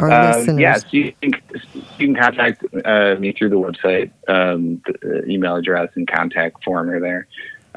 Our 0.01 0.11
uh, 0.11 0.37
listeners. 0.37 0.61
Yes, 0.61 0.85
you 0.91 1.13
can, 1.21 1.33
you 1.75 1.83
can 1.99 2.15
contact 2.17 2.65
uh, 2.85 3.17
me 3.19 3.33
through 3.33 3.51
the 3.51 3.57
website. 3.57 4.11
Um, 4.29 4.83
the 5.03 5.25
email 5.29 5.57
address 5.57 5.91
and 5.95 6.07
contact 6.07 6.63
form 6.65 6.91
are 6.91 7.01
there. 7.01 7.27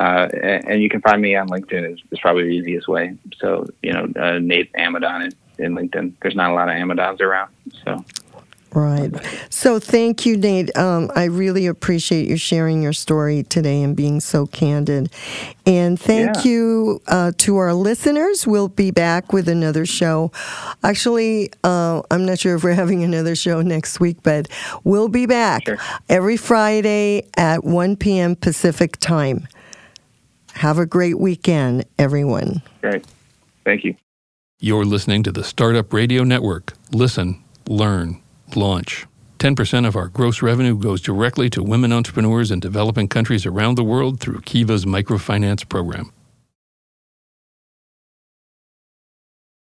Uh, 0.01 0.27
and, 0.67 0.81
you 0.81 0.89
can 0.89 0.99
find 1.01 1.21
me 1.21 1.35
on 1.35 1.47
LinkedIn 1.47 1.93
is, 1.93 1.99
is 2.09 2.19
probably 2.19 2.43
the 2.43 2.55
easiest 2.55 2.87
way. 2.87 3.15
So, 3.37 3.67
you 3.83 3.93
know, 3.93 4.07
uh, 4.19 4.39
Nate 4.39 4.71
Amidon 4.73 5.31
in, 5.59 5.63
in 5.63 5.75
LinkedIn. 5.75 6.13
There's 6.23 6.35
not 6.35 6.49
a 6.49 6.53
lot 6.55 6.69
of 6.69 6.75
Amidons 6.75 7.21
around. 7.21 7.51
So, 7.85 8.03
Right. 8.73 9.11
So 9.49 9.79
thank 9.79 10.25
you, 10.25 10.37
Nate. 10.37 10.75
Um, 10.77 11.11
I 11.13 11.25
really 11.25 11.67
appreciate 11.67 12.29
you 12.29 12.37
sharing 12.37 12.81
your 12.81 12.93
story 12.93 13.43
today 13.43 13.83
and 13.83 13.97
being 13.97 14.21
so 14.21 14.47
candid. 14.47 15.11
And 15.65 15.99
thank 15.99 16.37
yeah. 16.37 16.43
you 16.51 17.01
uh, 17.07 17.33
to 17.39 17.57
our 17.57 17.73
listeners. 17.73 18.47
We'll 18.47 18.69
be 18.69 18.89
back 18.89 19.33
with 19.33 19.49
another 19.49 19.85
show. 19.85 20.31
Actually, 20.83 21.51
uh, 21.65 22.01
I'm 22.09 22.25
not 22.25 22.39
sure 22.39 22.55
if 22.55 22.63
we're 22.63 22.73
having 22.73 23.03
another 23.03 23.35
show 23.35 23.61
next 23.61 23.99
week, 23.99 24.23
but 24.23 24.47
we'll 24.85 25.09
be 25.09 25.25
back 25.25 25.65
sure. 25.65 25.77
every 26.07 26.37
Friday 26.37 27.27
at 27.35 27.65
1 27.65 27.97
p.m. 27.97 28.37
Pacific 28.37 28.97
time. 28.97 29.49
Have 30.55 30.77
a 30.77 30.85
great 30.85 31.19
weekend, 31.19 31.85
everyone. 31.97 32.61
Great. 32.81 33.05
Thank 33.65 33.83
you. 33.83 33.95
You're 34.59 34.85
listening 34.85 35.23
to 35.23 35.31
the 35.31 35.43
Startup 35.43 35.91
Radio 35.91 36.23
Network. 36.23 36.73
Listen, 36.91 37.43
learn, 37.67 38.21
launch. 38.55 39.07
10% 39.39 39.87
of 39.87 39.95
our 39.95 40.07
gross 40.07 40.43
revenue 40.43 40.77
goes 40.77 41.01
directly 41.01 41.49
to 41.49 41.63
women 41.63 41.91
entrepreneurs 41.91 42.51
in 42.51 42.59
developing 42.59 43.07
countries 43.07 43.45
around 43.45 43.75
the 43.75 43.83
world 43.83 44.19
through 44.19 44.41
Kiva's 44.41 44.85
microfinance 44.85 45.67
program. 45.67 46.11